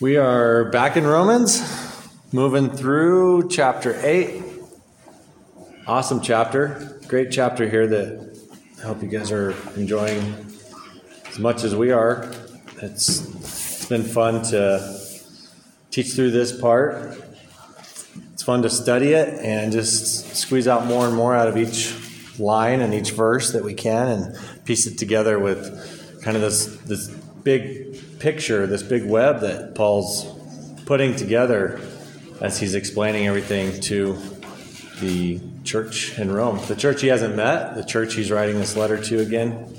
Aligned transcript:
We 0.00 0.16
are 0.16 0.66
back 0.66 0.96
in 0.96 1.04
Romans, 1.04 1.60
moving 2.32 2.70
through 2.70 3.48
chapter 3.48 3.98
8. 4.00 4.44
Awesome 5.88 6.20
chapter. 6.20 7.00
Great 7.08 7.32
chapter 7.32 7.68
here 7.68 7.84
that 7.88 8.38
I 8.78 8.82
hope 8.82 9.02
you 9.02 9.08
guys 9.08 9.32
are 9.32 9.56
enjoying 9.74 10.22
as 11.28 11.40
much 11.40 11.64
as 11.64 11.74
we 11.74 11.90
are. 11.90 12.32
It's, 12.80 13.26
it's 13.40 13.86
been 13.86 14.04
fun 14.04 14.44
to 14.50 15.00
teach 15.90 16.12
through 16.12 16.30
this 16.30 16.60
part. 16.60 17.20
It's 18.34 18.44
fun 18.44 18.62
to 18.62 18.70
study 18.70 19.14
it 19.14 19.34
and 19.44 19.72
just 19.72 20.36
squeeze 20.36 20.68
out 20.68 20.86
more 20.86 21.08
and 21.08 21.16
more 21.16 21.34
out 21.34 21.48
of 21.48 21.56
each 21.56 22.38
line 22.38 22.82
and 22.82 22.94
each 22.94 23.10
verse 23.10 23.52
that 23.52 23.64
we 23.64 23.74
can 23.74 24.06
and 24.06 24.64
piece 24.64 24.86
it 24.86 24.96
together 24.96 25.40
with 25.40 26.22
kind 26.22 26.36
of 26.36 26.42
this, 26.44 26.66
this 26.82 27.08
big 27.08 27.87
picture, 28.18 28.66
this 28.66 28.82
big 28.82 29.04
web 29.04 29.40
that 29.40 29.74
Paul's 29.74 30.26
putting 30.86 31.16
together 31.16 31.80
as 32.40 32.58
he's 32.58 32.74
explaining 32.74 33.26
everything 33.26 33.80
to 33.82 34.18
the 35.00 35.40
church 35.64 36.18
in 36.18 36.30
Rome. 36.30 36.60
The 36.66 36.76
church 36.76 37.02
he 37.02 37.08
hasn't 37.08 37.36
met, 37.36 37.74
the 37.74 37.84
church 37.84 38.14
he's 38.14 38.30
writing 38.30 38.58
this 38.58 38.76
letter 38.76 39.00
to 39.02 39.20
again. 39.20 39.74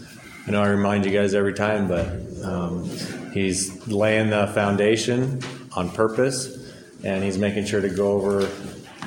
I 0.48 0.52
know 0.52 0.62
I 0.62 0.70
remind 0.70 1.06
you 1.06 1.12
guys 1.12 1.34
every 1.34 1.54
time, 1.54 1.88
but 1.88 2.08
um, 2.44 2.90
he's 3.34 3.88
laying 3.88 4.30
the 4.30 4.48
foundation 4.48 5.42
on 5.76 5.90
purpose 5.92 6.74
and 7.04 7.24
he's 7.24 7.38
making 7.38 7.66
sure 7.66 7.82
to 7.82 7.90
go 7.90 8.14
over 8.14 8.50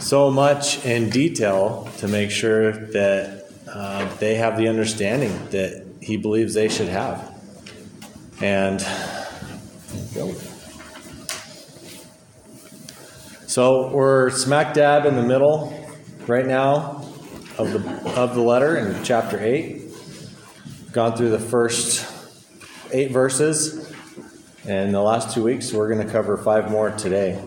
so 0.00 0.30
much 0.30 0.84
in 0.84 1.10
detail 1.10 1.88
to 1.98 2.08
make 2.08 2.30
sure 2.30 2.72
that 2.72 3.44
uh, 3.68 4.14
they 4.16 4.34
have 4.36 4.56
the 4.56 4.68
understanding 4.68 5.32
that 5.50 5.84
he 6.00 6.16
believes 6.16 6.54
they 6.54 6.68
should 6.68 6.88
have. 6.88 7.32
And 8.40 8.84
so 13.46 13.90
we're 13.90 14.30
smack 14.30 14.74
dab 14.74 15.04
in 15.04 15.16
the 15.16 15.22
middle 15.22 15.78
right 16.26 16.46
now 16.46 17.04
of 17.58 17.72
the 17.72 18.12
of 18.16 18.34
the 18.34 18.40
letter 18.40 18.76
in 18.76 19.02
chapter 19.04 19.38
eight. 19.40 19.82
Gone 20.92 21.16
through 21.16 21.30
the 21.30 21.38
first 21.38 22.06
eight 22.92 23.10
verses, 23.10 23.92
and 24.66 24.94
the 24.94 25.00
last 25.00 25.34
two 25.34 25.42
weeks 25.42 25.72
we're 25.72 25.88
going 25.92 26.06
to 26.06 26.12
cover 26.12 26.36
five 26.36 26.70
more 26.70 26.90
today. 26.90 27.42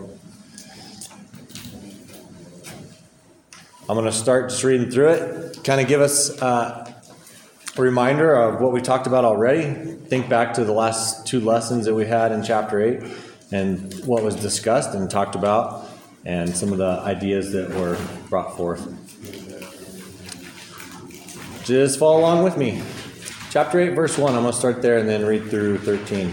I'm 3.88 3.94
going 3.94 4.04
to 4.04 4.12
start 4.12 4.50
just 4.50 4.64
reading 4.64 4.90
through 4.90 5.10
it, 5.10 5.62
kind 5.62 5.80
of 5.80 5.86
give 5.86 6.00
us 6.00 6.30
uh, 6.42 6.85
a 7.78 7.82
reminder 7.82 8.34
of 8.34 8.60
what 8.60 8.72
we 8.72 8.80
talked 8.80 9.06
about 9.06 9.24
already. 9.24 9.72
Think 10.06 10.28
back 10.28 10.54
to 10.54 10.64
the 10.64 10.72
last 10.72 11.26
two 11.26 11.40
lessons 11.40 11.84
that 11.84 11.94
we 11.94 12.06
had 12.06 12.32
in 12.32 12.42
chapter 12.42 12.80
8 12.80 13.02
and 13.52 13.92
what 14.06 14.22
was 14.22 14.34
discussed 14.34 14.94
and 14.94 15.10
talked 15.10 15.34
about, 15.34 15.88
and 16.24 16.56
some 16.56 16.72
of 16.72 16.78
the 16.78 17.00
ideas 17.04 17.52
that 17.52 17.68
were 17.70 17.98
brought 18.28 18.56
forth. 18.56 18.82
Just 21.64 21.98
follow 21.98 22.20
along 22.20 22.44
with 22.44 22.56
me. 22.56 22.82
Chapter 23.50 23.78
8, 23.78 23.90
verse 23.90 24.16
1, 24.16 24.34
I'm 24.34 24.42
going 24.42 24.52
to 24.52 24.58
start 24.58 24.82
there 24.82 24.98
and 24.98 25.08
then 25.08 25.26
read 25.26 25.48
through 25.50 25.78
13. 25.78 26.32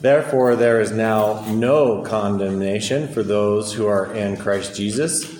Therefore, 0.00 0.56
there 0.56 0.80
is 0.80 0.90
now 0.90 1.44
no 1.48 2.02
condemnation 2.02 3.06
for 3.08 3.22
those 3.22 3.72
who 3.72 3.86
are 3.86 4.12
in 4.14 4.36
Christ 4.36 4.74
Jesus. 4.74 5.39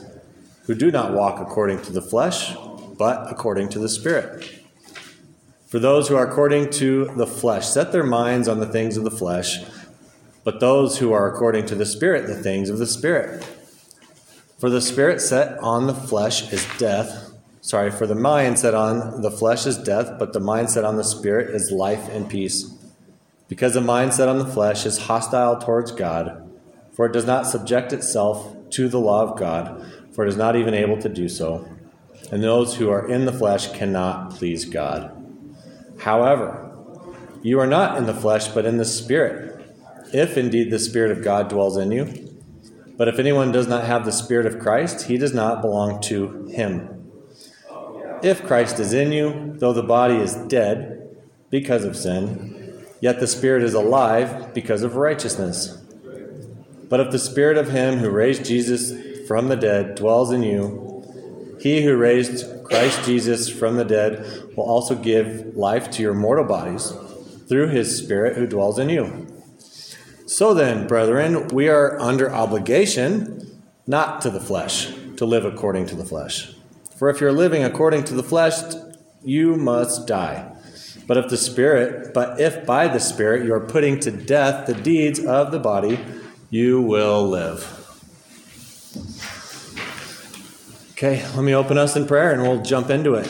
who 0.65 0.75
do 0.75 0.91
not 0.91 1.13
walk 1.13 1.39
according 1.39 1.81
to 1.83 1.91
the 1.91 2.01
flesh, 2.01 2.55
but 2.97 3.31
according 3.31 3.69
to 3.69 3.79
the 3.79 3.89
Spirit. 3.89 4.59
For 5.67 5.79
those 5.79 6.07
who 6.07 6.15
are 6.15 6.27
according 6.27 6.69
to 6.71 7.05
the 7.15 7.25
flesh 7.25 7.67
set 7.67 7.91
their 7.91 8.03
minds 8.03 8.47
on 8.47 8.59
the 8.59 8.65
things 8.65 8.97
of 8.97 9.03
the 9.03 9.11
flesh, 9.11 9.63
but 10.43 10.59
those 10.59 10.99
who 10.99 11.13
are 11.13 11.31
according 11.31 11.65
to 11.67 11.75
the 11.75 11.85
Spirit, 11.85 12.27
the 12.27 12.35
things 12.35 12.69
of 12.69 12.77
the 12.77 12.85
Spirit. 12.85 13.43
For 14.59 14.69
the 14.69 14.81
Spirit 14.81 15.21
set 15.21 15.57
on 15.59 15.87
the 15.87 15.93
flesh 15.95 16.51
is 16.51 16.67
death. 16.77 17.31
Sorry, 17.61 17.89
for 17.89 18.05
the 18.05 18.15
mind 18.15 18.59
set 18.59 18.73
on 18.75 19.21
the 19.21 19.31
flesh 19.31 19.65
is 19.65 19.77
death, 19.77 20.19
but 20.19 20.33
the 20.33 20.39
mind 20.39 20.69
set 20.69 20.83
on 20.83 20.97
the 20.97 21.03
Spirit 21.03 21.55
is 21.55 21.71
life 21.71 22.09
and 22.09 22.29
peace. 22.29 22.71
Because 23.47 23.73
the 23.73 23.81
mind 23.81 24.13
set 24.13 24.29
on 24.29 24.37
the 24.37 24.45
flesh 24.45 24.85
is 24.85 25.07
hostile 25.07 25.57
towards 25.57 25.91
God, 25.91 26.49
for 26.93 27.05
it 27.05 27.13
does 27.13 27.25
not 27.25 27.47
subject 27.47 27.93
itself 27.93 28.55
to 28.71 28.87
the 28.87 28.99
law 28.99 29.23
of 29.23 29.39
God 29.39 29.85
for 30.21 30.25
it 30.25 30.29
is 30.29 30.37
not 30.37 30.55
even 30.55 30.75
able 30.75 31.01
to 31.01 31.09
do 31.09 31.27
so. 31.27 31.67
And 32.31 32.43
those 32.43 32.75
who 32.75 32.91
are 32.91 33.09
in 33.09 33.25
the 33.25 33.33
flesh 33.33 33.71
cannot 33.71 34.35
please 34.35 34.65
God. 34.65 35.11
However, 35.97 36.77
you 37.41 37.59
are 37.59 37.65
not 37.65 37.97
in 37.97 38.05
the 38.05 38.13
flesh, 38.13 38.47
but 38.49 38.67
in 38.67 38.77
the 38.77 38.85
Spirit, 38.85 39.65
if 40.13 40.37
indeed 40.37 40.69
the 40.69 40.77
Spirit 40.77 41.09
of 41.09 41.23
God 41.23 41.49
dwells 41.49 41.75
in 41.75 41.91
you. 41.91 42.39
But 42.97 43.07
if 43.07 43.17
anyone 43.17 43.51
does 43.51 43.67
not 43.67 43.85
have 43.85 44.05
the 44.05 44.11
Spirit 44.11 44.45
of 44.45 44.59
Christ, 44.59 45.07
he 45.07 45.17
does 45.17 45.33
not 45.33 45.59
belong 45.59 45.99
to 46.01 46.45
him. 46.49 47.09
If 48.21 48.45
Christ 48.45 48.79
is 48.79 48.93
in 48.93 49.11
you, 49.11 49.55
though 49.57 49.73
the 49.73 49.81
body 49.81 50.17
is 50.17 50.35
dead 50.35 51.17
because 51.49 51.83
of 51.83 51.97
sin, 51.97 52.85
yet 52.99 53.19
the 53.19 53.25
Spirit 53.25 53.63
is 53.63 53.73
alive 53.73 54.53
because 54.53 54.83
of 54.83 54.97
righteousness. 54.97 55.81
But 56.89 56.99
if 56.99 57.09
the 57.09 57.17
Spirit 57.17 57.57
of 57.57 57.71
him 57.71 57.97
who 57.97 58.11
raised 58.11 58.45
Jesus 58.45 59.10
from 59.31 59.47
the 59.47 59.55
dead 59.55 59.95
dwells 59.95 60.29
in 60.29 60.43
you, 60.43 61.57
he 61.61 61.83
who 61.83 61.95
raised 61.95 62.65
Christ 62.65 63.05
Jesus 63.05 63.47
from 63.47 63.77
the 63.77 63.85
dead 63.85 64.25
will 64.57 64.65
also 64.65 64.93
give 64.93 65.55
life 65.55 65.89
to 65.91 66.01
your 66.01 66.13
mortal 66.13 66.43
bodies 66.43 66.91
through 67.47 67.69
his 67.69 67.97
Spirit 67.97 68.35
who 68.35 68.45
dwells 68.45 68.77
in 68.77 68.89
you. 68.89 69.25
So 70.25 70.53
then, 70.53 70.85
brethren, 70.85 71.47
we 71.47 71.69
are 71.69 71.97
under 71.97 72.29
obligation 72.29 73.61
not 73.87 74.19
to 74.23 74.29
the 74.29 74.41
flesh, 74.41 74.93
to 75.15 75.23
live 75.23 75.45
according 75.45 75.85
to 75.85 75.95
the 75.95 76.03
flesh. 76.03 76.53
For 76.97 77.09
if 77.09 77.21
you're 77.21 77.31
living 77.31 77.63
according 77.63 78.03
to 78.05 78.13
the 78.13 78.23
flesh, 78.23 78.61
you 79.23 79.55
must 79.55 80.07
die. 80.07 80.53
But 81.07 81.15
if 81.15 81.29
the 81.29 81.37
Spirit, 81.37 82.13
but 82.13 82.41
if 82.41 82.65
by 82.65 82.89
the 82.89 82.99
Spirit 82.99 83.45
you 83.45 83.53
are 83.53 83.65
putting 83.65 83.97
to 84.01 84.11
death 84.11 84.67
the 84.67 84.73
deeds 84.73 85.23
of 85.23 85.53
the 85.53 85.59
body, 85.59 86.01
you 86.49 86.81
will 86.81 87.25
live. 87.25 87.80
Okay, 91.03 91.25
let 91.33 91.43
me 91.43 91.55
open 91.55 91.79
us 91.79 91.95
in 91.95 92.05
prayer 92.05 92.31
and 92.31 92.43
we'll 92.43 92.61
jump 92.61 92.91
into 92.91 93.15
it. 93.15 93.27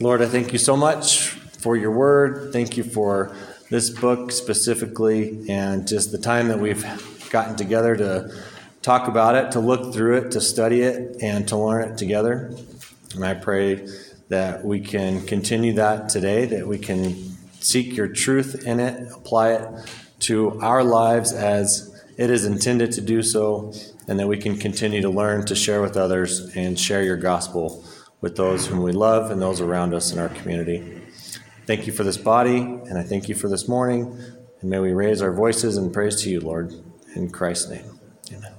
Lord, 0.00 0.22
I 0.22 0.24
thank 0.24 0.54
you 0.54 0.58
so 0.58 0.74
much 0.74 1.28
for 1.28 1.76
your 1.76 1.90
word. 1.90 2.50
Thank 2.50 2.78
you 2.78 2.82
for 2.82 3.36
this 3.68 3.90
book 3.90 4.32
specifically 4.32 5.44
and 5.50 5.86
just 5.86 6.10
the 6.10 6.16
time 6.16 6.48
that 6.48 6.60
we've 6.60 6.82
gotten 7.28 7.56
together 7.56 7.94
to 7.96 8.34
talk 8.80 9.06
about 9.06 9.34
it, 9.34 9.52
to 9.52 9.60
look 9.60 9.92
through 9.92 10.16
it, 10.16 10.30
to 10.30 10.40
study 10.40 10.80
it, 10.80 11.18
and 11.20 11.46
to 11.48 11.58
learn 11.58 11.90
it 11.90 11.98
together. 11.98 12.54
And 13.14 13.22
I 13.22 13.34
pray 13.34 13.86
that 14.30 14.64
we 14.64 14.80
can 14.80 15.26
continue 15.26 15.74
that 15.74 16.08
today, 16.08 16.46
that 16.46 16.66
we 16.66 16.78
can 16.78 17.16
seek 17.60 17.94
your 17.94 18.08
truth 18.08 18.66
in 18.66 18.80
it, 18.80 19.12
apply 19.12 19.56
it 19.56 19.68
to 20.20 20.58
our 20.62 20.82
lives 20.82 21.34
as 21.34 22.02
it 22.16 22.30
is 22.30 22.46
intended 22.46 22.92
to 22.92 23.02
do 23.02 23.22
so, 23.22 23.74
and 24.08 24.18
that 24.18 24.26
we 24.26 24.38
can 24.38 24.56
continue 24.56 25.02
to 25.02 25.10
learn 25.10 25.44
to 25.46 25.54
share 25.54 25.80
with 25.82 25.96
others 25.96 26.56
and 26.56 26.80
share 26.80 27.02
your 27.02 27.16
gospel 27.16 27.84
with 28.20 28.36
those 28.36 28.66
whom 28.66 28.82
we 28.82 28.90
love 28.90 29.30
and 29.30 29.40
those 29.40 29.60
around 29.60 29.94
us 29.94 30.12
in 30.12 30.18
our 30.18 30.30
community. 30.30 31.00
Thank 31.66 31.86
you 31.86 31.92
for 31.92 32.02
this 32.02 32.16
body, 32.16 32.58
and 32.58 32.98
I 32.98 33.02
thank 33.02 33.28
you 33.28 33.34
for 33.34 33.48
this 33.48 33.68
morning. 33.68 34.18
And 34.60 34.70
may 34.70 34.78
we 34.80 34.92
raise 34.92 35.22
our 35.22 35.32
voices 35.32 35.76
in 35.76 35.92
praise 35.92 36.22
to 36.22 36.30
you, 36.30 36.40
Lord, 36.40 36.74
in 37.14 37.30
Christ's 37.30 37.70
name. 37.70 38.00
Amen. 38.32 38.52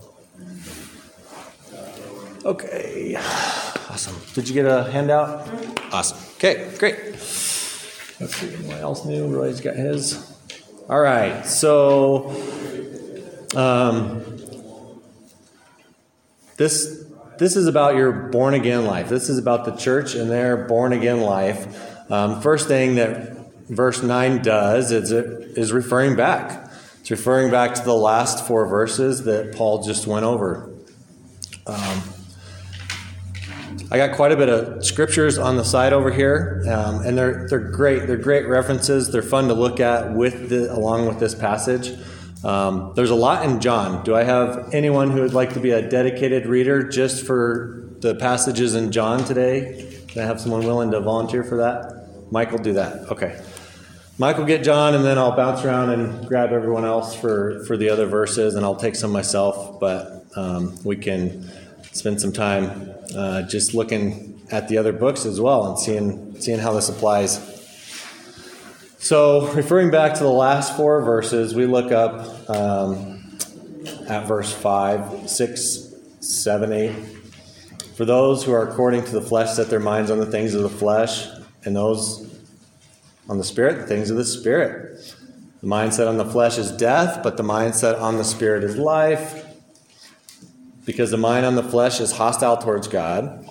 Okay. 2.46 3.16
Awesome. 3.18 4.16
Did 4.34 4.48
you 4.48 4.54
get 4.54 4.66
a 4.66 4.84
handout? 4.92 5.50
Awesome. 5.92 6.20
Okay, 6.36 6.72
great. 6.78 7.12
Let's 7.12 8.36
see 8.36 8.48
what 8.68 8.78
else 8.78 9.06
new. 9.06 9.28
Roy's 9.28 9.60
got 9.60 9.76
his. 9.76 10.32
All 10.88 11.00
right. 11.00 11.46
So, 11.46 12.30
um, 13.56 14.29
this, 16.60 17.06
this 17.38 17.56
is 17.56 17.68
about 17.68 17.96
your 17.96 18.12
born 18.12 18.54
again 18.54 18.86
life. 18.86 19.08
This 19.08 19.30
is 19.30 19.38
about 19.38 19.64
the 19.64 19.72
church 19.72 20.14
and 20.14 20.30
their 20.30 20.68
born 20.68 20.92
again 20.92 21.22
life. 21.22 22.12
Um, 22.12 22.42
first 22.42 22.68
thing 22.68 22.96
that 22.96 23.54
verse 23.70 24.04
9 24.04 24.42
does 24.42 24.92
is, 24.92 25.14
it 25.14 25.58
is 25.58 25.72
referring 25.72 26.18
back. 26.18 26.70
It's 27.00 27.10
referring 27.10 27.50
back 27.50 27.76
to 27.76 27.82
the 27.82 27.96
last 27.96 28.46
four 28.46 28.68
verses 28.68 29.24
that 29.24 29.56
Paul 29.56 29.84
just 29.84 30.06
went 30.06 30.26
over. 30.26 30.70
Um, 31.66 32.04
I 33.90 33.98
got 33.98 34.18
quite 34.18 34.34
a 34.34 34.36
bit 34.36 34.50
of 34.50 34.86
scriptures 34.86 35.38
on 35.38 35.56
the 35.56 35.64
side 35.64 35.94
over 35.94 36.12
here, 36.12 36.66
um, 36.70 37.06
and 37.06 37.18
they're 37.18 37.48
they're 37.48 37.72
great. 37.72 38.06
They're 38.06 38.18
great 38.18 38.48
references. 38.48 39.12
They're 39.12 39.24
fun 39.24 39.48
to 39.48 39.54
look 39.54 39.80
at 39.80 40.14
with 40.14 40.50
the, 40.50 40.72
along 40.72 41.08
with 41.08 41.20
this 41.20 41.34
passage. 41.34 41.98
Um, 42.44 42.94
there's 42.96 43.10
a 43.10 43.16
lot 43.16 43.46
in 43.46 43.60
John. 43.60 44.04
Do 44.04 44.16
I 44.16 44.24
have 44.24 44.74
anyone 44.74 45.12
who 45.12 45.22
would 45.22 45.34
like 45.34 45.54
to 45.54 45.60
be 45.60 45.72
a 45.72 45.82
dedicated 45.82 46.46
reader 46.46 46.88
just 46.88 47.26
for 47.26 47.90
the 48.00 48.16
passages 48.16 48.76
in 48.76 48.92
John 48.92 49.26
today? 49.26 50.02
Can 50.08 50.22
I 50.22 50.26
have 50.26 50.40
someone 50.40 50.64
willing 50.64 50.92
to 50.92 51.02
volunteer 51.02 51.44
for 51.44 51.58
that? 51.58 52.32
Michael, 52.32 52.58
do 52.58 52.74
that. 52.74 53.12
Okay. 53.12 53.40
Michael, 54.18 54.46
get 54.46 54.64
John, 54.64 54.96
and 54.96 55.04
then 55.06 55.18
I'll 55.18 55.36
bounce 55.36 55.64
around 55.64 55.92
and 55.92 56.28
grab 56.28 56.52
everyone 56.52 56.86
else 56.86 57.16
for, 57.16 57.64
for 57.66 57.78
the 57.78 57.90
other 57.90 58.06
verses, 58.06 58.56
and 58.56 58.66
I'll 58.66 58.76
take 58.76 58.96
some 58.96 59.12
myself. 59.12 59.80
But 59.80 60.26
um, 60.36 60.78
we 60.84 60.96
can 60.98 61.50
spend 61.92 62.22
some 62.22 62.34
time 62.34 62.94
uh, 63.16 63.44
just 63.44 63.74
looking 63.74 64.42
at 64.52 64.68
the 64.68 64.78
other 64.78 64.92
books 64.92 65.26
as 65.26 65.40
well 65.40 65.68
and 65.68 65.80
seeing 65.80 66.40
seeing 66.40 66.60
how 66.60 66.74
this 66.74 66.90
applies. 66.90 67.59
So, 69.02 69.48
referring 69.54 69.92
back 69.92 70.16
to 70.16 70.24
the 70.24 70.30
last 70.30 70.76
four 70.76 71.02
verses, 71.02 71.56
we 71.56 71.66
look 71.66 71.94
up 71.94 72.50
um, 72.50 73.38
at 74.10 74.28
verse 74.28 74.52
5, 74.52 75.30
6, 75.30 75.94
7, 76.20 76.74
8. 76.74 76.92
For 77.96 78.04
those 78.04 78.44
who 78.44 78.52
are 78.52 78.68
according 78.68 79.06
to 79.06 79.12
the 79.12 79.22
flesh 79.22 79.56
set 79.56 79.70
their 79.70 79.80
minds 79.80 80.12
on 80.12 80.20
the 80.20 80.26
things 80.26 80.54
of 80.54 80.64
the 80.64 80.70
flesh, 80.70 81.28
and 81.64 81.78
those 81.78 82.30
on 83.30 83.38
the 83.38 83.44
spirit, 83.46 83.78
the 83.78 83.88
things 83.88 84.10
of 84.10 84.18
the 84.18 84.26
spirit. 84.26 85.16
The 85.62 85.68
mindset 85.68 86.10
on 86.10 86.18
the 86.18 86.26
flesh 86.26 86.58
is 86.58 86.70
death, 86.70 87.24
but 87.24 87.38
the 87.38 87.44
mindset 87.44 88.02
on 88.02 88.18
the 88.18 88.26
spirit 88.26 88.66
is 88.66 88.76
life 88.76 89.46
because 90.86 91.10
the 91.10 91.18
mind 91.18 91.46
on 91.46 91.56
the 91.56 91.64
flesh 91.64 92.02
is 92.02 92.12
hostile 92.12 92.58
towards 92.58 92.90
God. 92.90 93.48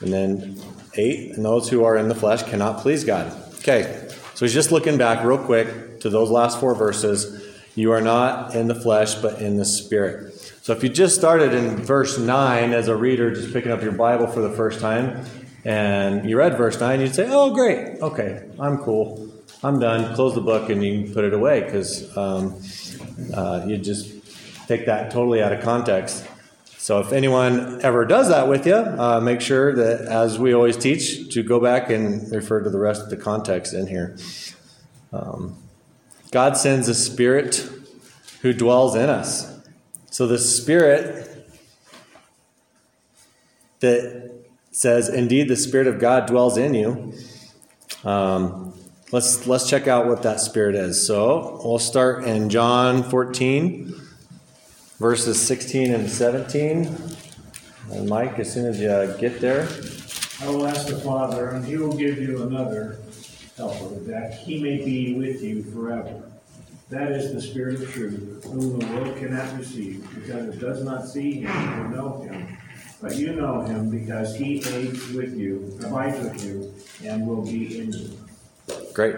And 0.00 0.10
then 0.10 0.58
eight, 0.94 1.34
and 1.34 1.44
those 1.44 1.68
who 1.68 1.84
are 1.84 1.98
in 1.98 2.08
the 2.08 2.14
flesh 2.14 2.42
cannot 2.44 2.78
please 2.78 3.04
God. 3.04 3.30
Okay, 3.58 4.07
so 4.38 4.44
he's 4.44 4.54
just 4.54 4.70
looking 4.70 4.98
back 4.98 5.24
real 5.24 5.36
quick 5.36 5.98
to 5.98 6.08
those 6.08 6.30
last 6.30 6.60
four 6.60 6.72
verses. 6.72 7.44
You 7.74 7.90
are 7.90 8.00
not 8.00 8.54
in 8.54 8.68
the 8.68 8.74
flesh, 8.76 9.16
but 9.16 9.42
in 9.42 9.56
the 9.56 9.64
spirit. 9.64 10.32
So 10.62 10.72
if 10.72 10.84
you 10.84 10.88
just 10.88 11.16
started 11.16 11.52
in 11.54 11.74
verse 11.78 12.20
9 12.20 12.72
as 12.72 12.86
a 12.86 12.94
reader, 12.94 13.34
just 13.34 13.52
picking 13.52 13.72
up 13.72 13.82
your 13.82 13.90
Bible 13.90 14.28
for 14.28 14.40
the 14.40 14.52
first 14.52 14.78
time, 14.78 15.26
and 15.64 16.30
you 16.30 16.38
read 16.38 16.56
verse 16.56 16.78
9, 16.78 17.00
you'd 17.00 17.16
say, 17.16 17.26
Oh, 17.28 17.52
great, 17.52 18.00
okay, 18.00 18.48
I'm 18.60 18.78
cool. 18.78 19.28
I'm 19.64 19.80
done. 19.80 20.14
Close 20.14 20.36
the 20.36 20.40
book 20.40 20.70
and 20.70 20.84
you 20.84 21.02
can 21.02 21.14
put 21.14 21.24
it 21.24 21.34
away 21.34 21.62
because 21.62 22.16
um, 22.16 22.62
uh, 23.34 23.64
you 23.66 23.76
just 23.76 24.68
take 24.68 24.86
that 24.86 25.10
totally 25.10 25.42
out 25.42 25.52
of 25.52 25.64
context. 25.64 26.24
So 26.88 27.00
if 27.00 27.12
anyone 27.12 27.82
ever 27.82 28.06
does 28.06 28.30
that 28.30 28.48
with 28.48 28.66
you, 28.66 28.74
uh, 28.74 29.20
make 29.20 29.42
sure 29.42 29.74
that, 29.74 30.06
as 30.06 30.38
we 30.38 30.54
always 30.54 30.74
teach, 30.74 31.34
to 31.34 31.42
go 31.42 31.60
back 31.60 31.90
and 31.90 32.32
refer 32.32 32.62
to 32.62 32.70
the 32.70 32.78
rest 32.78 33.02
of 33.02 33.10
the 33.10 33.16
context 33.18 33.74
in 33.74 33.88
here. 33.88 34.16
Um, 35.12 35.58
God 36.30 36.56
sends 36.56 36.88
a 36.88 36.94
spirit 36.94 37.68
who 38.40 38.54
dwells 38.54 38.96
in 38.96 39.10
us. 39.10 39.54
So 40.10 40.26
the 40.26 40.38
spirit 40.38 41.46
that 43.80 44.32
says, 44.70 45.10
"Indeed, 45.10 45.48
the 45.48 45.56
spirit 45.56 45.88
of 45.88 45.98
God 45.98 46.24
dwells 46.24 46.56
in 46.56 46.72
you." 46.72 47.12
Um, 48.02 48.72
let's 49.12 49.46
let's 49.46 49.68
check 49.68 49.88
out 49.88 50.06
what 50.06 50.22
that 50.22 50.40
spirit 50.40 50.74
is. 50.74 51.06
So 51.06 51.60
we'll 51.62 51.80
start 51.80 52.24
in 52.24 52.48
John 52.48 53.02
14 53.02 54.07
verses 54.98 55.40
16 55.40 55.94
and 55.94 56.08
17. 56.08 56.98
And 57.92 58.08
Mike, 58.08 58.38
as 58.38 58.52
soon 58.52 58.66
as 58.66 58.80
you 58.80 58.88
get 59.18 59.40
there. 59.40 59.68
I 60.40 60.48
will 60.48 60.66
ask 60.66 60.86
the 60.86 61.00
Father, 61.00 61.50
and 61.50 61.64
he 61.64 61.76
will 61.76 61.96
give 61.96 62.18
you 62.18 62.42
another 62.42 62.98
helper, 63.56 63.94
that 64.00 64.34
he 64.34 64.62
may 64.62 64.84
be 64.84 65.14
with 65.14 65.42
you 65.42 65.62
forever. 65.64 66.22
That 66.90 67.12
is 67.12 67.32
the 67.34 67.40
Spirit 67.40 67.82
of 67.82 67.92
truth, 67.92 68.44
whom 68.44 68.78
the 68.78 68.86
world 68.86 69.16
cannot 69.18 69.58
receive, 69.58 70.08
because 70.14 70.54
it 70.54 70.58
does 70.58 70.84
not 70.84 71.06
see 71.06 71.40
him 71.40 71.80
or 71.80 71.88
know 71.88 72.20
him. 72.20 72.56
But 73.00 73.16
you 73.16 73.34
know 73.34 73.62
him, 73.62 73.90
because 73.90 74.34
he 74.36 74.58
aids 74.58 75.12
with 75.12 75.36
you, 75.36 75.78
abides 75.84 76.18
with 76.20 76.44
you, 76.44 76.74
and 77.04 77.26
will 77.26 77.42
be 77.42 77.80
in 77.80 77.92
you. 77.92 78.18
Great. 78.92 79.16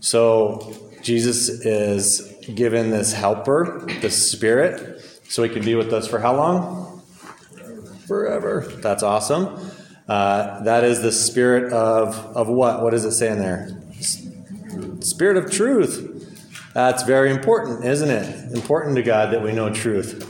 So 0.00 0.74
Jesus 1.02 1.48
is 1.48 2.31
given 2.54 2.90
this 2.90 3.12
helper, 3.12 3.86
the 4.00 4.10
Spirit, 4.10 5.00
so 5.28 5.42
he 5.42 5.48
can 5.48 5.64
be 5.64 5.74
with 5.74 5.92
us 5.92 6.06
for 6.06 6.18
how 6.18 6.36
long? 6.36 7.02
Forever. 8.06 8.66
That's 8.82 9.02
awesome. 9.02 9.70
Uh, 10.08 10.62
that 10.64 10.84
is 10.84 11.00
the 11.00 11.12
spirit 11.12 11.72
of, 11.72 12.16
of 12.36 12.48
what? 12.48 12.82
What 12.82 12.90
does 12.90 13.04
it 13.04 13.12
say 13.12 13.30
in 13.30 13.38
there? 13.38 13.70
Spirit 15.00 15.36
of 15.36 15.50
truth. 15.50 16.08
That's 16.74 17.02
very 17.02 17.30
important, 17.30 17.84
isn't 17.84 18.10
it? 18.10 18.52
Important 18.52 18.96
to 18.96 19.02
God 19.02 19.32
that 19.32 19.42
we 19.42 19.52
know 19.52 19.72
truth. 19.72 20.28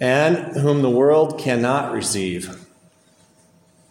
And 0.00 0.56
whom 0.56 0.82
the 0.82 0.90
world 0.90 1.38
cannot 1.38 1.92
receive. 1.92 2.59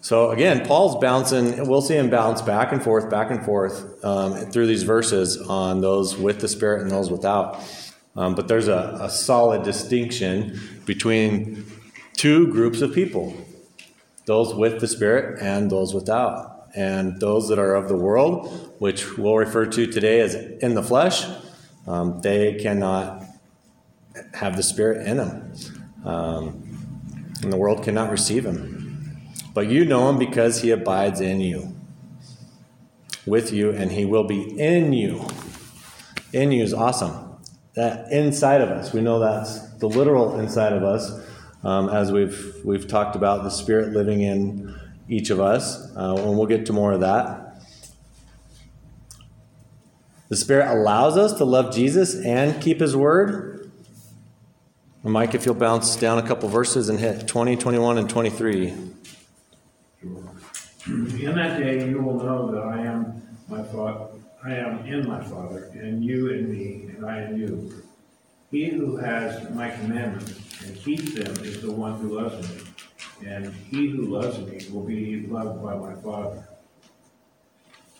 So 0.10 0.32
again, 0.32 0.66
Paul's 0.66 1.00
bouncing, 1.00 1.68
we'll 1.68 1.84
see 1.84 1.94
him 1.94 2.10
bounce 2.10 2.42
back 2.42 2.72
and 2.72 2.82
forth, 2.84 3.12
back 3.12 3.30
and 3.30 3.46
forth 3.46 4.04
um, 4.04 4.34
through 4.50 4.66
these 4.66 4.82
verses 4.82 5.38
on 5.38 5.82
those 5.82 6.18
with 6.18 6.42
the 6.42 6.48
Spirit 6.48 6.82
and 6.82 6.90
those 6.90 7.12
without. 7.12 7.64
Um, 8.16 8.34
but 8.34 8.48
there's 8.48 8.68
a, 8.68 8.98
a 9.00 9.08
solid 9.12 9.62
distinction 9.62 10.60
between 10.88 11.64
two 12.14 12.48
groups 12.48 12.82
of 12.82 12.92
people 12.92 13.38
those 14.26 14.52
with 14.52 14.80
the 14.80 14.88
Spirit 14.88 15.44
and 15.44 15.70
those 15.70 15.94
without. 15.94 16.70
And 16.76 17.20
those 17.20 17.48
that 17.50 17.60
are 17.60 17.76
of 17.76 17.88
the 17.88 17.96
world, 17.96 18.74
which 18.80 19.16
we'll 19.16 19.38
refer 19.38 19.68
to 19.68 19.86
today 19.86 20.22
as 20.22 20.34
in 20.34 20.74
the 20.74 20.82
flesh, 20.82 21.28
um, 21.86 22.20
they 22.22 22.56
cannot 22.56 23.26
have 24.34 24.58
the 24.58 24.64
Spirit 24.64 25.06
in 25.06 25.18
them. 25.18 25.54
Um, 26.04 26.66
and 27.44 27.54
the 27.54 27.58
world 27.58 27.84
cannot 27.84 28.10
receive 28.10 28.44
him. 28.44 28.79
But 29.60 29.68
you 29.68 29.84
know 29.84 30.08
him 30.08 30.18
because 30.18 30.62
he 30.62 30.72
abides 30.72 31.20
in 31.20 31.42
you, 31.42 31.76
with 33.26 33.52
you, 33.52 33.72
and 33.72 33.92
he 33.92 34.06
will 34.06 34.24
be 34.24 34.58
in 34.58 34.94
you. 34.94 35.28
In 36.32 36.54
you 36.54 36.64
is 36.64 36.74
awesome. 36.74 37.36
That 37.74 38.10
inside 38.10 38.62
of 38.62 38.70
us, 38.70 38.94
we 38.94 39.02
know 39.02 39.20
that's 39.20 39.60
the 39.80 39.90
literal 39.90 40.40
inside 40.40 40.72
of 40.72 40.84
us, 40.84 41.12
um, 41.66 41.90
as 41.90 42.10
we've 42.10 42.56
we've 42.64 42.88
talked 42.88 43.18
about 43.18 43.44
the 43.44 43.50
Spirit 43.50 43.92
living 43.92 44.22
in 44.22 44.80
each 45.10 45.30
of 45.30 45.42
us, 45.42 45.94
uh, 45.94 46.16
and 46.16 46.38
we'll 46.38 46.48
get 46.48 46.66
to 46.68 46.72
more 46.72 46.94
of 46.94 47.02
that. 47.02 47.62
The 50.30 50.38
Spirit 50.38 50.72
allows 50.72 51.18
us 51.18 51.34
to 51.34 51.44
love 51.44 51.76
Jesus 51.76 52.16
and 52.16 52.62
keep 52.62 52.80
His 52.80 52.96
word. 52.96 53.70
Mike, 55.04 55.36
if 55.36 55.46
you'll 55.46 55.54
bounce 55.54 55.98
down 55.98 56.18
a 56.18 56.26
couple 56.26 56.48
verses 56.48 56.88
and 56.88 56.98
hit 56.98 57.28
20, 57.28 57.58
21, 57.58 57.98
and 57.98 58.10
23. 58.10 58.90
In 60.90 61.36
that 61.36 61.60
day 61.60 61.88
you 61.88 62.02
will 62.02 62.16
know 62.16 62.52
that 62.52 62.64
I 62.64 62.82
am 62.82 63.22
my 63.48 63.62
Father, 63.62 64.08
I 64.44 64.56
am 64.56 64.86
in 64.88 65.08
my 65.08 65.24
Father, 65.24 65.70
and 65.74 66.04
you 66.04 66.30
in 66.30 66.52
me, 66.52 66.90
and 66.96 67.06
I 67.06 67.26
in 67.26 67.38
you. 67.38 67.84
He 68.50 68.70
who 68.70 68.98
has 68.98 69.52
my 69.52 69.70
commandments 69.70 70.34
and 70.66 70.76
keeps 70.76 71.14
them 71.14 71.32
is 71.46 71.62
the 71.62 71.72
one 71.72 72.00
who 72.00 72.20
loves 72.20 72.50
me, 72.50 72.64
and 73.28 73.54
he 73.54 73.90
who 73.90 74.08
loves 74.08 74.40
me 74.40 74.66
will 74.72 74.84
be 74.84 75.28
loved 75.28 75.62
by 75.62 75.76
my 75.76 75.94
Father. 75.94 76.48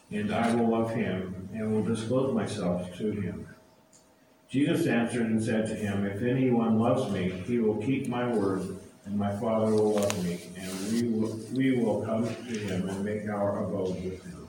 And 0.10 0.34
I 0.34 0.56
will 0.56 0.70
love 0.70 0.90
him, 0.90 1.48
and 1.54 1.72
will 1.72 1.84
disclose 1.84 2.34
myself 2.34 2.98
to 2.98 3.12
him. 3.12 3.48
Jesus 4.50 4.88
answered 4.88 5.28
and 5.28 5.44
said 5.44 5.68
to 5.68 5.76
him, 5.76 6.08
If 6.08 6.24
anyone 6.24 6.80
loves 6.80 7.12
me, 7.12 7.30
he 7.46 7.60
will 7.60 7.78
keep 7.78 8.08
my 8.08 8.28
word 8.34 8.79
and 9.10 9.18
my 9.18 9.32
Father 9.38 9.72
will 9.72 9.96
love 9.96 10.24
me, 10.24 10.40
and 10.56 10.92
we 10.92 11.10
will, 11.10 11.40
we 11.54 11.72
will 11.72 12.06
come 12.06 12.26
to 12.26 12.60
him 12.60 12.88
and 12.88 13.04
make 13.04 13.28
our 13.28 13.64
abode 13.64 13.96
with 14.04 14.24
him. 14.24 14.48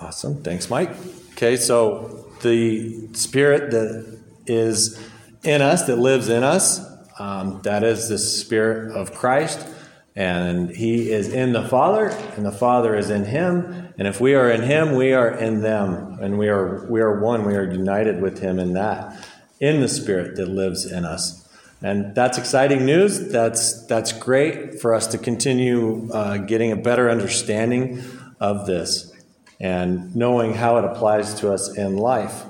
Awesome. 0.00 0.42
Thanks, 0.42 0.68
Mike. 0.68 0.90
Okay, 1.32 1.56
so 1.56 2.28
the 2.42 3.08
Spirit 3.14 3.70
that 3.70 4.20
is 4.46 5.00
in 5.44 5.62
us, 5.62 5.86
that 5.86 5.96
lives 5.96 6.28
in 6.28 6.42
us, 6.42 6.80
um, 7.20 7.60
that 7.62 7.84
is 7.84 8.08
the 8.08 8.18
Spirit 8.18 8.96
of 8.96 9.14
Christ. 9.14 9.68
And 10.16 10.68
He 10.70 11.10
is 11.10 11.32
in 11.32 11.52
the 11.52 11.66
Father, 11.66 12.08
and 12.36 12.44
the 12.44 12.52
Father 12.52 12.96
is 12.96 13.08
in 13.08 13.24
Him. 13.24 13.94
And 13.96 14.08
if 14.08 14.20
we 14.20 14.34
are 14.34 14.50
in 14.50 14.62
Him, 14.62 14.96
we 14.96 15.12
are 15.12 15.30
in 15.30 15.62
them. 15.62 16.18
And 16.20 16.38
we 16.38 16.48
are, 16.48 16.84
we 16.90 17.00
are 17.00 17.20
one. 17.20 17.46
We 17.46 17.54
are 17.54 17.70
united 17.70 18.20
with 18.20 18.40
Him 18.40 18.58
in 18.58 18.72
that, 18.74 19.26
in 19.60 19.80
the 19.80 19.88
Spirit 19.88 20.36
that 20.36 20.48
lives 20.48 20.90
in 20.90 21.04
us. 21.04 21.41
And 21.82 22.14
that's 22.14 22.38
exciting 22.38 22.86
news. 22.86 23.32
That's, 23.32 23.84
that's 23.86 24.12
great 24.12 24.80
for 24.80 24.94
us 24.94 25.08
to 25.08 25.18
continue 25.18 26.08
uh, 26.12 26.36
getting 26.38 26.70
a 26.70 26.76
better 26.76 27.10
understanding 27.10 28.02
of 28.40 28.66
this 28.66 29.12
and 29.58 30.14
knowing 30.14 30.54
how 30.54 30.78
it 30.78 30.84
applies 30.84 31.34
to 31.40 31.52
us 31.52 31.76
in 31.76 31.96
life. 31.96 32.44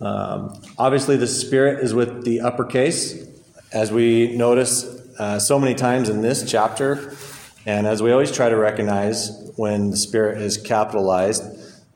Um, 0.00 0.60
obviously, 0.78 1.16
the 1.16 1.26
Spirit 1.26 1.84
is 1.84 1.92
with 1.92 2.24
the 2.24 2.40
uppercase, 2.40 3.26
as 3.72 3.92
we 3.92 4.34
notice 4.34 4.84
uh, 5.18 5.38
so 5.38 5.58
many 5.58 5.74
times 5.74 6.08
in 6.08 6.22
this 6.22 6.50
chapter, 6.50 7.14
and 7.66 7.86
as 7.86 8.02
we 8.02 8.12
always 8.12 8.32
try 8.32 8.48
to 8.48 8.56
recognize 8.56 9.30
when 9.56 9.90
the 9.90 9.96
Spirit 9.96 10.40
is 10.40 10.56
capitalized, 10.56 11.42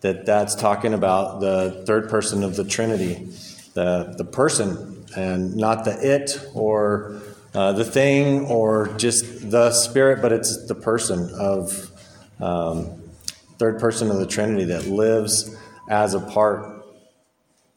that 0.02 0.26
that's 0.26 0.54
talking 0.54 0.92
about 0.92 1.40
the 1.40 1.82
third 1.86 2.10
person 2.10 2.42
of 2.42 2.56
the 2.56 2.64
Trinity, 2.64 3.26
the, 3.72 4.14
the 4.18 4.24
person, 4.24 4.93
and 5.16 5.56
not 5.56 5.84
the 5.84 5.96
it 6.00 6.44
or 6.54 7.20
uh, 7.54 7.72
the 7.72 7.84
thing 7.84 8.46
or 8.46 8.88
just 8.96 9.50
the 9.50 9.70
Spirit, 9.70 10.20
but 10.20 10.32
it's 10.32 10.66
the 10.66 10.74
person 10.74 11.30
of 11.38 11.90
um, 12.40 13.00
third 13.58 13.78
person 13.78 14.10
of 14.10 14.18
the 14.18 14.26
Trinity 14.26 14.64
that 14.64 14.86
lives 14.86 15.56
as 15.88 16.14
a 16.14 16.20
part 16.20 16.84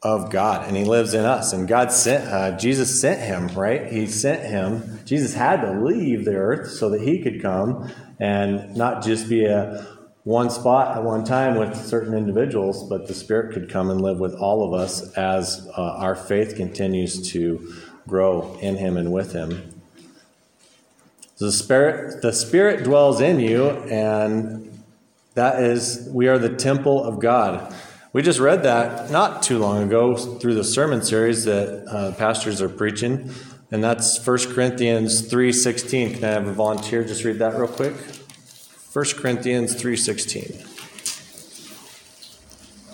of 0.02 0.30
God, 0.30 0.66
and 0.68 0.76
He 0.76 0.84
lives 0.84 1.14
in 1.14 1.24
us. 1.24 1.52
And 1.52 1.66
God 1.66 1.92
sent 1.92 2.28
uh, 2.28 2.56
Jesus 2.56 3.00
sent 3.00 3.20
Him, 3.20 3.48
right? 3.58 3.90
He 3.90 4.06
sent 4.06 4.42
Him. 4.42 5.00
Jesus 5.04 5.34
had 5.34 5.60
to 5.62 5.72
leave 5.72 6.24
the 6.24 6.34
earth 6.34 6.70
so 6.70 6.90
that 6.90 7.00
He 7.00 7.22
could 7.22 7.42
come 7.42 7.90
and 8.20 8.76
not 8.76 9.02
just 9.04 9.28
be 9.28 9.44
a 9.44 9.97
one 10.28 10.50
spot 10.50 10.94
at 10.94 11.02
one 11.02 11.24
time 11.24 11.54
with 11.54 11.74
certain 11.74 12.12
individuals, 12.12 12.86
but 12.86 13.06
the 13.06 13.14
Spirit 13.14 13.50
could 13.50 13.70
come 13.70 13.88
and 13.88 14.02
live 14.02 14.20
with 14.20 14.34
all 14.34 14.62
of 14.62 14.78
us 14.78 15.10
as 15.14 15.66
uh, 15.74 15.80
our 15.80 16.14
faith 16.14 16.54
continues 16.54 17.30
to 17.30 17.72
grow 18.06 18.54
in 18.60 18.76
Him 18.76 18.98
and 18.98 19.10
with 19.10 19.32
Him. 19.32 19.80
The 21.38 21.50
Spirit, 21.50 22.20
the 22.20 22.34
Spirit 22.34 22.84
dwells 22.84 23.22
in 23.22 23.40
you, 23.40 23.70
and 23.70 24.84
that 25.32 25.62
is, 25.62 26.06
we 26.12 26.28
are 26.28 26.38
the 26.38 26.54
temple 26.54 27.02
of 27.02 27.20
God. 27.20 27.74
We 28.12 28.20
just 28.20 28.38
read 28.38 28.64
that 28.64 29.10
not 29.10 29.42
too 29.42 29.58
long 29.58 29.82
ago 29.82 30.14
through 30.14 30.56
the 30.56 30.64
sermon 30.64 31.00
series 31.00 31.46
that 31.46 31.86
uh, 31.88 32.12
pastors 32.12 32.60
are 32.60 32.68
preaching, 32.68 33.30
and 33.70 33.82
that's 33.82 34.22
1 34.26 34.54
Corinthians 34.54 35.22
3.16. 35.22 36.16
Can 36.16 36.24
I 36.24 36.28
have 36.28 36.46
a 36.46 36.52
volunteer 36.52 37.02
just 37.02 37.24
read 37.24 37.38
that 37.38 37.58
real 37.58 37.66
quick? 37.66 37.94
1 38.92 39.04
Corinthians 39.18 39.74
3.16. 39.74 40.64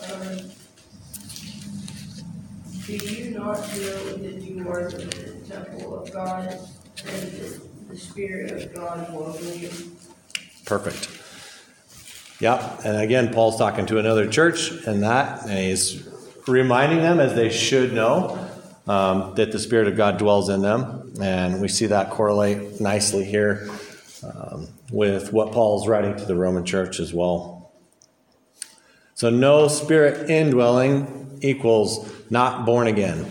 Um, 0.03 0.51
Do 2.85 2.93
you 2.97 3.31
not 3.31 3.59
know 3.59 4.17
that 4.17 4.43
you 4.43 4.69
are 4.69 4.91
the 4.91 5.37
temple 5.49 6.03
of 6.03 6.13
God, 6.13 6.59
and 7.07 7.33
that 7.33 7.89
the 7.89 7.97
Spirit 7.97 8.51
of 8.51 8.75
God 8.75 9.07
dwells 9.09 9.41
in 9.49 9.61
you? 9.61 9.71
Perfect. 10.65 11.09
Yeah, 12.41 12.77
and 12.85 12.97
again, 12.97 13.33
Paul's 13.33 13.57
talking 13.57 13.87
to 13.87 13.99
another 13.99 14.27
church 14.29 14.73
and 14.87 15.05
that, 15.05 15.43
and 15.43 15.59
he's 15.59 16.09
reminding 16.49 16.99
them, 16.99 17.21
as 17.21 17.37
they 17.37 17.51
should 17.51 17.93
know, 17.93 18.37
um, 18.89 19.37
that 19.37 19.53
the 19.53 19.61
Spirit 19.61 19.87
of 19.87 19.97
God 19.97 20.19
dwells 20.19 20.49
in 20.49 20.61
them. 20.61 21.15
And 21.21 21.61
we 21.61 21.69
see 21.69 21.87
that 21.87 22.11
correlate 22.11 22.81
nicely 22.81 23.25
here 23.25 23.71
um, 24.25 24.67
with 24.91 25.33
what 25.33 25.53
Paul's 25.53 25.89
writing 25.89 26.17
to 26.17 26.25
the 26.25 26.37
Roman 26.37 26.65
church 26.65 27.01
as 27.01 27.13
well. 27.13 27.73
So, 29.15 29.31
no 29.31 29.69
Spirit 29.69 30.29
indwelling 30.29 31.39
equals 31.41 32.13
not 32.31 32.67
born 32.67 32.87
again. 32.87 33.31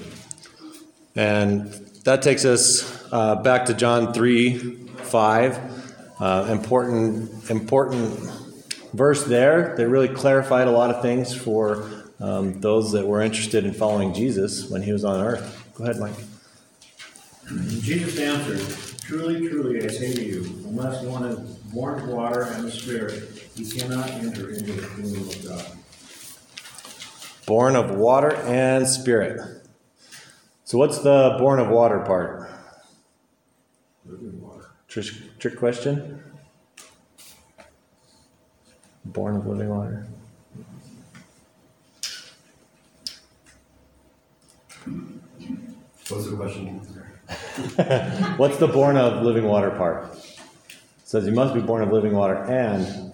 And 1.16 1.68
that 2.06 2.22
takes 2.22 2.46
us 2.46 3.08
uh, 3.12 3.36
back 3.36 3.66
to 3.66 3.74
John 3.74 4.14
3 4.14 4.58
5. 4.88 5.72
Uh, 6.20 6.48
important, 6.50 7.50
important 7.50 8.18
verse 8.94 9.26
there 9.26 9.76
that 9.76 9.90
really 9.90 10.08
clarified 10.08 10.68
a 10.68 10.72
lot 10.72 10.90
of 10.90 11.02
things 11.02 11.36
for 11.36 11.90
um, 12.20 12.62
those 12.62 12.92
that 12.94 13.06
were 13.06 13.22
interested 13.22 13.66
in 13.66 13.74
following 13.74 14.14
Jesus 14.14 14.70
when 14.70 14.82
he 14.82 14.94
was 14.94 15.04
on 15.04 15.20
earth. 15.20 15.72
Go 15.76 15.84
ahead, 15.84 16.00
Mike. 16.00 16.14
Jesus 17.82 18.18
answered, 18.20 18.93
Truly, 19.06 19.50
truly, 19.50 19.84
I 19.84 19.88
say 19.88 20.14
to 20.14 20.24
you, 20.24 20.44
unless 20.66 21.04
one 21.04 21.26
is 21.26 21.38
born 21.74 22.00
of 22.00 22.08
water 22.08 22.44
and 22.44 22.66
the 22.66 22.72
Spirit, 22.72 23.50
he 23.54 23.70
cannot 23.70 24.10
enter 24.10 24.52
into 24.52 24.72
the 24.72 24.88
kingdom 24.88 25.28
of 25.28 25.46
God. 25.46 25.78
Born 27.46 27.76
of 27.76 27.92
water 27.92 28.34
and 28.46 28.88
spirit. 28.88 29.42
So, 30.64 30.78
what's 30.78 31.00
the 31.00 31.36
born 31.38 31.60
of 31.60 31.68
water 31.68 32.00
part? 32.00 32.50
Living 34.06 34.42
water. 34.42 34.72
Trick, 34.88 35.08
trick 35.40 35.58
question? 35.58 36.24
Born 39.04 39.36
of 39.36 39.46
living 39.46 39.68
water. 39.68 40.08
What's 46.08 46.30
the 46.30 46.36
question? 46.38 46.80
What's 48.38 48.58
the 48.58 48.68
born 48.68 48.98
of 48.98 49.24
living 49.24 49.46
water 49.46 49.70
part? 49.72 50.12
It 50.16 50.80
says 51.04 51.26
you 51.26 51.34
must 51.34 51.54
be 51.54 51.62
born 51.62 51.84
of 51.84 51.92
living 51.92 52.14
water 52.14 52.36
and 52.46 53.14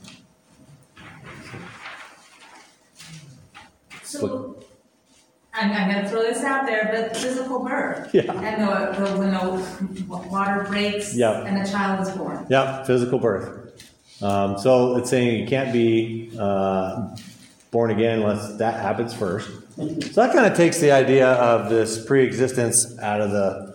So, 4.03 4.57
I'm, 5.53 5.71
I'm 5.71 5.91
gonna 5.91 6.09
throw 6.09 6.23
this 6.23 6.43
out 6.43 6.65
there, 6.65 6.89
but 6.91 7.15
physical 7.15 7.59
birth. 7.59 8.13
Yeah. 8.13 8.31
And 8.31 8.61
the, 8.63 9.05
the, 9.05 9.17
when 9.17 9.31
the 9.31 10.17
water 10.29 10.63
breaks. 10.63 11.15
Yeah. 11.15 11.43
And 11.45 11.63
the 11.63 11.69
child 11.69 12.07
is 12.07 12.13
born. 12.15 12.47
yeah, 12.49 12.83
physical 12.85 13.19
birth. 13.19 14.23
Um, 14.23 14.57
so 14.57 14.97
it's 14.97 15.09
saying 15.09 15.41
you 15.41 15.47
can't 15.47 15.71
be 15.71 16.31
uh, 16.39 17.15
born 17.71 17.91
again 17.91 18.19
unless 18.19 18.57
that 18.57 18.81
happens 18.81 19.13
first. 19.13 19.49
So 19.77 19.85
that 20.21 20.33
kind 20.33 20.45
of 20.45 20.57
takes 20.57 20.79
the 20.79 20.91
idea 20.91 21.27
of 21.33 21.69
this 21.69 22.03
pre-existence 22.03 22.97
out 22.99 23.21
of 23.21 23.31
the 23.31 23.68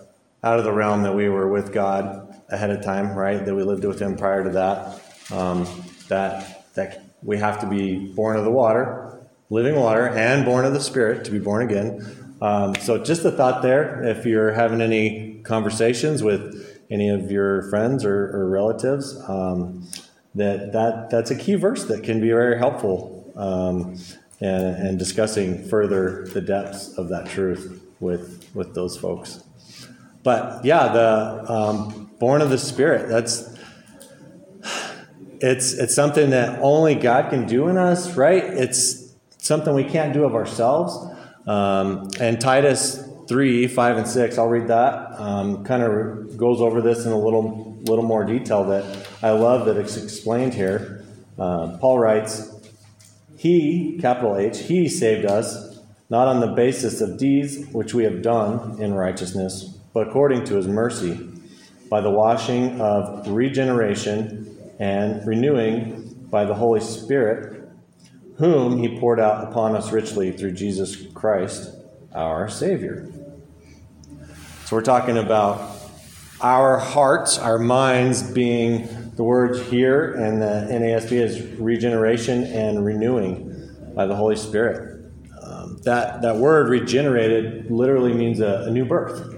out 0.45 0.59
of 0.59 0.63
the 0.63 0.71
realm 0.71 1.01
that 1.03 1.15
we 1.15 1.27
were 1.27 1.49
with 1.49 1.73
God 1.73 2.41
ahead 2.49 2.69
of 2.69 2.83
time, 2.83 3.15
right? 3.15 3.43
That 3.43 3.55
we 3.55 3.63
lived 3.63 3.83
with 3.83 3.99
Him 3.99 4.15
prior 4.15 4.43
to 4.43 4.51
that. 4.51 5.01
Um, 5.33 5.67
that 6.07 6.73
that 6.75 7.03
we 7.23 7.37
have 7.37 7.59
to 7.61 7.67
be 7.67 8.13
born 8.13 8.37
of 8.37 8.45
the 8.45 8.51
water, 8.51 9.19
living 9.49 9.75
water, 9.75 10.07
and 10.07 10.45
born 10.45 10.63
of 10.63 10.73
the 10.73 10.79
Spirit 10.79 11.25
to 11.25 11.31
be 11.31 11.39
born 11.39 11.63
again. 11.63 12.35
Um, 12.41 12.75
so 12.75 13.03
just 13.03 13.25
a 13.25 13.31
thought 13.31 13.63
there. 13.63 14.03
If 14.03 14.25
you're 14.25 14.51
having 14.51 14.81
any 14.81 15.39
conversations 15.43 16.21
with 16.21 16.79
any 16.91 17.09
of 17.09 17.31
your 17.31 17.63
friends 17.69 18.05
or, 18.05 18.25
or 18.35 18.47
relatives, 18.47 19.17
um, 19.27 19.87
that, 20.35 20.73
that 20.73 21.09
that's 21.09 21.31
a 21.31 21.35
key 21.35 21.55
verse 21.55 21.85
that 21.85 22.03
can 22.03 22.21
be 22.21 22.27
very 22.27 22.59
helpful 22.59 23.33
um, 23.35 23.97
and, 24.41 24.75
and 24.75 24.99
discussing 24.99 25.67
further 25.67 26.27
the 26.27 26.41
depths 26.41 26.95
of 26.97 27.09
that 27.09 27.25
truth 27.25 27.81
with 27.99 28.47
with 28.53 28.75
those 28.75 28.97
folks. 28.97 29.43
But 30.25 30.65
yeah, 30.65 30.87
the 30.91 31.45
um, 31.47 32.09
born 32.19 32.41
of 32.41 32.49
the 32.49 32.57
Spirit. 32.57 33.07
That's 33.07 33.55
it's 35.39 35.73
it's 35.73 35.93
something 35.93 36.31
that 36.31 36.59
only 36.63 36.95
God 36.95 37.29
can 37.29 37.45
do 37.45 37.67
in 37.67 37.77
us, 37.77 38.17
right? 38.17 38.43
It's 38.43 39.13
something 39.37 39.75
we 39.75 39.83
can't 39.83 40.13
do 40.13 40.23
of 40.23 40.33
ourselves. 40.33 40.97
Um, 41.45 42.09
and 42.19 42.41
Titus 42.41 43.07
three, 43.27 43.67
five, 43.67 43.97
and 43.97 44.07
six. 44.07 44.39
I'll 44.39 44.47
read 44.47 44.67
that. 44.69 45.19
Um, 45.21 45.63
kind 45.63 45.83
of 45.83 46.35
goes 46.37 46.59
over 46.59 46.81
this 46.81 47.05
in 47.05 47.11
a 47.11 47.19
little 47.19 47.77
little 47.81 48.03
more 48.03 48.23
detail 48.23 48.63
that 48.65 49.07
I 49.21 49.29
love 49.29 49.67
that 49.67 49.77
it's 49.77 49.95
explained 49.95 50.55
here. 50.55 51.05
Uh, 51.37 51.77
Paul 51.77 51.99
writes, 51.99 52.51
"He, 53.37 53.99
capital 54.01 54.37
H, 54.37 54.57
He 54.57 54.89
saved 54.89 55.27
us, 55.27 55.79
not 56.09 56.27
on 56.27 56.39
the 56.39 56.47
basis 56.47 56.99
of 56.99 57.19
deeds 57.19 57.67
which 57.71 57.93
we 57.93 58.05
have 58.05 58.23
done 58.23 58.81
in 58.81 58.95
righteousness, 58.95 59.74
but 59.95 60.09
according 60.09 60.43
to 60.43 60.55
His 60.55 60.67
mercy, 60.67 61.17
by 61.89 62.01
the 62.01 62.09
washing 62.09 62.81
of 62.81 63.25
regeneration 63.29 64.73
and 64.77 65.25
renewing 65.25 66.27
by 66.29 66.43
the 66.43 66.53
Holy 66.53 66.81
Spirit, 66.81 67.65
whom 68.37 68.77
He 68.77 68.99
poured 68.99 69.21
out 69.21 69.49
upon 69.49 69.73
us 69.73 69.93
richly 69.93 70.33
through 70.33 70.51
Jesus 70.51 70.97
Christ, 71.13 71.73
our 72.13 72.49
Savior." 72.49 73.09
So 74.65 74.75
we're 74.75 74.81
talking 74.81 75.17
about 75.17 75.77
our 76.41 76.77
hearts, 76.77 77.39
our 77.39 77.57
minds 77.57 78.21
being 78.21 78.89
the 79.15 79.23
word 79.23 79.57
here, 79.67 80.11
and 80.11 80.41
the 80.41 80.67
NASB 80.73 81.13
is 81.13 81.41
regeneration 81.57 82.43
and 82.43 82.85
renewing 82.85 83.93
by 83.95 84.07
the 84.07 84.15
Holy 84.15 84.35
Spirit. 84.35 85.05
Um, 85.41 85.79
that, 85.83 86.21
that 86.21 86.35
word 86.35 86.67
regenerated 86.67 87.71
literally 87.71 88.13
means 88.13 88.41
a, 88.41 88.65
a 88.67 88.71
new 88.71 88.83
birth. 88.83 89.34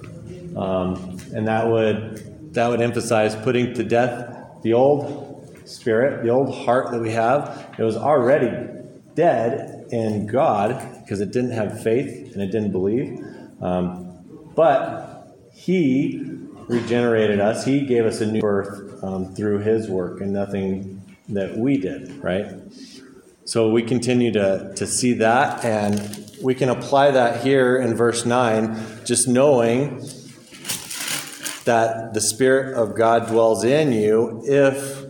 Um, 0.58 1.20
and 1.36 1.48
that 1.48 1.68
would, 1.68 2.54
that 2.54 2.68
would 2.68 2.82
emphasize 2.82 3.36
putting 3.36 3.76
to 3.76 3.84
death 3.84 4.62
the 4.64 4.74
old 4.74 5.60
spirit, 5.66 6.24
the 6.24 6.30
old 6.30 6.54
heart 6.54 6.92
that 6.92 7.00
we 7.00 7.12
have. 7.12 7.76
It 7.78 7.84
was 7.84 7.96
already 7.96 8.52
dead 9.14 9.88
in 9.92 10.26
God 10.26 11.02
because 11.02 11.22
it 11.22 11.32
didn't 11.32 11.52
have 11.52 11.84
faith 11.84 12.34
and 12.34 12.42
it 12.42 12.48
didn't 12.48 12.72
believe. 12.72 13.24
Um, 13.62 14.20
but 14.56 15.38
He 15.54 16.24
regenerated 16.68 17.40
us. 17.40 17.64
He 17.64 17.86
gave 17.86 18.06
us 18.06 18.22
a 18.22 18.26
new 18.26 18.42
birth 18.42 19.04
um, 19.04 19.36
through 19.36 19.60
His 19.60 19.88
work 19.88 20.22
and 20.22 20.34
nothing 20.34 21.02
that 21.30 21.58
we 21.58 21.78
did, 21.78 22.24
right? 22.24 22.48
So 23.46 23.70
we 23.70 23.84
continue 23.84 24.32
to, 24.34 24.74
to 24.76 24.88
see 24.88 25.14
that. 25.14 25.64
And 25.64 26.28
we 26.42 26.54
can 26.54 26.70
apply 26.70 27.12
that 27.12 27.44
here 27.44 27.78
in 27.78 27.96
verse 27.96 28.26
9, 28.26 29.06
just 29.06 29.28
knowing 29.28 30.02
that 31.68 32.14
the 32.14 32.22
Spirit 32.22 32.76
of 32.76 32.96
God 32.96 33.28
dwells 33.28 33.64
in 33.64 33.94
you 33.94 34.42
if 34.44 35.06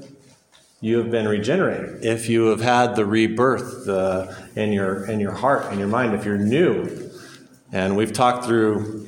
you 0.81 0.97
have 0.97 1.09
been 1.09 1.27
regenerated, 1.27 2.05
if 2.05 2.29
you 2.29 2.47
have 2.47 2.61
had 2.61 2.95
the 2.95 3.05
rebirth 3.05 3.87
uh, 3.87 4.31
in 4.55 4.71
your 4.71 5.05
in 5.05 5.19
your 5.19 5.31
heart 5.31 5.71
in 5.73 5.79
your 5.79 5.87
mind, 5.87 6.13
if 6.13 6.25
you're 6.25 6.37
new. 6.37 7.09
And 7.71 7.97
we've 7.97 8.13
talked 8.13 8.45
through 8.45 9.07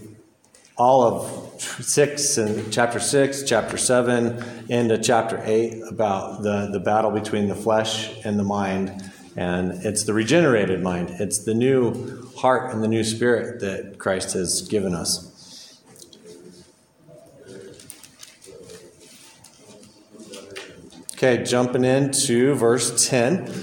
all 0.78 1.04
of 1.04 1.62
six 1.62 2.38
and 2.38 2.72
chapter 2.72 3.00
six, 3.00 3.44
chapter 3.44 3.78
seven, 3.78 4.44
into 4.70 4.98
chapter 4.98 5.42
eight 5.44 5.82
about 5.90 6.42
the, 6.42 6.70
the 6.72 6.80
battle 6.80 7.12
between 7.12 7.48
the 7.50 7.56
flesh 7.56 8.24
and 8.26 8.40
the 8.40 8.44
mind. 8.44 9.12
And 9.36 9.86
it's 9.86 10.04
the 10.04 10.14
regenerated 10.14 10.82
mind. 10.82 11.12
It's 11.20 11.44
the 11.46 11.54
new 11.54 12.26
heart 12.38 12.74
and 12.74 12.84
the 12.84 12.88
new 12.88 13.04
spirit 13.04 13.60
that 13.62 13.98
Christ 14.00 14.34
has 14.34 14.62
given 14.64 14.94
us. 14.94 15.29
Okay, 21.22 21.44
jumping 21.44 21.84
into 21.84 22.54
verse 22.56 23.10
10. 23.10 23.54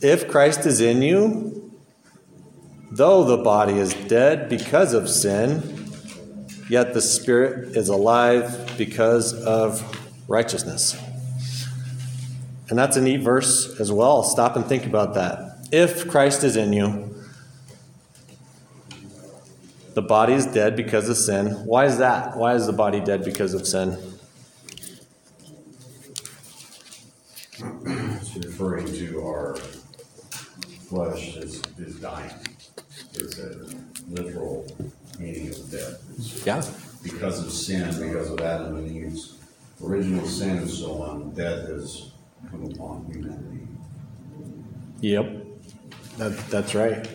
If 0.00 0.28
Christ 0.28 0.66
is 0.66 0.80
in 0.80 1.02
you, 1.02 1.72
though 2.92 3.24
the 3.24 3.38
body 3.38 3.72
is 3.72 3.92
dead 3.92 4.48
because 4.48 4.94
of 4.94 5.08
sin, 5.08 5.90
yet 6.70 6.94
the 6.94 7.00
spirit 7.00 7.76
is 7.76 7.88
alive 7.88 8.76
because 8.78 9.34
of 9.34 9.82
righteousness. 10.28 10.96
And 12.68 12.78
that's 12.78 12.96
a 12.96 13.00
neat 13.00 13.20
verse 13.20 13.80
as 13.80 13.90
well. 13.90 14.22
Stop 14.22 14.54
and 14.54 14.64
think 14.64 14.86
about 14.86 15.14
that. 15.14 15.66
If 15.72 16.06
Christ 16.08 16.44
is 16.44 16.54
in 16.54 16.72
you, 16.72 17.16
the 19.94 20.02
body 20.02 20.34
is 20.34 20.46
dead 20.46 20.76
because 20.76 21.08
of 21.08 21.16
sin. 21.16 21.48
Why 21.66 21.84
is 21.86 21.98
that? 21.98 22.36
Why 22.36 22.54
is 22.54 22.66
the 22.66 22.72
body 22.72 23.00
dead 23.00 23.24
because 23.24 23.54
of 23.54 23.66
sin? 23.66 23.98
It's 27.84 28.34
referring 28.36 28.86
to 28.86 29.20
our 29.20 29.56
flesh 30.92 31.36
is, 31.38 31.62
is 31.78 31.94
dying. 32.00 32.30
It's 33.14 33.38
a 33.38 33.66
literal 34.10 34.66
meaning 35.18 35.48
of 35.48 35.70
death. 35.70 36.04
It's 36.18 36.44
Yeah. 36.44 36.62
Because 37.02 37.42
of 37.44 37.50
sin, 37.50 37.88
because 38.08 38.30
of 38.30 38.40
Adam 38.40 38.76
and 38.76 38.94
Eve's 38.94 39.38
original 39.82 40.26
sin 40.26 40.58
and 40.58 40.70
so 40.70 41.02
on, 41.02 41.30
death 41.30 41.66
has 41.68 42.10
come 42.50 42.64
upon 42.66 43.06
humanity. 43.10 43.66
Yep. 45.00 45.46
That, 46.18 46.36
that's 46.50 46.74
right. 46.74 47.08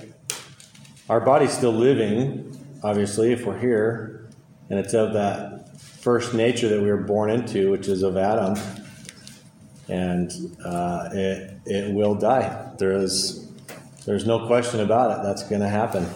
Our 1.08 1.22
body's 1.22 1.54
still 1.54 1.72
living, 1.72 2.58
obviously, 2.84 3.32
if 3.32 3.46
we're 3.46 3.60
here, 3.60 4.28
and 4.72 4.80
it's 4.80 4.96
of 4.96 5.14
that 5.14 5.80
first 5.80 6.34
nature 6.34 6.68
that 6.68 6.82
we 6.82 6.90
were 6.90 6.98
born 6.98 7.30
into, 7.30 7.70
which 7.70 7.88
is 7.88 8.02
of 8.02 8.18
Adam. 8.18 8.58
And 9.88 10.32
uh, 10.66 11.10
it, 11.14 11.60
it 11.66 11.94
will 11.94 12.16
die. 12.16 12.74
There 12.80 12.94
is, 12.94 13.47
there's 14.08 14.26
no 14.26 14.48
question 14.48 14.80
about 14.80 15.20
it. 15.20 15.24
That's 15.24 15.44
going 15.44 15.62
to 15.62 15.68
happen. 15.68 16.08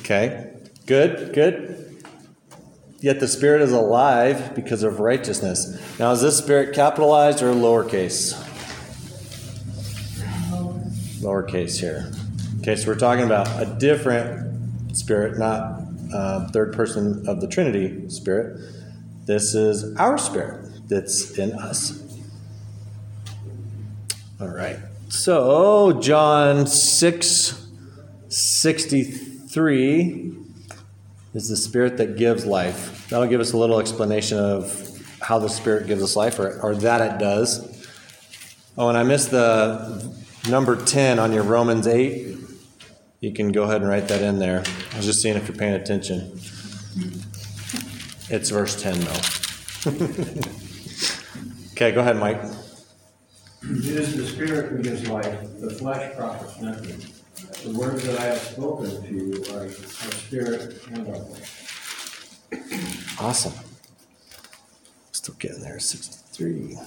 Okay. 0.00 0.52
Good, 0.86 1.34
good. 1.34 2.02
Yet 3.00 3.20
the 3.20 3.28
Spirit 3.28 3.62
is 3.62 3.72
alive 3.72 4.54
because 4.54 4.82
of 4.82 5.00
righteousness. 5.00 5.78
Now, 5.98 6.12
is 6.12 6.22
this 6.22 6.38
Spirit 6.38 6.74
capitalized 6.74 7.42
or 7.42 7.52
lowercase? 7.52 8.34
lowercase 11.20 11.78
here. 11.78 12.10
Okay, 12.60 12.74
so 12.76 12.88
we're 12.88 12.98
talking 12.98 13.24
about 13.24 13.46
a 13.60 13.76
different 13.78 14.96
spirit, 14.96 15.38
not 15.38 15.82
uh, 16.12 16.48
third 16.48 16.72
person 16.72 17.28
of 17.28 17.42
the 17.42 17.46
Trinity 17.46 18.08
spirit. 18.08 18.58
This 19.26 19.54
is 19.54 19.94
our 19.96 20.16
spirit 20.16 20.88
that's 20.88 21.38
in 21.38 21.52
us. 21.52 22.02
All 24.40 24.48
right. 24.48 24.78
So, 25.10 26.00
John 26.00 26.66
6 26.68 27.66
63 28.28 30.36
is 31.34 31.48
the 31.48 31.56
spirit 31.56 31.96
that 31.96 32.16
gives 32.16 32.46
life. 32.46 33.08
That'll 33.10 33.26
give 33.26 33.40
us 33.40 33.52
a 33.52 33.56
little 33.56 33.80
explanation 33.80 34.38
of 34.38 35.02
how 35.20 35.40
the 35.40 35.48
spirit 35.48 35.88
gives 35.88 36.00
us 36.00 36.14
life, 36.14 36.38
or, 36.38 36.60
or 36.60 36.76
that 36.76 37.00
it 37.00 37.18
does. 37.18 37.88
Oh, 38.78 38.88
and 38.88 38.96
I 38.96 39.02
missed 39.02 39.32
the 39.32 40.14
number 40.48 40.76
10 40.76 41.18
on 41.18 41.32
your 41.32 41.42
Romans 41.42 41.88
8. 41.88 42.36
You 43.18 43.32
can 43.32 43.50
go 43.50 43.64
ahead 43.64 43.80
and 43.80 43.90
write 43.90 44.06
that 44.08 44.22
in 44.22 44.38
there. 44.38 44.62
I 44.92 44.96
was 44.96 45.06
just 45.06 45.20
seeing 45.20 45.36
if 45.36 45.48
you're 45.48 45.56
paying 45.56 45.74
attention. 45.74 46.38
It's 48.28 48.50
verse 48.50 48.80
10, 48.80 49.00
though. 49.00 49.10
okay, 51.72 51.90
go 51.90 52.00
ahead, 52.00 52.16
Mike. 52.16 52.40
It 53.62 53.86
is 53.86 54.16
the 54.16 54.26
spirit 54.26 54.70
who 54.70 54.82
gives 54.82 55.08
life, 55.08 55.60
the 55.60 55.70
flesh 55.70 56.14
profits 56.16 56.60
nothing. 56.60 56.98
The 57.64 57.78
words 57.78 58.04
that 58.04 58.18
I 58.18 58.24
have 58.24 58.38
spoken 58.38 59.02
to 59.02 59.08
you 59.14 59.44
are, 59.54 59.64
are 59.64 59.70
spirit 59.70 60.86
and 60.92 61.08
are 61.08 61.18
life. 61.18 63.16
Awesome. 63.20 63.52
Still 65.12 65.34
getting 65.38 65.60
there, 65.60 65.78
63. 65.78 66.78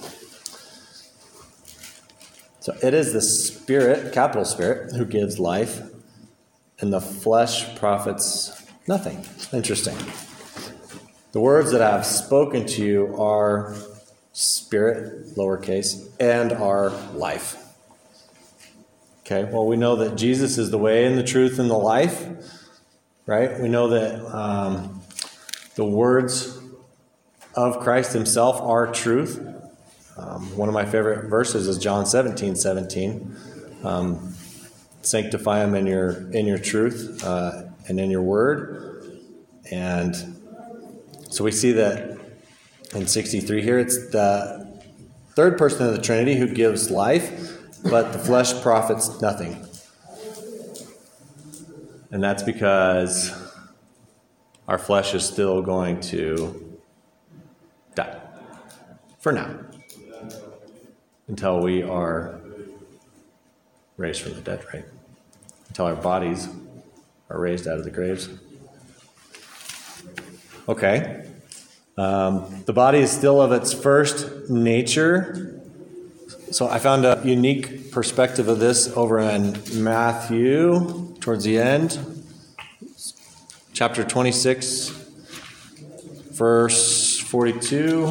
So 2.60 2.74
it 2.82 2.94
is 2.94 3.12
the 3.12 3.20
Spirit, 3.20 4.12
capital 4.12 4.44
Spirit, 4.44 4.94
who 4.96 5.04
gives 5.04 5.38
life, 5.38 5.82
and 6.80 6.92
the 6.92 7.00
flesh 7.00 7.76
profits 7.76 8.66
nothing. 8.88 9.24
Interesting. 9.52 9.96
The 11.32 11.40
words 11.40 11.72
that 11.72 11.82
I 11.82 11.90
have 11.90 12.06
spoken 12.06 12.66
to 12.66 12.84
you 12.84 13.16
are 13.20 13.76
spirit, 14.74 15.36
lowercase, 15.36 16.10
and 16.18 16.50
our 16.50 16.90
life. 17.12 17.56
Okay, 19.20 19.44
well, 19.44 19.66
we 19.66 19.76
know 19.76 19.94
that 19.94 20.16
Jesus 20.16 20.58
is 20.58 20.72
the 20.72 20.78
way 20.78 21.04
and 21.04 21.16
the 21.16 21.22
truth 21.22 21.60
and 21.60 21.70
the 21.70 21.78
life, 21.78 22.26
right? 23.24 23.60
We 23.60 23.68
know 23.68 23.90
that 23.90 24.20
um, 24.34 25.00
the 25.76 25.84
words 25.84 26.58
of 27.54 27.78
Christ 27.84 28.14
Himself 28.14 28.60
are 28.60 28.90
truth. 28.90 29.38
Um, 30.16 30.56
one 30.56 30.68
of 30.68 30.74
my 30.74 30.86
favorite 30.86 31.28
verses 31.30 31.68
is 31.68 31.78
John 31.78 32.04
17 32.04 32.56
17. 32.56 33.36
Um, 33.84 34.34
Sanctify 35.02 35.60
them 35.60 35.76
in 35.76 35.86
your, 35.86 36.32
in 36.32 36.46
your 36.46 36.58
truth 36.58 37.22
uh, 37.22 37.62
and 37.86 38.00
in 38.00 38.10
your 38.10 38.22
word. 38.22 39.20
And 39.70 40.16
so 41.30 41.44
we 41.44 41.52
see 41.52 41.70
that 41.72 42.18
in 42.94 43.08
63 43.08 43.62
here, 43.62 43.78
it's 43.78 44.10
the 44.10 44.53
third 45.34 45.58
person 45.58 45.86
of 45.86 45.92
the 45.92 46.00
Trinity 46.00 46.36
who 46.36 46.46
gives 46.46 46.90
life, 46.90 47.58
but 47.82 48.12
the 48.12 48.18
flesh 48.18 48.60
profits 48.62 49.20
nothing. 49.20 49.66
And 52.10 52.22
that's 52.22 52.42
because 52.42 53.32
our 54.68 54.78
flesh 54.78 55.14
is 55.14 55.24
still 55.24 55.60
going 55.62 56.00
to 56.02 56.78
die 57.94 58.20
for 59.18 59.32
now 59.32 59.58
until 61.26 61.60
we 61.60 61.82
are 61.82 62.40
raised 63.96 64.22
from 64.22 64.34
the 64.34 64.40
dead, 64.40 64.64
right? 64.72 64.84
Until 65.68 65.86
our 65.86 65.96
bodies 65.96 66.48
are 67.30 67.40
raised 67.40 67.66
out 67.66 67.78
of 67.78 67.84
the 67.84 67.90
graves. 67.90 68.28
Okay. 70.68 71.26
Um, 71.96 72.64
the 72.66 72.72
body 72.72 72.98
is 72.98 73.12
still 73.12 73.40
of 73.40 73.52
its 73.52 73.72
first 73.72 74.50
nature. 74.50 75.60
So 76.50 76.68
I 76.68 76.78
found 76.78 77.04
a 77.04 77.20
unique 77.24 77.92
perspective 77.92 78.48
of 78.48 78.58
this 78.58 78.96
over 78.96 79.20
in 79.20 79.60
Matthew 79.74 81.14
towards 81.20 81.44
the 81.44 81.58
end, 81.58 81.98
chapter 83.72 84.02
26, 84.02 84.88
verse 86.32 87.18
42. 87.18 88.06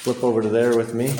Flip 0.00 0.24
over 0.24 0.42
to 0.42 0.48
there 0.48 0.76
with 0.76 0.94
me. 0.94 1.14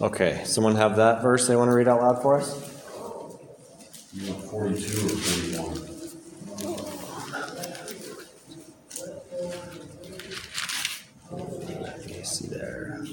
Okay, 0.00 0.42
someone 0.44 0.74
have 0.76 0.96
that 0.96 1.22
verse 1.22 1.46
they 1.46 1.56
want 1.56 1.70
to 1.70 1.74
read 1.74 1.88
out 1.88 2.00
loud 2.02 2.20
for 2.20 2.36
us? 2.36 2.52
Forty-two 4.50 5.06
or 5.06 5.16
forty-one? 5.16 5.80
Let 11.80 12.06
me 12.06 12.22
see 12.22 12.48
there. 12.48 13.04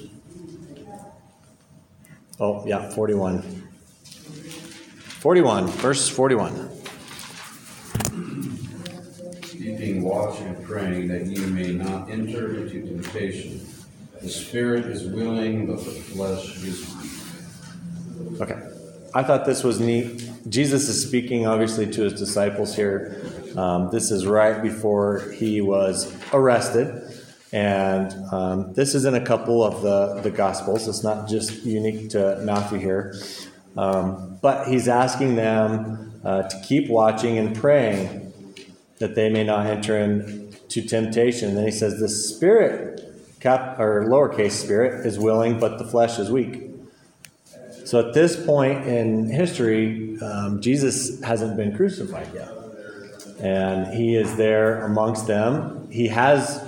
Oh, 2.40 2.66
yeah, 2.66 2.90
41. 2.90 3.42
41, 5.20 5.66
verse 5.68 6.08
41. 6.08 6.70
Speaking 9.44 9.92
keeping 9.92 10.02
watch 10.02 10.40
and 10.40 10.64
praying 10.64 11.08
that 11.08 11.26
you 11.26 11.46
may 11.48 11.72
not 11.72 12.10
enter 12.10 12.56
into 12.56 12.82
temptation. 12.82 13.60
The 14.22 14.28
spirit 14.28 14.86
is 14.86 15.04
willing, 15.04 15.66
but 15.66 15.84
the 15.84 15.90
flesh 15.90 16.56
is 16.58 16.86
weak. 16.96 18.40
Okay. 18.40 18.60
I 19.14 19.22
thought 19.22 19.44
this 19.44 19.62
was 19.62 19.80
neat. 19.80 20.30
Jesus 20.48 20.88
is 20.88 21.06
speaking, 21.06 21.46
obviously, 21.46 21.90
to 21.90 22.02
his 22.02 22.14
disciples 22.14 22.74
here. 22.74 23.20
Um, 23.56 23.90
this 23.90 24.10
is 24.10 24.26
right 24.26 24.62
before 24.62 25.32
he 25.32 25.60
was 25.60 26.14
arrested. 26.32 27.02
And 27.52 28.14
um, 28.32 28.72
this 28.72 28.94
is 28.94 29.04
in 29.04 29.14
a 29.14 29.24
couple 29.24 29.62
of 29.62 29.82
the, 29.82 30.20
the 30.22 30.30
Gospels. 30.30 30.88
It's 30.88 31.02
not 31.02 31.28
just 31.28 31.64
unique 31.64 32.10
to 32.10 32.40
Matthew 32.42 32.78
here. 32.78 33.14
Um, 33.76 34.38
but 34.40 34.68
he's 34.68 34.88
asking 34.88 35.36
them 35.36 36.20
uh, 36.24 36.42
to 36.44 36.60
keep 36.62 36.88
watching 36.88 37.38
and 37.38 37.54
praying 37.54 38.32
that 38.98 39.14
they 39.14 39.28
may 39.28 39.44
not 39.44 39.66
enter 39.66 39.98
into 39.98 40.80
temptation. 40.86 41.50
And 41.50 41.58
then 41.58 41.64
he 41.66 41.72
says, 41.72 41.98
The 41.98 42.08
spirit, 42.08 43.01
cap, 43.42 43.78
or 43.80 44.04
lowercase 44.04 44.52
spirit, 44.52 45.04
is 45.04 45.18
willing, 45.18 45.58
but 45.58 45.78
the 45.78 45.84
flesh 45.84 46.18
is 46.18 46.30
weak. 46.30 46.70
So 47.84 47.98
at 47.98 48.14
this 48.14 48.42
point 48.46 48.86
in 48.86 49.28
history, 49.28 50.16
um, 50.20 50.60
Jesus 50.60 51.20
hasn't 51.22 51.56
been 51.56 51.76
crucified 51.76 52.28
yet. 52.32 52.48
And 53.40 53.92
he 53.92 54.14
is 54.14 54.36
there 54.36 54.84
amongst 54.84 55.26
them. 55.26 55.90
He 55.90 56.06
has 56.08 56.64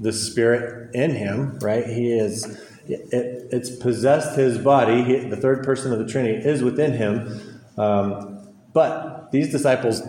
the 0.00 0.12
Spirit 0.12 0.94
in 0.94 1.10
him, 1.14 1.58
right? 1.58 1.86
He 1.86 2.10
is, 2.12 2.46
it, 2.88 3.48
it's 3.52 3.70
possessed 3.70 4.36
his 4.36 4.56
body. 4.56 5.02
He, 5.04 5.16
the 5.18 5.36
third 5.36 5.62
person 5.62 5.92
of 5.92 5.98
the 5.98 6.06
Trinity 6.06 6.42
is 6.42 6.62
within 6.62 6.94
him. 6.94 7.60
Um, 7.76 8.48
but 8.72 9.30
these 9.30 9.50
disciples 9.50 10.00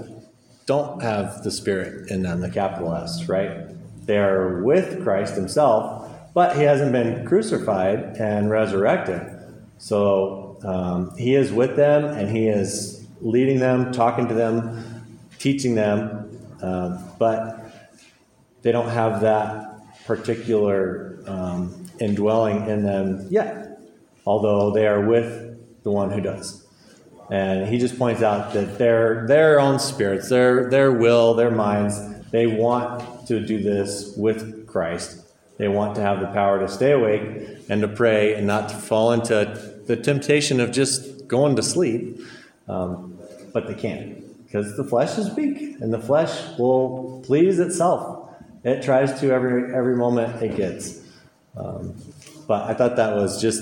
don't 0.66 1.02
have 1.02 1.44
the 1.44 1.52
Spirit 1.52 2.10
in 2.10 2.22
them, 2.22 2.40
the 2.40 2.50
capital 2.50 2.96
S, 2.96 3.28
right? 3.28 3.68
They 4.12 4.18
are 4.18 4.62
with 4.62 5.04
Christ 5.04 5.36
himself, 5.36 6.06
but 6.34 6.58
he 6.58 6.64
hasn't 6.64 6.92
been 6.92 7.26
crucified 7.26 8.18
and 8.20 8.50
resurrected. 8.50 9.22
So 9.78 10.60
um, 10.66 11.16
he 11.16 11.34
is 11.34 11.54
with 11.54 11.78
them 11.78 12.04
and 12.04 12.30
he 12.30 12.50
is 12.50 13.08
leading 13.22 13.62
them, 13.62 13.94
talking 13.94 14.28
to 14.28 14.34
them, 14.34 14.84
teaching 15.40 15.76
them, 15.76 16.30
um, 16.62 17.02
but 17.20 17.72
they 18.64 18.74
don't 18.74 18.90
have 18.90 19.22
that 19.22 19.80
particular 20.06 21.24
um, 21.26 21.86
indwelling 22.02 22.68
in 22.68 22.84
them 22.84 23.26
yet, 23.30 23.80
although 24.26 24.72
they 24.72 24.88
are 24.88 25.08
with 25.08 25.58
the 25.84 25.92
one 25.92 26.12
who 26.12 26.20
does. 26.20 26.68
And 27.30 27.66
he 27.66 27.78
just 27.78 27.98
points 27.98 28.22
out 28.22 28.52
that 28.56 28.78
their 28.78 29.26
their 29.26 29.58
own 29.62 29.80
spirits, 29.80 30.28
their 30.28 30.70
their 30.70 30.92
will, 30.92 31.34
their 31.34 31.50
minds, 31.50 31.98
they 32.32 32.48
want 32.48 33.28
to 33.28 33.40
do 33.40 33.62
this 33.62 34.14
with 34.18 34.66
Christ. 34.68 35.22
They 35.58 35.68
want 35.68 35.96
to 35.96 36.02
have 36.02 36.22
the 36.22 36.28
power 36.28 36.60
to 36.60 36.68
stay 36.68 36.92
awake 36.92 37.22
and 37.70 37.82
to 37.82 37.88
pray 37.88 38.34
and 38.34 38.48
not 38.48 38.70
to 38.70 38.76
fall 38.76 39.12
into 39.12 39.82
the 39.86 39.96
temptation 39.96 40.60
of 40.60 40.72
just 40.72 41.28
going 41.28 41.56
to 41.58 41.64
sleep. 41.64 42.20
Um, 42.68 43.20
but 43.54 43.68
they 43.68 43.74
can't 43.74 44.46
because 44.46 44.76
the 44.78 44.84
flesh 44.84 45.18
is 45.18 45.34
weak 45.36 45.80
and 45.82 45.94
the 45.94 46.00
flesh 46.00 46.58
will 46.58 47.22
please 47.26 47.60
itself. 47.60 48.30
It 48.64 48.82
tries 48.82 49.20
to 49.20 49.32
every 49.32 49.74
every 49.76 49.96
moment 49.96 50.42
it 50.42 50.56
gets. 50.56 51.02
Um, 51.56 51.96
but 52.48 52.70
I 52.70 52.74
thought 52.74 52.96
that 52.96 53.16
was 53.16 53.42
just 53.42 53.62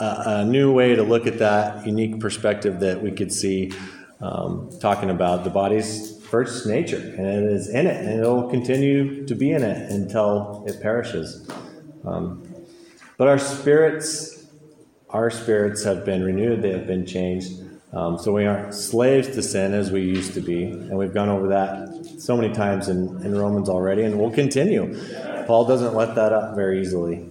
a, 0.00 0.22
a, 0.26 0.44
new 0.44 0.72
way 0.72 0.96
to 0.96 1.02
look 1.02 1.26
at 1.26 1.38
that 1.38 1.86
unique 1.86 2.18
perspective 2.18 2.80
that 2.80 3.02
we 3.02 3.12
could 3.12 3.32
see 3.32 3.72
um, 4.20 4.70
talking 4.80 5.10
about 5.10 5.44
the 5.44 5.50
body's 5.50 6.17
first 6.30 6.66
nature, 6.66 7.14
and 7.16 7.26
it 7.26 7.44
is 7.44 7.68
in 7.68 7.86
it, 7.86 8.04
and 8.04 8.20
it'll 8.20 8.48
continue 8.48 9.26
to 9.26 9.34
be 9.34 9.50
in 9.50 9.62
it 9.62 9.90
until 9.90 10.64
it 10.66 10.80
perishes. 10.80 11.48
Um, 12.04 12.46
but 13.16 13.28
our 13.28 13.38
spirits, 13.38 14.46
our 15.10 15.30
spirits 15.30 15.84
have 15.84 16.04
been 16.04 16.22
renewed; 16.22 16.62
they 16.62 16.72
have 16.72 16.86
been 16.86 17.06
changed. 17.06 17.62
Um, 17.92 18.18
so 18.18 18.32
we 18.32 18.44
aren't 18.44 18.74
slaves 18.74 19.28
to 19.28 19.42
sin 19.42 19.72
as 19.72 19.90
we 19.90 20.02
used 20.02 20.34
to 20.34 20.42
be, 20.42 20.64
and 20.64 20.98
we've 20.98 21.14
gone 21.14 21.30
over 21.30 21.48
that 21.48 21.88
so 22.18 22.36
many 22.36 22.52
times 22.52 22.88
in, 22.88 23.22
in 23.24 23.34
Romans 23.36 23.70
already, 23.70 24.02
and 24.02 24.18
we'll 24.18 24.30
continue. 24.30 24.94
Paul 25.46 25.64
doesn't 25.64 25.94
let 25.94 26.14
that 26.16 26.32
up 26.32 26.54
very 26.54 26.82
easily. 26.82 27.26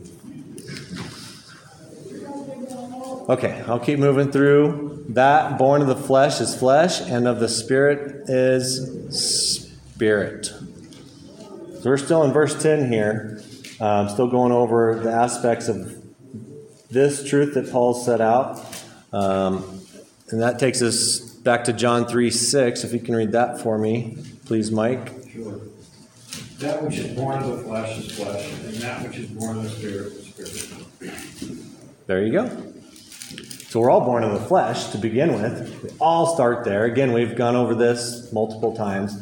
Okay, 3.30 3.62
I'll 3.68 3.80
keep 3.80 4.00
moving 4.00 4.32
through. 4.32 4.87
That 5.10 5.58
born 5.58 5.82
of 5.82 5.88
the 5.88 5.96
flesh 5.96 6.42
is 6.42 6.56
flesh, 6.56 7.02
and 7.02 7.28
of 7.28 7.40
the 7.40 7.48
spirit 7.48 8.30
is 8.30 9.08
spirit. 9.18 10.46
So 10.46 11.82
we're 11.86 11.98
still 11.98 12.24
in 12.24 12.34
verse 12.34 12.62
10 12.62 12.92
here. 12.92 13.42
Um, 13.80 14.10
still 14.10 14.28
going 14.28 14.52
over 14.52 15.00
the 15.00 15.12
aspects 15.12 15.70
of 15.70 16.04
this 16.90 17.28
truth 17.28 17.54
that 17.54 17.72
Paul 17.72 17.94
set 17.94 18.20
out. 18.20 18.64
Um, 19.14 19.82
and 20.30 20.42
that 20.42 20.60
takes 20.60 20.82
us 20.82 21.20
back 21.20 21.64
to 21.66 21.74
John 21.74 22.06
3 22.06 22.30
6. 22.30 22.84
If 22.84 22.92
you 22.92 23.00
can 23.00 23.16
read 23.16 23.32
that 23.32 23.62
for 23.62 23.78
me, 23.78 24.18
please, 24.46 24.72
Mike. 24.72 25.14
Sure. 25.32 25.62
That 26.60 26.84
which 26.84 26.98
is 26.98 27.16
born 27.16 27.42
of 27.44 27.58
the 27.58 27.64
flesh 27.64 28.00
is 28.00 28.12
flesh, 28.12 28.52
and 28.52 28.74
that 28.78 29.08
which 29.08 29.18
is 29.18 29.30
born 29.30 29.58
of 29.58 29.64
the 29.64 29.70
spirit 29.70 30.08
is 30.08 30.64
spirit. 30.64 32.08
There 32.08 32.26
you 32.26 32.32
go. 32.32 32.74
So 33.70 33.82
we're 33.82 33.92
all 33.92 34.00
born 34.00 34.24
of 34.24 34.32
the 34.32 34.48
flesh 34.48 34.92
to 34.92 34.98
begin 34.98 35.34
with. 35.34 35.84
We 35.84 35.90
all 36.00 36.34
start 36.34 36.64
there. 36.64 36.86
Again, 36.86 37.12
we've 37.12 37.36
gone 37.36 37.58
over 37.58 37.76
this 37.76 38.32
multiple 38.32 38.74
times, 38.74 39.14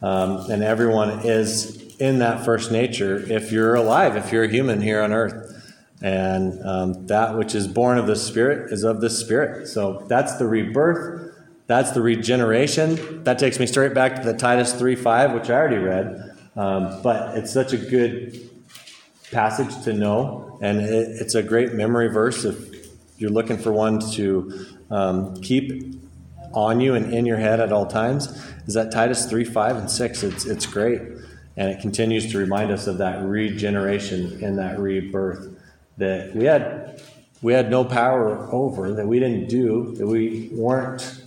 um, 0.00 0.50
and 0.50 0.62
everyone 0.62 1.26
is 1.26 1.94
in 1.98 2.20
that 2.20 2.42
first 2.42 2.72
nature 2.72 3.18
if 3.30 3.52
you're 3.52 3.74
alive, 3.74 4.16
if 4.16 4.32
you're 4.32 4.44
a 4.44 4.48
human 4.48 4.80
here 4.80 5.02
on 5.02 5.12
earth. 5.12 5.74
And 6.00 6.64
um, 6.64 7.06
that 7.08 7.36
which 7.36 7.54
is 7.54 7.68
born 7.68 7.98
of 7.98 8.06
the 8.06 8.16
Spirit 8.16 8.72
is 8.72 8.84
of 8.84 9.02
the 9.02 9.10
Spirit. 9.10 9.68
So 9.68 10.06
that's 10.08 10.36
the 10.36 10.46
rebirth. 10.46 11.36
That's 11.66 11.90
the 11.90 12.00
regeneration. 12.00 13.22
That 13.24 13.38
takes 13.38 13.60
me 13.60 13.66
straight 13.66 13.92
back 13.92 14.16
to 14.16 14.22
the 14.22 14.32
Titus 14.32 14.72
3 14.72 14.96
5, 14.96 15.34
which 15.34 15.50
I 15.50 15.54
already 15.56 15.76
read. 15.76 16.38
Um, 16.56 17.02
but 17.02 17.36
it's 17.36 17.52
such 17.52 17.74
a 17.74 17.76
good 17.76 18.48
passage 19.30 19.84
to 19.84 19.92
know. 19.92 20.58
And 20.62 20.80
it, 20.80 21.20
it's 21.20 21.34
a 21.34 21.42
great 21.42 21.74
memory 21.74 22.08
verse 22.08 22.46
if 22.46 22.79
you're 23.20 23.30
looking 23.30 23.58
for 23.58 23.70
one 23.70 24.00
to 24.12 24.66
um, 24.90 25.36
keep 25.42 25.94
on 26.54 26.80
you 26.80 26.94
and 26.94 27.12
in 27.12 27.26
your 27.26 27.36
head 27.36 27.60
at 27.60 27.70
all 27.70 27.86
times. 27.86 28.26
Is 28.66 28.74
that 28.74 28.90
Titus 28.90 29.26
3 29.26 29.44
5 29.44 29.76
and 29.76 29.90
6? 29.90 30.22
It's, 30.22 30.46
it's 30.46 30.66
great. 30.66 31.02
And 31.56 31.68
it 31.68 31.80
continues 31.80 32.32
to 32.32 32.38
remind 32.38 32.70
us 32.70 32.86
of 32.86 32.98
that 32.98 33.22
regeneration 33.22 34.42
and 34.42 34.58
that 34.58 34.78
rebirth 34.78 35.54
that 35.98 36.34
we 36.34 36.46
had 36.46 37.02
we 37.42 37.52
had 37.52 37.70
no 37.70 37.84
power 37.84 38.52
over, 38.52 38.92
that 38.94 39.06
we 39.06 39.18
didn't 39.18 39.48
do, 39.48 39.94
that 39.96 40.06
we 40.06 40.50
weren't 40.52 41.22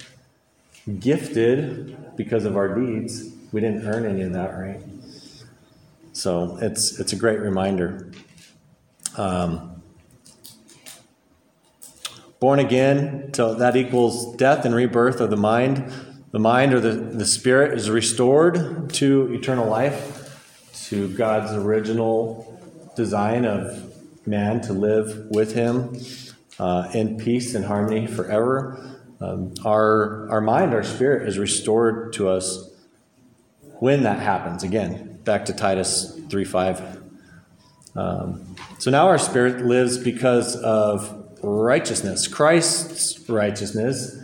gifted 1.00 2.16
because 2.16 2.46
of 2.46 2.56
our 2.56 2.74
deeds. 2.76 3.32
We 3.52 3.62
didn't 3.62 3.88
earn 3.88 4.06
any 4.06 4.22
of 4.22 4.34
that, 4.34 4.58
right? 4.58 4.82
So 6.14 6.58
it's 6.60 7.00
it's 7.00 7.14
a 7.14 7.16
great 7.16 7.40
reminder. 7.40 8.12
Um, 9.16 9.73
born 12.44 12.60
again, 12.60 13.34
so 13.34 13.54
that 13.54 13.74
equals 13.78 14.36
death 14.36 14.66
and 14.66 14.76
rebirth 14.76 15.22
of 15.22 15.30
the 15.30 15.38
mind. 15.38 15.90
The 16.32 16.40
mind 16.40 16.74
or 16.74 16.82
the, 16.82 16.92
the 16.92 17.26
spirit 17.26 17.78
is 17.78 17.90
restored 17.90 18.90
to 18.96 19.32
eternal 19.32 19.70
life, 19.70 20.70
to 20.90 21.08
God's 21.16 21.54
original 21.54 22.62
design 22.98 23.46
of 23.46 23.96
man 24.28 24.60
to 24.64 24.74
live 24.74 25.28
with 25.30 25.54
him 25.54 25.98
uh, 26.60 26.90
in 26.94 27.16
peace 27.16 27.56
and 27.56 27.64
harmony 27.64 28.08
forever. 28.08 29.00
Um, 29.22 29.54
our, 29.64 30.30
our 30.30 30.42
mind, 30.42 30.74
our 30.74 30.84
spirit 30.84 31.30
is 31.30 31.40
restored 31.40 32.12
to 32.16 32.28
us 32.28 32.70
when 33.80 34.04
that 34.04 34.20
happens. 34.20 34.64
Again, 34.64 35.18
back 35.24 35.46
to 35.46 35.54
Titus 35.54 36.20
3 36.30 36.44
5. 36.44 37.04
Um, 37.96 38.58
so 38.80 38.92
now 38.92 39.08
our 39.08 39.18
spirit 39.18 39.66
lives 39.66 39.98
because 39.98 40.58
of 40.58 41.23
righteousness, 41.44 42.28
Christ's 42.28 43.30
righteousness, 43.30 44.18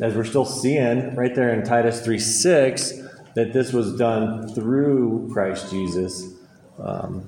as 0.00 0.14
we're 0.14 0.24
still 0.24 0.44
seeing 0.44 1.14
right 1.14 1.34
there 1.34 1.52
in 1.52 1.64
Titus 1.64 2.00
3 2.00 2.18
6, 2.18 2.92
that 3.34 3.52
this 3.52 3.72
was 3.72 3.96
done 3.96 4.48
through 4.54 5.28
Christ 5.32 5.70
Jesus. 5.70 6.32
Um, 6.78 7.24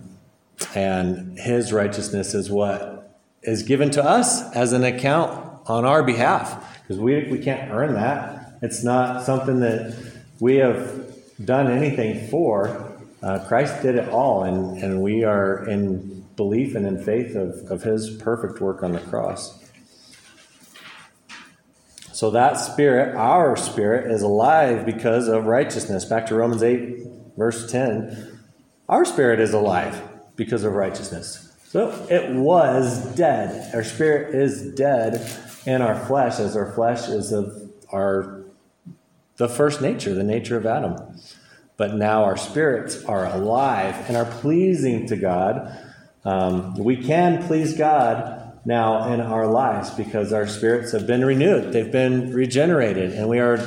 and 0.74 1.38
his 1.38 1.72
righteousness 1.72 2.34
is 2.34 2.50
what 2.50 3.18
is 3.42 3.62
given 3.62 3.90
to 3.90 4.04
us 4.04 4.54
as 4.54 4.72
an 4.72 4.84
account 4.84 5.60
on 5.66 5.84
our 5.84 6.02
behalf 6.02 6.80
because 6.82 6.98
we, 6.98 7.28
we 7.30 7.38
can't 7.38 7.70
earn 7.70 7.94
that. 7.94 8.58
It's 8.62 8.84
not 8.84 9.24
something 9.24 9.60
that 9.60 9.96
we 10.40 10.56
have 10.56 11.12
done 11.44 11.70
anything 11.70 12.28
for. 12.28 12.92
Uh, 13.22 13.44
Christ 13.46 13.82
did 13.82 13.96
it 13.96 14.08
all, 14.08 14.44
and, 14.44 14.82
and 14.82 15.00
we 15.00 15.24
are 15.24 15.68
in 15.68 16.11
belief 16.36 16.74
and 16.74 16.86
in 16.86 17.02
faith 17.02 17.34
of, 17.34 17.70
of 17.70 17.82
his 17.82 18.10
perfect 18.10 18.60
work 18.60 18.82
on 18.82 18.92
the 18.92 19.00
cross. 19.00 19.58
So 22.12 22.30
that 22.30 22.54
spirit, 22.54 23.16
our 23.16 23.56
spirit, 23.56 24.10
is 24.10 24.22
alive 24.22 24.86
because 24.86 25.28
of 25.28 25.46
righteousness. 25.46 26.04
Back 26.04 26.26
to 26.26 26.34
Romans 26.34 26.62
8 26.62 27.02
verse 27.36 27.70
10, 27.70 28.40
our 28.88 29.04
spirit 29.04 29.40
is 29.40 29.52
alive 29.52 30.00
because 30.36 30.64
of 30.64 30.74
righteousness. 30.74 31.52
So 31.64 31.90
it 32.10 32.30
was 32.34 33.14
dead. 33.14 33.74
Our 33.74 33.84
spirit 33.84 34.34
is 34.34 34.74
dead 34.74 35.26
in 35.64 35.80
our 35.80 35.98
flesh, 36.06 36.38
as 36.38 36.56
our 36.56 36.72
flesh 36.72 37.08
is 37.08 37.32
of 37.32 37.70
our 37.92 38.44
the 39.38 39.48
first 39.48 39.80
nature, 39.80 40.14
the 40.14 40.22
nature 40.22 40.56
of 40.56 40.66
Adam. 40.66 40.96
But 41.78 41.94
now 41.94 42.24
our 42.24 42.36
spirits 42.36 43.02
are 43.06 43.26
alive 43.26 43.96
and 44.06 44.16
are 44.16 44.26
pleasing 44.26 45.06
to 45.08 45.16
God. 45.16 45.76
Um, 46.24 46.74
we 46.74 46.96
can 46.96 47.46
please 47.46 47.76
God 47.76 48.60
now 48.64 49.12
in 49.12 49.20
our 49.20 49.46
lives 49.46 49.90
because 49.90 50.32
our 50.32 50.46
spirits 50.46 50.92
have 50.92 51.06
been 51.06 51.24
renewed, 51.24 51.72
they've 51.72 51.90
been 51.90 52.32
regenerated, 52.32 53.12
and 53.12 53.28
we 53.28 53.40
are 53.40 53.58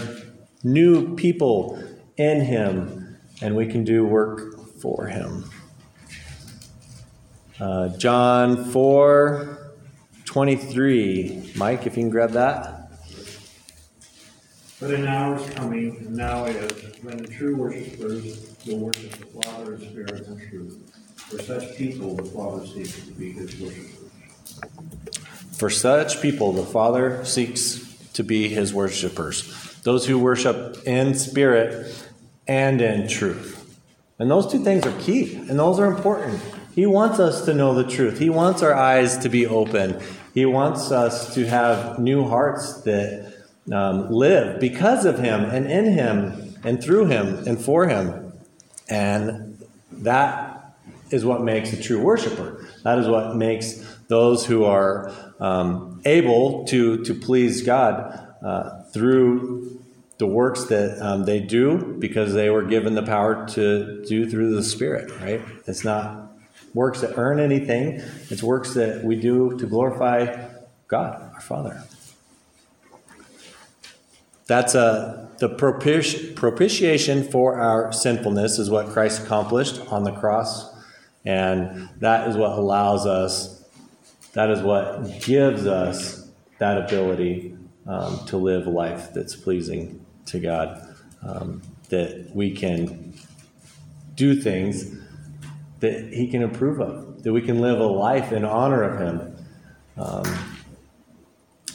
new 0.64 1.16
people 1.16 1.84
in 2.18 2.42
Him, 2.42 3.18
and 3.42 3.56
we 3.56 3.68
can 3.68 3.84
do 3.84 4.06
work 4.06 4.60
for 4.80 5.08
Him. 5.08 5.50
Uh, 7.60 7.90
John 7.98 8.66
4 8.72 9.62
23. 10.26 11.54
Mike, 11.56 11.88
if 11.88 11.96
you 11.96 12.04
can 12.04 12.10
grab 12.10 12.32
that. 12.32 12.92
But 14.82 14.92
an 14.92 15.08
hour 15.08 15.38
is 15.38 15.50
coming, 15.52 15.96
and 15.98 16.16
now 16.16 16.44
is, 16.46 17.02
when 17.02 17.18
the 17.18 17.28
true 17.28 17.56
worshipers 17.56 18.54
will 18.68 18.80
worship 18.80 19.12
the 19.12 19.42
Father 19.42 19.76
in 19.76 19.90
spirit 19.90 20.28
and 20.28 20.50
truth. 20.50 20.85
For 21.30 21.42
such 21.42 21.76
people, 21.76 22.16
the 22.16 22.26
Father 22.26 22.68
seeks 22.68 23.06
to 23.06 23.12
be 23.12 23.32
his 23.32 23.60
worshipers. 23.60 23.96
For 25.58 25.70
such 25.70 26.22
people, 26.22 26.54
the 26.54 26.66
Father 26.66 27.26
seeks 27.26 27.96
to 28.14 28.24
be 28.24 28.48
his 28.48 28.74
worshipers, 28.74 29.80
those 29.84 30.06
who 30.06 30.20
worship 30.20 30.78
in 30.86 31.16
spirit 31.16 31.94
and 32.48 32.80
in 32.80 33.08
truth. 33.08 33.80
And 34.20 34.30
those 34.30 34.52
two 34.52 34.64
things 34.64 34.86
are 34.86 34.98
key, 35.00 35.36
and 35.36 35.58
those 35.60 35.80
are 35.80 35.86
important. 35.86 36.40
He 36.76 36.86
wants 36.86 37.20
us 37.20 37.46
to 37.46 37.54
know 37.54 37.74
the 37.74 37.90
truth. 37.90 38.20
He 38.20 38.30
wants 38.30 38.62
our 38.62 38.74
eyes 38.74 39.18
to 39.20 39.30
be 39.30 39.48
open. 39.48 40.00
He 40.34 40.46
wants 40.46 40.92
us 40.92 41.34
to 41.34 41.48
have 41.48 41.98
new 41.98 42.28
hearts 42.28 42.82
that 42.82 43.34
um, 43.72 44.12
live 44.12 44.60
because 44.60 45.06
of 45.06 45.18
Him 45.18 45.46
and 45.46 45.70
in 45.72 45.86
Him 45.86 46.56
and 46.64 46.84
through 46.84 47.06
Him 47.06 47.48
and 47.48 47.60
for 47.60 47.88
Him. 47.88 48.34
And 48.88 49.64
that 49.92 50.55
is 51.12 51.26
what 51.26 51.42
makes 51.42 51.74
a 51.74 51.82
true 51.82 52.02
worshiper. 52.02 52.68
That 52.84 52.98
is 52.98 53.08
what 53.08 53.36
makes 53.36 53.84
those 54.08 54.46
who 54.46 54.66
are 54.66 55.12
um, 55.40 56.02
able 56.06 56.66
to, 56.66 57.04
to 57.04 57.14
please 57.14 57.62
God 57.62 58.28
uh, 58.44 58.84
through 58.86 59.82
the 60.18 60.28
works 60.28 60.66
that 60.66 61.02
um, 61.02 61.26
they 61.26 61.40
do 61.40 61.78
because 62.00 62.34
they 62.34 62.50
were 62.50 62.64
given 62.64 62.96
the 62.96 63.04
power 63.04 63.48
to 63.50 64.06
do 64.06 64.30
through 64.30 64.56
the 64.56 64.64
Spirit, 64.64 65.12
right? 65.20 65.42
It's 65.68 65.84
not 65.84 66.32
works 66.74 67.02
that 67.02 67.18
earn 67.18 67.40
anything, 67.40 68.02
it's 68.30 68.44
works 68.44 68.74
that 68.74 69.04
we 69.04 69.16
do 69.16 69.58
to 69.58 69.66
glorify 69.66 70.50
God, 70.88 71.32
our 71.34 71.42
Father. 71.42 71.84
That's 74.48 74.76
a, 74.76 75.30
the 75.40 75.50
propiti- 75.50 76.36
propitiation 76.36 77.24
for 77.24 77.60
our 77.60 77.92
sinfulness 77.92 78.60
is 78.60 78.70
what 78.70 78.90
Christ 78.90 79.24
accomplished 79.24 79.82
on 79.92 80.04
the 80.04 80.12
cross. 80.12 80.75
And 81.26 81.90
that 82.00 82.28
is 82.28 82.38
what 82.38 82.52
allows 82.52 83.06
us, 83.06 83.64
that 84.34 84.50
is 84.50 84.62
what 84.62 85.22
gives 85.22 85.66
us 85.66 86.30
that 86.60 86.78
ability 86.78 87.58
um, 87.88 88.26
to 88.28 88.38
live 88.38 88.68
a 88.68 88.70
life 88.70 89.14
that's 89.14 89.36
pleasing 89.36 90.06
to 90.28 90.40
God. 90.40 90.96
Um, 91.24 91.62
that 91.90 92.32
we 92.34 92.52
can 92.52 93.14
do 94.16 94.36
things 94.36 94.98
that 95.80 96.14
He 96.14 96.28
can 96.28 96.44
approve 96.44 96.80
of, 96.80 97.24
that 97.24 97.34
we 97.34 97.42
can 97.42 97.60
live 97.60 97.80
a 97.80 97.86
life 97.86 98.32
in 98.32 98.46
honor 98.46 98.84
of 98.84 99.00
Him. 99.00 99.36
Um, 99.98 100.40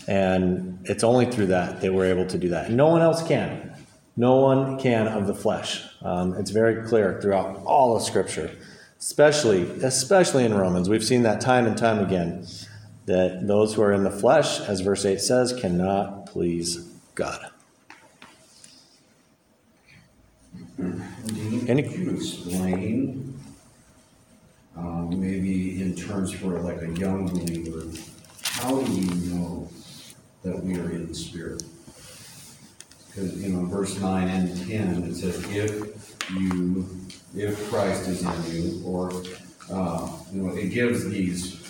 and 0.09 0.79
it's 0.85 1.05
only 1.05 1.27
through 1.27 1.47
that 1.47 1.81
that 1.81 1.93
we're 1.93 2.07
able 2.07 2.27
to 2.27 2.39
do 2.39 2.49
that. 2.49 2.71
No 2.71 2.89
one 2.89 3.03
else 3.03 3.27
can. 3.27 3.75
No 4.17 4.37
one 4.37 4.79
can 4.79 5.07
of 5.09 5.27
the 5.27 5.35
flesh. 5.35 5.85
Um, 6.03 6.35
it's 6.35 6.51
very 6.51 6.87
clear 6.87 7.21
throughout 7.23 7.63
all 7.65 7.97
of 7.97 8.03
Scripture, 8.03 8.51
especially 9.01 9.63
especially 9.83 10.45
in 10.45 10.55
Romans. 10.55 10.89
We've 10.89 11.05
seen 11.05 11.23
that 11.23 11.41
time 11.41 11.67
and 11.67 11.77
time 11.77 11.99
again 11.99 12.47
that 13.07 13.47
those 13.47 13.75
who 13.75 13.83
are 13.83 13.93
in 13.93 14.05
the 14.05 14.11
flesh, 14.11 14.61
as 14.61 14.81
verse 14.81 15.05
eight 15.05 15.21
says, 15.21 15.53
cannot 15.53 16.27
please 16.27 16.87
God. 17.15 17.51
Any- 20.79 21.89
you 21.97 22.11
explain, 22.11 23.39
um, 24.77 25.09
maybe 25.21 25.81
in 25.81 25.95
terms 25.95 26.33
for 26.33 26.61
like 26.61 26.83
a 26.83 26.91
young 26.99 27.27
believer, 27.27 27.85
how 28.43 28.81
do 28.81 28.93
we 28.93 29.01
know 29.29 29.69
that 30.43 30.63
we 30.63 30.77
are 30.79 30.91
in 30.91 31.09
the 31.09 31.15
Spirit? 31.15 31.63
Because, 33.07 33.43
you 33.43 33.51
know, 33.51 33.67
verse 33.67 33.99
nine 33.99 34.29
and 34.29 34.69
ten, 34.69 35.03
it 35.05 35.17
says, 35.17 35.43
if 35.51 36.31
you, 36.31 36.87
if 37.35 37.69
Christ 37.71 38.09
is 38.09 38.23
in 38.23 38.55
you, 38.55 38.83
or, 38.85 39.11
uh, 39.71 40.11
you 40.33 40.43
know, 40.43 40.55
it 40.55 40.69
gives 40.69 41.09
these, 41.09 41.61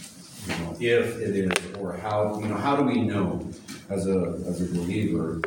you 0.46 0.64
know, 0.64 0.76
if 0.80 1.18
it 1.18 1.36
is, 1.36 1.76
or 1.76 1.94
how, 1.96 2.38
you 2.40 2.46
know, 2.46 2.56
how 2.56 2.76
do 2.76 2.82
we 2.82 3.00
know 3.00 3.48
as 3.88 4.06
a, 4.06 4.42
as 4.46 4.60
a 4.62 4.74
believer 4.74 5.40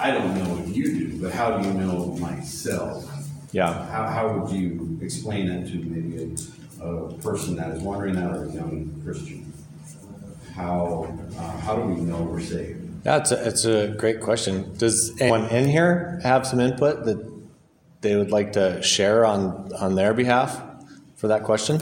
I 0.00 0.12
don't 0.12 0.32
know 0.38 0.62
if 0.62 0.76
you 0.76 0.84
do, 0.84 1.20
but 1.20 1.32
how 1.32 1.56
do 1.56 1.66
you 1.66 1.74
know 1.74 2.06
myself? 2.20 3.04
Yeah. 3.50 3.84
How, 3.86 4.06
how 4.06 4.38
would 4.38 4.56
you 4.56 4.96
explain 5.02 5.48
that 5.48 5.68
to 5.72 5.76
maybe 5.76 6.36
a, 6.80 6.84
a 6.84 7.12
person 7.14 7.56
that 7.56 7.72
is 7.72 7.82
wondering 7.82 8.14
that 8.14 8.30
or 8.30 8.44
a 8.44 8.52
young 8.52 8.94
Christian? 9.04 9.52
How, 10.54 11.12
uh, 11.36 11.56
how 11.58 11.76
do 11.76 11.82
we 11.82 12.00
know 12.00 12.22
we're 12.22 12.40
saved? 12.40 13.02
That's 13.02 13.32
a, 13.32 13.48
it's 13.48 13.64
a 13.64 13.88
great 13.88 14.20
question. 14.20 14.76
Does 14.76 15.20
anyone 15.20 15.46
in 15.46 15.66
here 15.68 16.20
have 16.22 16.46
some 16.46 16.60
input 16.60 17.04
that 17.04 17.27
they 18.00 18.16
would 18.16 18.30
like 18.30 18.52
to 18.52 18.82
share 18.82 19.24
on, 19.24 19.72
on 19.74 19.94
their 19.94 20.14
behalf 20.14 20.62
for 21.16 21.28
that 21.28 21.44
question? 21.44 21.80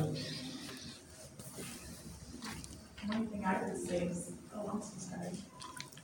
One 3.06 3.26
thing 3.26 3.44
I 3.44 3.62
would 3.62 3.76
say 3.78 4.04
is, 4.04 4.32
oh, 4.54 4.70
I'm 4.72 4.80
so 4.82 4.94
sorry. 4.98 5.30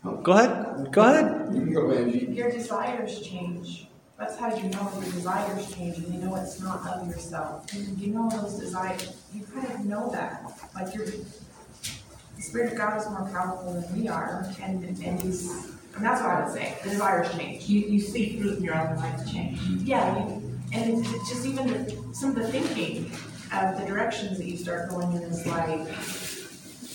Oh, 0.05 0.17
go 0.17 0.33
ahead. 0.33 0.93
Go 0.93 1.03
ahead. 1.03 1.55
You 1.55 1.61
can 1.61 1.73
go, 1.73 1.91
Angie. 1.93 2.27
Your 2.27 2.51
desires 2.51 3.21
change. 3.21 3.89
That's 4.19 4.39
how 4.39 4.55
you 4.55 4.69
know 4.71 4.89
your 4.95 5.11
desires 5.13 5.75
change, 5.75 5.99
and 5.99 6.15
you 6.15 6.21
know 6.21 6.37
it's 6.37 6.61
not 6.61 6.87
of 6.87 7.09
yourself. 7.09 7.73
And 7.73 7.99
you 7.99 8.13
know 8.15 8.31
those 8.31 8.55
desires, 8.55 9.21
you 9.35 9.45
kind 9.45 9.69
of 9.69 9.85
know 9.85 10.11
that. 10.11 10.45
Like 10.75 10.95
your, 10.95 11.07
the 11.07 12.43
Spirit 12.43 12.73
of 12.73 12.79
God 12.79 13.01
is 13.01 13.09
more 13.09 13.29
powerful 13.33 13.73
than 13.75 14.01
we 14.01 14.09
are, 14.09 14.49
and, 14.63 14.85
and 14.85 15.23
he's, 15.23 15.73
and 15.95 16.05
that's 16.05 16.21
what 16.23 16.31
I 16.31 16.45
would 16.45 16.53
say. 16.53 16.77
The 16.83 16.91
desires 16.91 17.33
change. 17.37 17.69
You, 17.69 17.81
you 17.81 18.01
see 18.01 18.39
fruit 18.39 18.59
in 18.59 18.65
your 18.65 18.77
own 18.77 18.97
life 18.97 19.31
change. 19.31 19.59
Mm-hmm. 19.59 19.87
Yeah, 19.87 20.19
you, 20.19 20.61
and 20.73 20.99
it's 20.99 21.13
it's 21.13 21.29
just 21.29 21.47
even 21.47 21.67
the, 21.67 22.15
some 22.15 22.31
of 22.31 22.37
the 22.37 22.49
thinking 22.49 23.11
of 23.53 23.79
the 23.79 23.87
directions 23.87 24.39
that 24.39 24.47
you 24.47 24.57
start 24.57 24.89
going 24.89 25.13
in 25.13 25.23
is 25.23 25.47
like, 25.47 25.89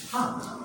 huh? 0.10 0.64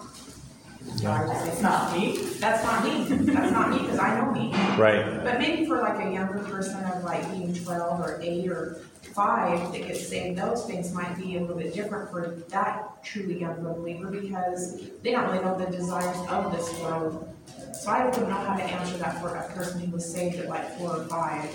It's 0.85 1.62
not 1.62 1.97
me. 1.97 2.16
That's 2.40 2.64
not 2.64 2.85
me. 2.85 3.05
That's 3.05 3.53
not 3.53 3.71
me, 3.71 3.79
because 3.79 3.99
I 3.99 4.21
know 4.21 4.33
me. 4.33 4.53
Right. 4.77 5.23
But 5.23 5.38
maybe 5.38 5.64
for 5.64 5.81
like 5.81 6.05
a 6.05 6.11
younger 6.11 6.40
person 6.40 6.83
of 6.85 7.05
like 7.05 7.31
being 7.31 7.55
twelve 7.55 8.01
or 8.01 8.21
eight 8.21 8.49
or 8.49 8.83
five 9.03 9.73
that 9.73 9.87
gets 9.87 10.09
saved, 10.09 10.38
those 10.38 10.65
things 10.65 10.93
might 10.93 11.17
be 11.17 11.37
a 11.37 11.41
little 11.41 11.57
bit 11.57 11.75
different 11.75 12.11
for 12.11 12.43
that 12.49 13.03
truly 13.03 13.41
young 13.41 13.62
believer 13.62 14.11
because 14.11 14.81
they 15.03 15.11
don't 15.11 15.31
really 15.31 15.45
know 15.45 15.59
the 15.59 15.67
desires 15.67 16.17
of 16.29 16.53
this 16.53 16.81
world. 16.81 17.29
So 17.75 17.91
I 17.91 18.07
wouldn't 18.07 18.29
know 18.29 18.35
how 18.35 18.57
to 18.57 18.62
answer 18.62 18.97
that 18.99 19.21
for 19.21 19.35
a 19.35 19.53
person 19.53 19.81
who 19.81 19.93
was 19.93 20.11
saved 20.11 20.37
at 20.37 20.49
like 20.49 20.79
four 20.79 20.97
or 20.97 21.05
five. 21.05 21.51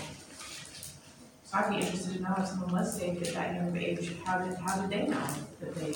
So 1.44 1.56
I'd 1.58 1.70
be 1.70 1.76
interested 1.76 2.14
to 2.14 2.22
know 2.22 2.34
if 2.38 2.46
someone 2.46 2.72
was 2.72 2.98
saved 2.98 3.26
at 3.26 3.34
that 3.34 3.54
young 3.54 3.76
age, 3.76 4.12
how 4.24 4.38
did, 4.38 4.54
how 4.58 4.80
did 4.80 4.90
they 4.90 5.06
know 5.06 5.26
that 5.60 5.74
they, 5.74 5.94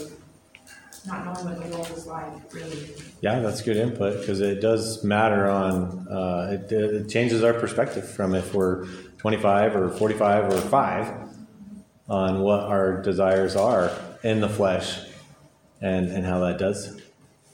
not 1.07 1.27
knowing 1.27 1.45
what 1.45 1.63
the 1.63 1.77
world 1.77 1.91
was 1.91 2.07
like, 2.07 2.55
really? 2.55 2.95
Yeah, 3.21 3.41
that's 3.41 3.61
good 3.61 3.77
input 3.77 4.21
because 4.21 4.41
it 4.41 4.61
does 4.61 5.05
matter 5.05 5.51
on, 5.51 6.09
uh, 6.09 6.59
it, 6.59 6.73
it 6.73 7.09
changes 7.11 7.45
our 7.45 7.53
perspective 7.53 8.09
from 8.09 8.35
if 8.35 8.55
we're 8.55 8.87
25 9.19 9.77
or 9.77 9.91
45 9.91 10.53
or 10.53 10.61
5 10.61 11.32
on 12.09 12.41
what 12.41 12.61
our 12.61 13.01
desires 13.03 13.57
are 13.57 13.91
in 14.23 14.41
the 14.41 14.49
flesh 14.49 14.99
and, 15.81 16.09
and 16.09 16.25
how 16.25 16.41
that 16.41 16.59
does 16.59 17.01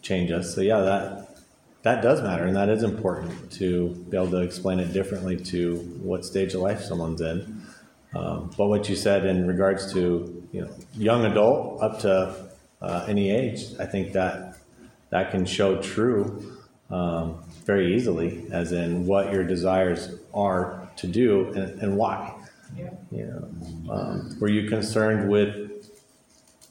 change 0.02 0.30
us. 0.30 0.54
So, 0.54 0.60
yeah, 0.60 0.80
that, 0.80 1.36
that 1.82 2.02
does 2.02 2.22
matter 2.22 2.44
and 2.46 2.56
that 2.56 2.68
is 2.68 2.82
important 2.82 3.52
to 3.52 3.90
be 4.10 4.16
able 4.16 4.30
to 4.30 4.42
explain 4.42 4.78
it 4.80 4.92
differently 4.92 5.36
to 5.36 5.76
what 6.02 6.24
stage 6.24 6.54
of 6.54 6.60
life 6.60 6.82
someone's 6.82 7.20
in. 7.20 7.62
Um, 8.14 8.50
but 8.56 8.68
what 8.68 8.88
you 8.88 8.96
said 8.96 9.26
in 9.26 9.46
regards 9.46 9.92
to, 9.92 10.46
you 10.52 10.62
know, 10.62 10.70
young 10.94 11.24
adult 11.26 11.82
up 11.82 12.00
to 12.00 12.48
uh, 12.80 13.04
any 13.06 13.30
age, 13.30 13.64
I 13.78 13.86
think 13.86 14.12
that 14.12 14.56
that 15.10 15.30
can 15.30 15.44
show 15.44 15.80
true 15.80 16.56
um, 16.90 17.42
very 17.64 17.94
easily, 17.94 18.46
as 18.50 18.72
in 18.72 19.06
what 19.06 19.32
your 19.32 19.44
desires 19.44 20.14
are 20.32 20.88
to 20.96 21.06
do 21.06 21.48
and, 21.52 21.82
and 21.82 21.96
why. 21.96 22.34
Yeah. 22.78 22.90
You 23.10 23.26
know, 23.26 23.92
um, 23.92 24.36
were 24.40 24.48
you 24.48 24.68
concerned 24.68 25.28
with 25.28 25.90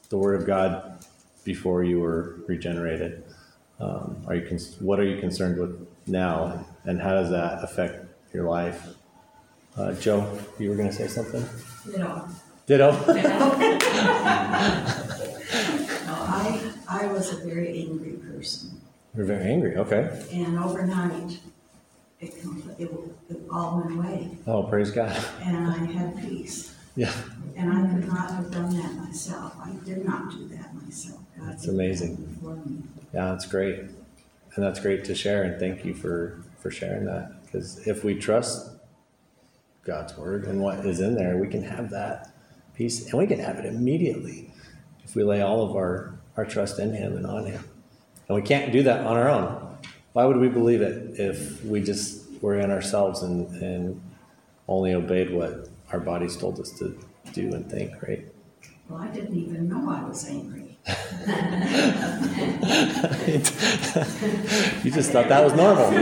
the 0.08 0.16
Word 0.18 0.40
of 0.40 0.46
God 0.46 1.04
before 1.44 1.84
you 1.84 2.00
were 2.00 2.40
regenerated? 2.46 3.24
Um, 3.80 4.16
are 4.26 4.34
you 4.34 4.46
cons- 4.48 4.76
what 4.80 4.98
are 4.98 5.04
you 5.04 5.18
concerned 5.20 5.58
with 5.58 5.86
now, 6.06 6.64
and 6.84 7.00
how 7.00 7.12
does 7.14 7.30
that 7.30 7.62
affect 7.62 8.06
your 8.34 8.44
life? 8.48 8.88
Uh, 9.76 9.92
Joe, 9.92 10.38
you 10.58 10.70
were 10.70 10.76
going 10.76 10.88
to 10.88 10.94
say 10.94 11.06
something. 11.06 11.44
You 11.92 11.98
know, 11.98 12.28
Ditto. 12.66 12.90
I, 16.10 16.60
I 16.88 17.06
was 17.06 17.32
a 17.32 17.36
very 17.46 17.80
angry 17.82 18.12
person, 18.12 18.80
You're 19.16 19.26
very 19.26 19.44
angry. 19.50 19.76
Okay. 19.76 20.24
and 20.32 20.58
overnight, 20.58 21.38
it, 22.20 22.34
compl- 22.42 22.78
it, 22.80 22.90
it 23.30 23.40
all 23.50 23.80
went 23.80 23.98
away, 23.98 24.30
Oh, 24.46 24.62
praise 24.64 24.90
God. 24.90 25.16
and 25.42 25.56
I 25.68 25.78
had 25.92 26.16
peace. 26.20 26.74
Yeah, 26.96 27.12
And 27.56 27.72
I 27.72 27.86
could 27.94 28.08
not 28.08 28.30
have 28.32 28.50
done 28.50 28.76
that 28.76 28.92
myself. 28.94 29.54
I 29.62 29.70
did 29.84 30.04
not 30.04 30.30
do 30.32 30.48
that 30.48 30.74
myself. 30.74 31.20
God 31.38 31.50
That's 31.50 31.62
did 31.62 31.70
that 31.70 31.74
amazing. 31.74 32.38
For 32.42 32.56
me. 32.56 32.82
yeah, 33.14 33.26
that's 33.30 33.46
great, 33.46 33.78
and 33.78 34.64
that's 34.64 34.80
great 34.80 35.04
to 35.04 35.14
share. 35.14 35.44
And 35.44 35.60
thank 35.60 35.84
you 35.84 35.94
for 35.94 36.42
for 36.58 36.72
sharing 36.72 37.04
that. 37.04 37.40
Because 37.44 37.86
if 37.86 38.02
we 38.02 38.16
trust 38.18 38.70
God's 39.84 40.16
word 40.18 40.44
and 40.46 40.60
what 40.60 40.84
is 40.84 41.00
in 41.00 41.14
there, 41.14 41.36
we 41.36 41.46
can 41.46 41.62
have 41.62 41.90
that 41.90 42.32
peace, 42.74 43.08
and 43.10 43.14
we 43.18 43.28
can 43.28 43.38
have 43.38 43.58
it 43.58 43.64
immediately 43.66 44.52
if 45.04 45.14
we 45.14 45.22
lay 45.22 45.40
all 45.40 45.62
of 45.62 45.76
our 45.76 46.18
our 46.36 46.44
trust 46.44 46.80
in 46.80 46.92
Him 46.92 47.16
and 47.16 47.26
on 47.26 47.46
Him. 47.46 47.62
And 48.28 48.34
we 48.34 48.42
can't 48.42 48.72
do 48.72 48.82
that 48.82 49.06
on 49.06 49.16
our 49.16 49.28
own. 49.28 49.67
Why 50.12 50.24
would 50.24 50.38
we 50.38 50.48
believe 50.48 50.80
it 50.80 51.18
if 51.18 51.64
we 51.64 51.82
just 51.82 52.24
were 52.40 52.58
in 52.58 52.70
ourselves 52.70 53.22
and 53.22 53.46
and 53.62 54.00
only 54.68 54.92
obeyed 54.92 55.32
what 55.32 55.68
our 55.92 56.00
bodies 56.00 56.36
told 56.36 56.60
us 56.60 56.70
to 56.78 56.98
do 57.32 57.54
and 57.54 57.70
think, 57.70 58.02
right? 58.02 58.26
Well, 58.88 59.00
I 59.00 59.08
didn't 59.08 59.36
even 59.36 59.68
know 59.68 59.90
I 59.90 60.02
was 60.04 60.26
angry. 60.28 60.78
you 64.82 64.90
just 64.90 65.10
thought 65.10 65.28
that 65.28 65.44
was 65.44 65.54
normal. 65.54 65.92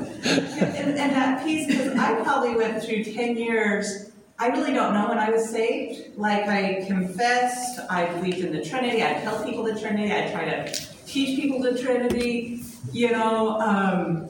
And, 0.22 0.98
and 0.98 1.12
that 1.12 1.42
peace, 1.42 1.66
because 1.66 1.96
I 1.96 2.20
probably 2.22 2.54
went 2.54 2.82
through 2.82 3.04
ten 3.04 3.38
years, 3.38 4.10
I 4.38 4.48
really 4.48 4.74
don't 4.74 4.92
know 4.92 5.08
when 5.08 5.18
I 5.18 5.30
was 5.30 5.48
saved. 5.48 6.18
Like 6.18 6.46
I 6.46 6.84
confessed, 6.86 7.80
I 7.88 8.06
believed 8.06 8.38
in 8.38 8.52
the 8.52 8.62
Trinity, 8.62 9.02
I 9.02 9.14
tell 9.14 9.42
people 9.42 9.64
the 9.64 9.80
Trinity, 9.80 10.12
I 10.12 10.30
try 10.30 10.44
to 10.44 10.89
teach 11.10 11.38
people 11.38 11.60
the 11.60 11.76
Trinity, 11.78 12.62
you 12.92 13.10
know, 13.10 13.60
um, 13.60 14.28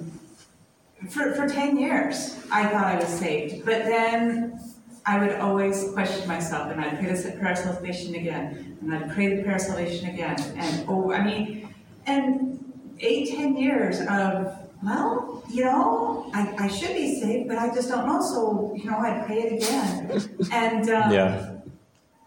for, 1.09 1.35
for 1.35 1.49
ten 1.49 1.77
years, 1.79 2.37
I 2.51 2.67
thought 2.69 2.85
I 2.85 2.97
was 2.97 3.09
saved. 3.09 3.65
But 3.65 3.85
then 3.85 4.61
I 5.07 5.19
would 5.19 5.37
always 5.37 5.91
question 5.93 6.27
myself, 6.29 6.71
and 6.71 6.81
I'd 6.81 6.99
pray 6.99 7.13
the 7.13 7.33
prayer 7.39 7.53
of 7.53 7.59
salvation 7.59 8.15
again, 8.15 8.79
and 8.81 8.95
I'd 8.95 9.11
pray 9.13 9.37
the 9.37 9.43
prayer 9.43 9.57
of 9.57 9.63
salvation 9.63 10.09
again, 10.11 10.39
and 10.57 10.85
oh, 10.89 11.13
I 11.13 11.25
mean, 11.25 11.75
and 12.07 12.59
eight, 13.01 13.31
ten 13.31 13.57
years 13.57 14.01
of, 14.01 14.57
well, 14.83 15.43
you 15.51 15.65
know, 15.65 16.31
I, 16.35 16.55
I 16.59 16.69
should 16.69 16.95
be 16.95 17.21
saved, 17.21 17.49
but 17.49 17.59
I 17.59 17.75
just 17.75 17.89
don't 17.89 18.07
know, 18.07 18.21
so, 18.21 18.75
you 18.77 18.91
know, 18.91 18.99
I'd 18.99 19.25
pray 19.27 19.39
it 19.43 19.53
again. 19.63 20.39
And, 20.53 20.89
um, 20.91 21.13
Yeah. 21.13 21.57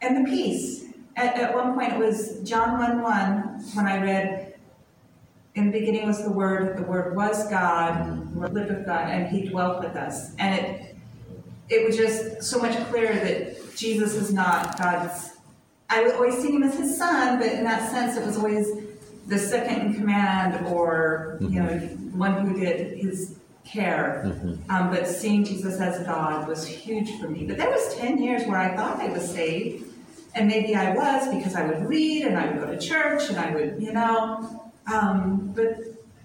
and 0.01 0.25
the 0.25 0.29
peace. 0.29 0.85
At, 1.15 1.35
at 1.35 1.53
one 1.55 1.75
point, 1.75 1.93
it 1.93 1.99
was 1.99 2.39
John 2.43 2.79
1 2.79 3.01
1, 3.03 3.41
when 3.75 3.85
I 3.85 4.01
read, 4.01 4.42
In 5.55 5.71
the 5.71 5.79
beginning 5.79 6.07
was 6.07 6.23
the 6.23 6.31
Word, 6.31 6.77
the 6.77 6.83
Word 6.83 7.15
was 7.15 7.47
God, 7.49 8.33
the 8.33 8.39
Word 8.39 8.53
lived 8.53 8.69
with 8.69 8.85
God, 8.85 9.09
and 9.09 9.27
He 9.27 9.47
dwelt 9.49 9.83
with 9.83 9.95
us. 9.95 10.33
And 10.39 10.59
it, 10.59 10.95
it 11.69 11.85
was 11.85 11.95
just 11.95 12.43
so 12.43 12.59
much 12.59 12.75
clearer 12.89 13.13
that 13.13 13.75
Jesus 13.75 14.15
is 14.15 14.33
not 14.33 14.77
God's. 14.79 15.31
I 15.89 16.03
would 16.03 16.15
always 16.15 16.41
see 16.41 16.51
him 16.51 16.63
as 16.63 16.75
his 16.75 16.97
son, 16.97 17.37
but 17.37 17.51
in 17.51 17.63
that 17.65 17.91
sense, 17.91 18.17
it 18.17 18.25
was 18.25 18.37
always 18.37 18.67
the 19.27 19.37
second 19.37 19.81
in 19.81 19.93
command 19.93 20.65
or, 20.67 21.37
you 21.39 21.61
know, 21.61 21.77
one 22.13 22.45
who 22.45 22.59
did 22.59 22.97
his 22.97 23.37
care. 23.63 24.23
Um, 24.69 24.89
but 24.89 25.07
seeing 25.07 25.43
Jesus 25.43 25.79
as 25.79 26.05
God 26.05 26.47
was 26.47 26.65
huge 26.67 27.19
for 27.19 27.29
me. 27.29 27.45
But 27.45 27.57
there 27.57 27.69
was 27.69 27.95
10 27.95 28.21
years 28.21 28.43
where 28.45 28.57
I 28.57 28.75
thought 28.75 28.99
I 28.99 29.09
was 29.09 29.29
saved. 29.29 29.85
And 30.35 30.47
maybe 30.47 30.75
I 30.75 30.95
was 30.95 31.33
because 31.33 31.55
I 31.55 31.63
would 31.63 31.87
read 31.87 32.23
and 32.25 32.37
I 32.37 32.47
would 32.47 32.59
go 32.59 32.65
to 32.65 32.79
church 32.79 33.29
and 33.29 33.37
I 33.37 33.53
would, 33.53 33.75
you 33.79 33.93
know. 33.93 34.62
Um, 34.91 35.53
but 35.55 35.77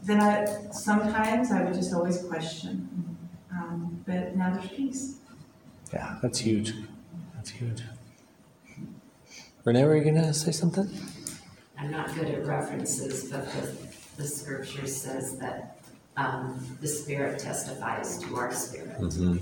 then 0.02 0.20
I, 0.20 0.46
sometimes 0.72 1.52
I 1.52 1.64
would 1.64 1.74
just 1.74 1.92
always 1.92 2.22
question. 2.22 3.16
Um, 3.52 4.02
but 4.06 4.36
now 4.36 4.52
there's 4.54 4.68
peace. 4.68 5.16
Yeah, 5.92 6.18
that's 6.22 6.38
huge. 6.38 6.74
That's 7.34 7.50
huge. 7.50 7.82
Renee, 9.64 9.84
were 9.84 9.96
you 9.96 10.04
gonna 10.04 10.32
say 10.34 10.52
something? 10.52 10.88
I'm 11.78 11.90
not 11.90 12.14
good 12.14 12.28
at 12.28 12.46
references, 12.46 13.30
but 13.30 13.50
the, 13.52 13.76
the 14.16 14.26
scripture 14.26 14.86
says 14.86 15.38
that, 15.38 15.78
um, 16.16 16.76
the 16.80 16.88
Spirit 16.88 17.38
testifies 17.38 18.18
to 18.18 18.36
our 18.36 18.52
spirit. 18.52 18.98
Mm-hmm. 18.98 19.36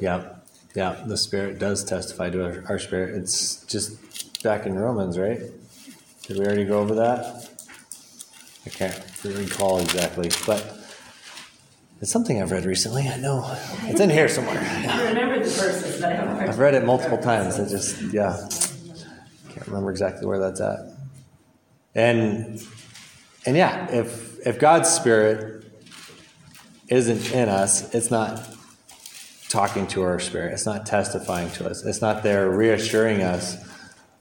Yeah, 0.00 0.30
yeah. 0.74 1.02
The 1.06 1.16
Spirit 1.16 1.58
does 1.60 1.84
testify 1.84 2.30
to 2.30 2.44
our, 2.44 2.64
our 2.68 2.78
spirit. 2.80 3.14
It's 3.14 3.64
just 3.66 4.42
back 4.42 4.66
in 4.66 4.74
Romans, 4.74 5.18
right? 5.18 5.40
Did 6.22 6.38
we 6.38 6.44
already 6.46 6.64
go 6.64 6.80
over 6.80 6.96
that? 6.96 7.49
I 8.66 8.70
can't 8.70 9.24
recall 9.24 9.78
exactly, 9.78 10.30
but 10.46 10.78
it's 12.00 12.10
something 12.10 12.40
I've 12.42 12.50
read 12.50 12.64
recently. 12.64 13.08
I 13.08 13.16
know 13.16 13.44
it's 13.82 14.00
in 14.00 14.10
here 14.10 14.28
somewhere. 14.28 14.58
I 14.58 15.08
remember 15.08 15.38
the 15.38 15.50
verses, 15.50 16.00
but 16.00 16.12
I 16.12 16.14
haven't. 16.14 16.48
I've 16.48 16.58
read 16.58 16.74
it 16.74 16.84
multiple 16.84 17.18
times. 17.18 17.58
I 17.58 17.68
just, 17.68 18.00
yeah, 18.12 18.36
can't 19.50 19.66
remember 19.66 19.90
exactly 19.90 20.26
where 20.26 20.38
that's 20.38 20.60
at. 20.60 20.78
And 21.94 22.62
and 23.46 23.56
yeah, 23.56 23.90
if 23.90 24.46
if 24.46 24.58
God's 24.58 24.88
spirit 24.88 25.64
isn't 26.88 27.32
in 27.32 27.48
us, 27.48 27.94
it's 27.94 28.10
not 28.10 28.46
talking 29.48 29.86
to 29.88 30.02
our 30.02 30.20
spirit. 30.20 30.52
It's 30.52 30.66
not 30.66 30.86
testifying 30.86 31.50
to 31.52 31.68
us. 31.68 31.84
It's 31.84 32.00
not 32.00 32.22
there 32.22 32.48
reassuring 32.50 33.22
us 33.22 33.56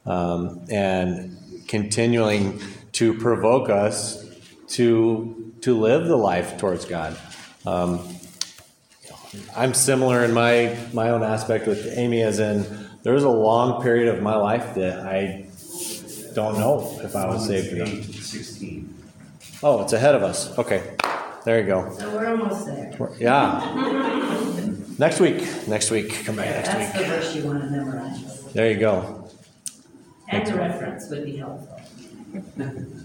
um, 0.06 0.66
and 0.70 1.38
continuing 1.68 2.60
to 2.94 3.14
provoke 3.14 3.70
us 3.70 4.29
to 4.70 5.54
to 5.62 5.78
live 5.78 6.08
the 6.08 6.16
life 6.16 6.58
towards 6.58 6.86
God. 6.86 7.18
Um, 7.66 8.08
I'm 9.56 9.74
similar 9.74 10.24
in 10.24 10.34
my 10.34 10.78
my 10.94 11.10
own 11.10 11.24
aspect 11.24 11.68
with 11.68 11.86
Amy, 11.98 12.22
as 12.22 12.40
in 12.40 12.66
there 13.04 13.14
was 13.14 13.24
a 13.24 13.30
long 13.30 13.82
period 13.82 14.08
of 14.14 14.22
my 14.22 14.36
life 14.36 14.76
that 14.76 15.00
I 15.06 15.46
don't 16.34 16.58
know 16.60 17.00
if 17.04 17.16
I 17.16 17.26
was 17.28 17.46
saved 17.48 17.74
or 17.74 17.78
not. 17.78 17.88
Eight, 17.90 18.04
Sixteen. 18.14 18.94
Oh, 19.62 19.82
it's 19.82 19.94
ahead 19.94 20.16
of 20.16 20.24
us. 20.24 20.58
Okay, 20.58 20.96
there 21.46 21.60
you 21.60 21.66
go. 21.68 21.92
so 21.98 22.10
we're 22.16 22.28
almost 22.28 22.66
there. 22.66 22.96
We're- 22.98 23.16
Yeah. 23.20 24.74
next 24.98 25.20
week. 25.20 25.44
Next 25.68 25.92
week. 25.92 26.24
Come 26.26 26.38
back 26.38 26.46
next 26.56 26.70
That's 26.70 26.98
week. 26.98 27.04
the 27.08 27.10
verse 27.14 27.36
you 27.36 27.44
wanna 27.46 27.66
memorize. 27.70 28.44
There 28.54 28.72
you 28.72 28.80
go. 28.80 29.28
And 30.30 30.46
the 30.48 30.56
reference 30.56 31.10
would 31.10 31.26
be 31.26 31.38
helpful. 31.38 31.82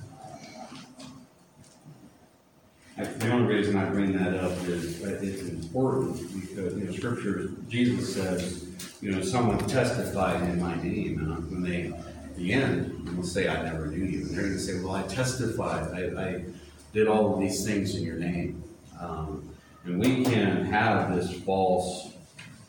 The 2.96 3.30
only 3.30 3.52
reason 3.52 3.76
I 3.76 3.86
bring 3.86 4.16
that 4.18 4.34
up 4.34 4.52
is 4.68 5.00
that 5.00 5.22
it's 5.22 5.42
important 5.42 6.16
because, 6.40 6.74
you 6.78 6.84
know, 6.84 6.92
scripture, 6.92 7.50
Jesus 7.68 8.14
says, 8.14 8.96
you 9.00 9.10
know, 9.10 9.20
someone 9.20 9.58
testified 9.66 10.40
in 10.42 10.60
my 10.60 10.76
name, 10.80 11.18
and 11.18 11.50
when 11.50 11.62
they, 11.62 11.92
the 12.36 12.52
end, 12.52 13.16
will 13.16 13.24
say, 13.24 13.48
I 13.48 13.62
never 13.62 13.86
knew 13.86 14.04
you. 14.04 14.26
And 14.26 14.30
they're 14.30 14.44
gonna 14.44 14.58
say, 14.58 14.80
well, 14.80 14.94
I 14.94 15.02
testified, 15.02 15.92
I, 15.92 16.22
I 16.22 16.44
did 16.92 17.08
all 17.08 17.34
of 17.34 17.40
these 17.40 17.66
things 17.66 17.96
in 17.96 18.04
your 18.04 18.16
name. 18.16 18.62
Um, 19.00 19.50
And 19.84 19.98
we 20.00 20.24
can 20.24 20.64
have 20.64 21.14
this 21.14 21.30
false 21.42 22.12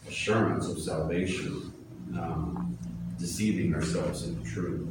assurance 0.08 0.68
of 0.68 0.80
salvation, 0.80 1.72
um, 2.18 2.78
deceiving 3.18 3.74
ourselves 3.74 4.24
in 4.24 4.42
the 4.42 4.50
truth. 4.50 4.90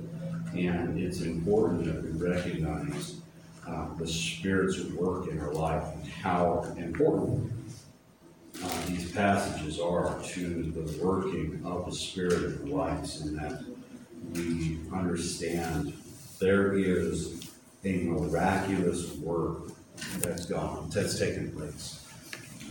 And 0.55 0.99
it's 0.99 1.21
important 1.21 1.85
that 1.85 2.03
we 2.03 2.11
recognize 2.13 3.17
uh, 3.67 3.95
the 3.99 4.07
Spirit's 4.07 4.83
work 4.93 5.29
in 5.29 5.41
our 5.41 5.53
life 5.53 5.85
and 5.95 6.07
how 6.07 6.63
important 6.77 7.53
uh, 8.63 8.87
these 8.87 9.11
passages 9.13 9.81
are 9.81 10.21
to 10.23 10.63
the 10.71 11.05
working 11.05 11.61
of 11.65 11.87
the 11.87 11.93
Spirit 11.93 12.61
in 12.61 12.73
our 12.73 12.87
lives, 12.87 13.23
and 13.23 13.39
that 13.39 13.65
we 14.33 14.79
understand 14.93 15.93
there 16.41 16.75
is 16.75 17.51
a 17.85 17.99
miraculous 18.05 19.15
work 19.17 19.73
that's 20.19 20.47
gone, 20.47 20.89
that's 20.91 21.19
taken 21.19 21.53
place. 21.53 22.01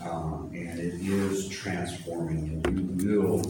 Um, 0.04 0.50
and 0.54 0.80
it 0.80 0.96
is 0.96 1.48
transforming, 1.48 2.62
and 2.66 3.02
you 3.02 3.22
will, 3.22 3.46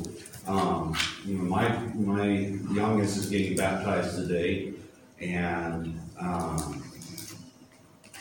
um, 0.48 0.96
you 1.26 1.38
know, 1.38 1.44
my, 1.46 1.68
my 1.96 2.28
youngest 2.74 3.18
is 3.18 3.26
getting 3.28 3.56
baptized 3.58 4.16
today, 4.16 4.74
and, 5.20 6.00
um, 6.20 6.84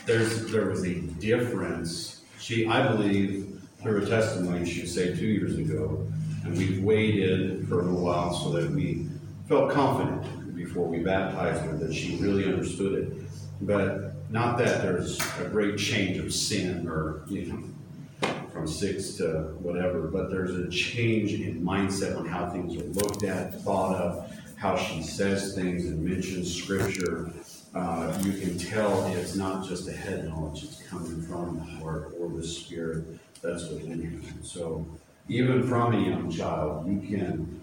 there's, 0.06 0.50
there 0.50 0.66
was 0.66 0.84
a 0.84 0.94
difference 0.94 2.22
She, 2.38 2.66
I 2.66 2.88
believe, 2.88 3.60
through 3.82 4.02
a 4.02 4.06
testimony 4.06 4.64
she 4.68 4.86
said 4.86 5.16
two 5.16 5.26
years 5.26 5.56
ago, 5.56 6.06
and 6.44 6.56
we've 6.56 6.82
waited 6.82 7.68
for 7.68 7.80
a 7.80 7.84
little 7.84 8.04
while 8.04 8.34
so 8.34 8.50
that 8.50 8.70
we 8.70 9.06
felt 9.48 9.70
confident 9.70 10.56
before 10.56 10.88
we 10.88 10.98
baptized 10.98 11.62
her 11.62 11.76
that 11.76 11.94
she 11.94 12.16
really 12.16 12.44
understood 12.44 12.94
it. 12.94 13.12
But 13.60 14.14
not 14.30 14.58
that 14.58 14.82
there's 14.82 15.20
a 15.38 15.44
great 15.44 15.78
change 15.78 16.18
of 16.18 16.32
sin 16.34 16.88
or, 16.88 17.22
you 17.28 17.46
know, 17.46 18.28
from 18.52 18.66
six 18.66 19.14
to 19.14 19.54
whatever, 19.60 20.08
but 20.08 20.30
there's 20.30 20.56
a 20.56 20.68
change 20.68 21.32
in 21.32 21.62
mindset 21.62 22.18
on 22.18 22.26
how 22.26 22.50
things 22.50 22.76
are 22.76 22.86
looked 22.86 23.22
at, 23.22 23.62
thought 23.62 23.94
of, 23.96 24.32
how 24.56 24.76
she 24.76 25.02
says 25.02 25.54
things 25.54 25.86
and 25.86 26.02
mentions 26.02 26.52
scripture. 26.52 27.30
Uh, 27.74 28.18
you 28.22 28.32
can 28.32 28.58
tell 28.58 29.06
it's 29.06 29.34
not 29.34 29.66
just 29.66 29.88
a 29.88 29.92
head 29.92 30.28
knowledge, 30.28 30.64
it's 30.64 30.82
coming 30.82 31.22
from 31.22 31.58
the 31.58 31.64
heart 31.64 32.14
or 32.20 32.28
the 32.28 32.46
spirit 32.46 33.04
that's 33.40 33.68
within 33.70 34.02
you. 34.02 34.20
So 34.42 34.86
even 35.28 35.66
from 35.66 35.94
a 35.94 35.98
young 35.98 36.30
child, 36.30 36.86
you 36.86 37.00
can 37.00 37.62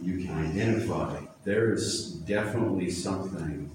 you 0.00 0.24
can 0.24 0.46
identify 0.46 1.20
there 1.44 1.72
is 1.72 2.12
definitely 2.12 2.90
something 2.90 3.70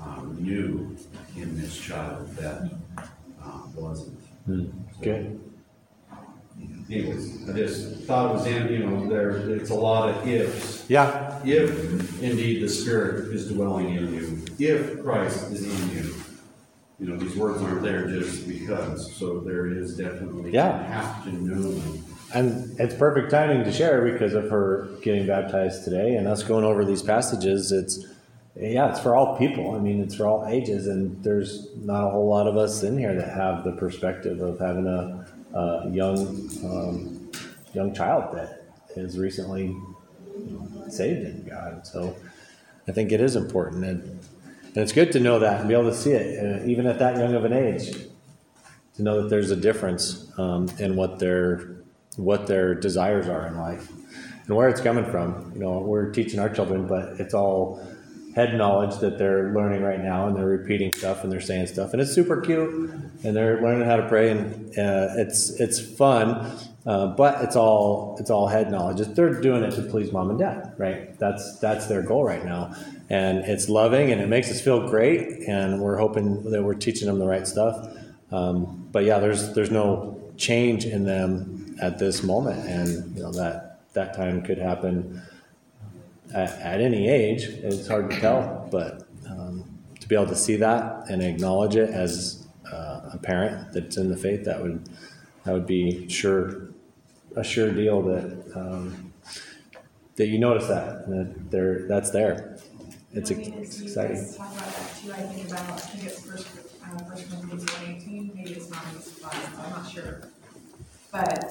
um, 0.00 0.36
new 0.40 0.96
in 1.36 1.60
this 1.60 1.76
child 1.76 2.34
that 2.36 2.70
uh, 3.42 3.60
wasn't. 3.74 4.18
Good. 5.02 5.40
Anyways, 6.90 7.48
I 7.48 7.52
just 7.52 8.04
thought 8.04 8.30
it 8.30 8.34
was 8.34 8.46
in, 8.46 8.72
you 8.72 8.78
know, 8.78 9.06
there, 9.08 9.30
it's 9.50 9.70
a 9.70 9.74
lot 9.74 10.08
of 10.08 10.26
ifs. 10.26 10.86
Yeah. 10.88 11.38
If 11.44 12.22
indeed 12.22 12.62
the 12.62 12.68
Spirit 12.68 13.34
is 13.34 13.50
dwelling 13.52 13.94
in 13.94 14.14
you, 14.14 14.44
if 14.58 15.02
Christ 15.02 15.50
is 15.52 15.64
in 15.64 15.96
you. 15.96 16.14
You 17.00 17.06
know, 17.10 17.16
these 17.16 17.36
words 17.36 17.62
aren't 17.62 17.82
there 17.82 18.08
just 18.08 18.48
because, 18.48 19.14
so 19.14 19.38
there 19.38 19.68
is 19.68 19.96
definitely, 19.96 20.46
you 20.50 20.54
Yeah. 20.56 20.82
have 20.84 21.24
to 21.24 21.32
know 21.32 21.60
them. 21.70 22.04
And 22.34 22.78
it's 22.80 22.94
perfect 22.94 23.30
timing 23.30 23.62
to 23.64 23.70
share 23.72 24.02
because 24.10 24.34
of 24.34 24.50
her 24.50 24.88
getting 25.02 25.26
baptized 25.26 25.84
today 25.84 26.16
and 26.16 26.26
us 26.26 26.42
going 26.42 26.64
over 26.64 26.84
these 26.84 27.02
passages. 27.02 27.70
It's, 27.70 28.04
yeah, 28.56 28.90
it's 28.90 28.98
for 28.98 29.14
all 29.14 29.36
people. 29.38 29.76
I 29.76 29.78
mean, 29.78 30.00
it's 30.02 30.16
for 30.16 30.26
all 30.26 30.44
ages. 30.48 30.88
And 30.88 31.22
there's 31.22 31.68
not 31.76 32.04
a 32.04 32.10
whole 32.10 32.28
lot 32.28 32.48
of 32.48 32.56
us 32.56 32.82
in 32.82 32.98
here 32.98 33.14
that 33.14 33.28
have 33.32 33.62
the 33.62 33.72
perspective 33.72 34.40
of 34.40 34.58
having 34.58 34.86
a, 34.88 35.24
a 35.54 35.88
young, 35.90 36.50
um, 36.64 37.30
young 37.72 37.94
child 37.94 38.34
that 38.34 38.64
is 38.96 39.18
recently 39.18 39.76
saved 40.88 41.26
in 41.26 41.46
God. 41.48 41.86
So 41.86 42.16
I 42.86 42.92
think 42.92 43.12
it 43.12 43.20
is 43.20 43.36
important. 43.36 43.84
And, 43.84 44.02
and 44.64 44.76
it's 44.76 44.92
good 44.92 45.12
to 45.12 45.20
know 45.20 45.38
that 45.38 45.60
and 45.60 45.68
be 45.68 45.74
able 45.74 45.90
to 45.90 45.96
see 45.96 46.12
it, 46.12 46.62
uh, 46.62 46.66
even 46.66 46.86
at 46.86 46.98
that 46.98 47.16
young 47.16 47.34
of 47.34 47.44
an 47.44 47.52
age, 47.52 47.92
to 48.96 49.02
know 49.02 49.22
that 49.22 49.28
there's 49.28 49.50
a 49.50 49.56
difference 49.56 50.30
um, 50.38 50.68
in 50.78 50.96
what 50.96 51.18
their 51.18 51.76
what 52.16 52.48
their 52.48 52.74
desires 52.74 53.28
are 53.28 53.46
in 53.46 53.56
life 53.56 53.92
and 54.46 54.56
where 54.56 54.68
it's 54.68 54.80
coming 54.80 55.04
from. 55.04 55.52
You 55.54 55.60
know, 55.60 55.78
we're 55.78 56.10
teaching 56.10 56.40
our 56.40 56.48
children, 56.48 56.86
but 56.86 57.20
it's 57.20 57.32
all 57.32 57.80
head 58.38 58.54
knowledge 58.54 59.00
that 59.00 59.18
they're 59.18 59.52
learning 59.52 59.82
right 59.82 60.00
now, 60.00 60.28
and 60.28 60.36
they're 60.36 60.46
repeating 60.46 60.92
stuff 60.92 61.24
and 61.24 61.32
they're 61.32 61.40
saying 61.40 61.66
stuff, 61.66 61.92
and 61.92 62.00
it's 62.00 62.12
super 62.12 62.40
cute, 62.40 62.70
and 63.24 63.36
they're 63.36 63.60
learning 63.60 63.84
how 63.84 63.96
to 63.96 64.06
pray, 64.06 64.30
and 64.30 64.44
uh, 64.78 65.22
it's 65.22 65.58
it's 65.58 65.80
fun. 65.80 66.24
Uh, 66.86 67.08
but 67.08 67.42
it's 67.44 67.56
all 67.56 68.16
it's 68.20 68.30
all 68.30 68.46
head 68.46 68.70
knowledge. 68.70 69.06
They're 69.16 69.40
doing 69.40 69.62
it 69.64 69.72
to 69.72 69.82
please 69.82 70.12
mom 70.12 70.30
and 70.30 70.38
dad, 70.38 70.72
right? 70.78 71.18
That's 71.18 71.58
that's 71.58 71.86
their 71.86 72.02
goal 72.02 72.22
right 72.24 72.44
now, 72.44 72.74
and 73.10 73.38
it's 73.38 73.68
loving 73.68 74.12
and 74.12 74.20
it 74.22 74.28
makes 74.28 74.50
us 74.50 74.60
feel 74.60 74.88
great. 74.88 75.48
And 75.48 75.80
we're 75.80 75.98
hoping 75.98 76.50
that 76.50 76.62
we're 76.62 76.80
teaching 76.86 77.08
them 77.08 77.18
the 77.18 77.26
right 77.26 77.46
stuff. 77.46 77.74
Um, 78.30 78.88
but 78.92 79.04
yeah, 79.04 79.18
there's 79.18 79.52
there's 79.52 79.72
no 79.72 80.18
change 80.36 80.86
in 80.86 81.04
them 81.04 81.76
at 81.82 81.98
this 81.98 82.22
moment, 82.22 82.60
and 82.66 82.88
you 83.16 83.22
know 83.24 83.32
that 83.32 83.80
that 83.94 84.14
time 84.14 84.42
could 84.42 84.58
happen 84.58 85.20
at, 86.34 86.50
at 86.60 86.80
any 86.80 87.08
age. 87.08 87.44
It's 87.44 87.88
hard 87.88 88.10
to 88.10 88.20
tell, 88.20 88.68
but 88.70 89.06
um, 89.28 89.64
to 90.00 90.08
be 90.08 90.14
able 90.14 90.26
to 90.26 90.36
see 90.36 90.56
that 90.56 91.08
and 91.10 91.22
acknowledge 91.22 91.76
it 91.76 91.90
as 91.90 92.46
uh, 92.72 93.10
a 93.12 93.18
parent 93.18 93.72
that's 93.72 93.96
in 93.96 94.08
the 94.10 94.16
faith, 94.16 94.44
that 94.44 94.62
would 94.62 94.88
that 95.44 95.54
would 95.54 95.66
be 95.66 96.08
sure 96.08 96.68
a 97.36 97.44
sure 97.44 97.70
deal 97.72 98.02
that 98.02 98.52
um, 98.54 99.12
that 100.16 100.26
you 100.26 100.38
notice 100.38 100.66
that 100.68 101.08
that 101.08 101.50
there 101.50 101.86
that's 101.88 102.10
there. 102.10 102.56
It's, 103.12 103.30
I 103.30 103.34
mean, 103.34 103.54
it's 103.54 103.80
exciting. 103.80 104.34
talk 104.36 104.52
about 104.52 104.66
that 104.66 104.96
too, 105.02 105.12
I 105.12 105.16
think 105.22 105.48
about, 105.48 105.60
I 105.60 105.76
think 105.76 106.04
it's 106.04 106.20
first, 106.26 106.46
uh, 106.84 106.98
first 107.04 107.30
Corinthians 107.30 107.64
one 107.72 107.84
eighteen, 107.90 108.32
maybe 108.34 108.50
it's 108.50 108.68
not 108.70 108.84
in 108.84 108.96
this 108.96 109.18
class, 109.18 109.46
I'm 109.58 109.70
not 109.70 109.90
sure. 109.90 110.28
But, 111.10 111.50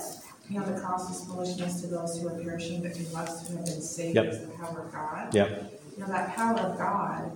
you 0.49 0.59
know, 0.59 0.65
the 0.65 0.79
cross 0.79 1.09
is 1.13 1.25
foolishness 1.27 1.81
to 1.81 1.87
those 1.87 2.19
who 2.19 2.27
are 2.27 2.39
perishing, 2.41 2.81
but 2.81 2.93
to 2.93 3.03
us 3.17 3.47
who 3.47 3.57
have 3.57 3.65
been 3.65 3.81
saved 3.81 4.15
Yep. 4.15 4.25
is 4.27 4.39
the 4.41 4.47
power 4.47 4.81
of 4.81 4.91
God. 4.91 5.33
Yep. 5.33 5.73
You 5.97 6.03
know, 6.03 6.09
that 6.09 6.35
power 6.35 6.57
of 6.59 6.77
God, 6.77 7.31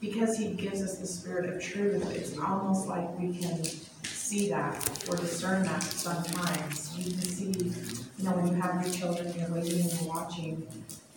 because 0.00 0.36
he 0.36 0.52
gives 0.54 0.82
us 0.82 0.98
the 0.98 1.06
spirit 1.06 1.48
of 1.48 1.62
truth, 1.62 2.10
it's 2.14 2.36
almost 2.38 2.86
like 2.86 3.18
we 3.18 3.36
can 3.38 3.62
see 4.04 4.48
that 4.50 4.76
or 5.08 5.16
discern 5.16 5.64
that 5.64 5.82
sometimes. 5.82 6.96
You 6.98 7.04
can 7.04 7.20
see, 7.22 7.72
you 8.18 8.24
know, 8.24 8.32
when 8.32 8.48
you 8.48 8.60
have 8.60 8.84
your 8.84 8.94
children, 8.94 9.32
you're 9.38 9.50
waiting 9.50 9.80
and 9.80 9.92
you're 10.00 10.08
watching, 10.08 10.66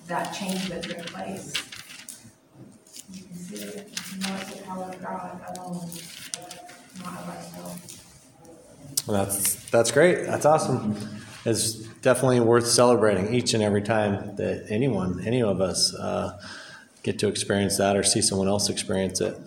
that 0.08 0.34
change 0.34 0.70
that 0.70 0.84
took 0.84 1.06
place. 1.08 1.54
You 3.12 3.24
can 3.24 3.36
see 3.36 3.56
it, 3.56 3.92
you 4.14 4.20
know 4.22 4.36
it's 4.42 4.56
the 4.56 4.64
power 4.64 4.84
of 4.86 5.02
God 5.02 5.40
alone, 5.58 5.90
not 7.04 7.20
of 7.22 7.30
ourselves. 7.30 8.03
That's 9.08 9.56
that's 9.70 9.92
great. 9.92 10.26
That's 10.26 10.46
awesome. 10.46 10.96
It's 11.46 11.74
definitely 12.02 12.40
worth 12.40 12.68
celebrating 12.68 13.34
each 13.34 13.54
and 13.54 13.62
every 13.62 13.82
time 13.82 14.36
that 14.38 14.66
anyone, 14.70 15.22
any 15.26 15.42
of 15.42 15.60
us, 15.60 15.94
uh, 15.94 16.40
get 17.04 17.20
to 17.20 17.28
experience 17.28 17.78
that 17.78 17.98
or 17.98 18.04
see 18.04 18.22
someone 18.22 18.48
else 18.48 18.70
experience 18.70 19.20
it. 19.20 19.38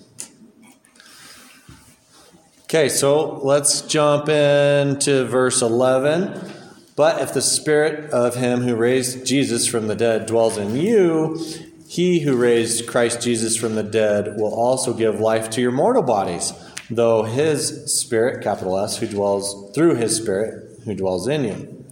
Okay, 2.64 2.88
so 2.88 3.38
let's 3.44 3.82
jump 3.82 4.28
into 4.28 5.24
verse 5.24 5.62
11. 5.62 6.52
But 6.96 7.22
if 7.22 7.32
the 7.32 7.42
spirit 7.42 8.10
of 8.10 8.34
him 8.34 8.62
who 8.62 8.74
raised 8.74 9.24
Jesus 9.26 9.66
from 9.66 9.86
the 9.86 9.94
dead 9.94 10.26
dwells 10.26 10.58
in 10.58 10.74
you, 10.74 11.38
he 11.86 12.20
who 12.20 12.36
raised 12.36 12.86
Christ 12.86 13.20
Jesus 13.20 13.56
from 13.56 13.74
the 13.74 13.82
dead 13.82 14.36
will 14.36 14.52
also 14.52 14.92
give 14.92 15.20
life 15.20 15.48
to 15.50 15.60
your 15.60 15.72
mortal 15.72 16.02
bodies, 16.02 16.52
though 16.90 17.24
his 17.24 17.92
spirit, 17.98 18.42
capital 18.42 18.78
S, 18.78 18.98
who 18.98 19.06
dwells 19.06 19.72
through 19.74 19.96
his 19.96 20.16
spirit, 20.16 20.80
who 20.84 20.94
dwells 20.94 21.28
in 21.28 21.44
you. 21.44 21.84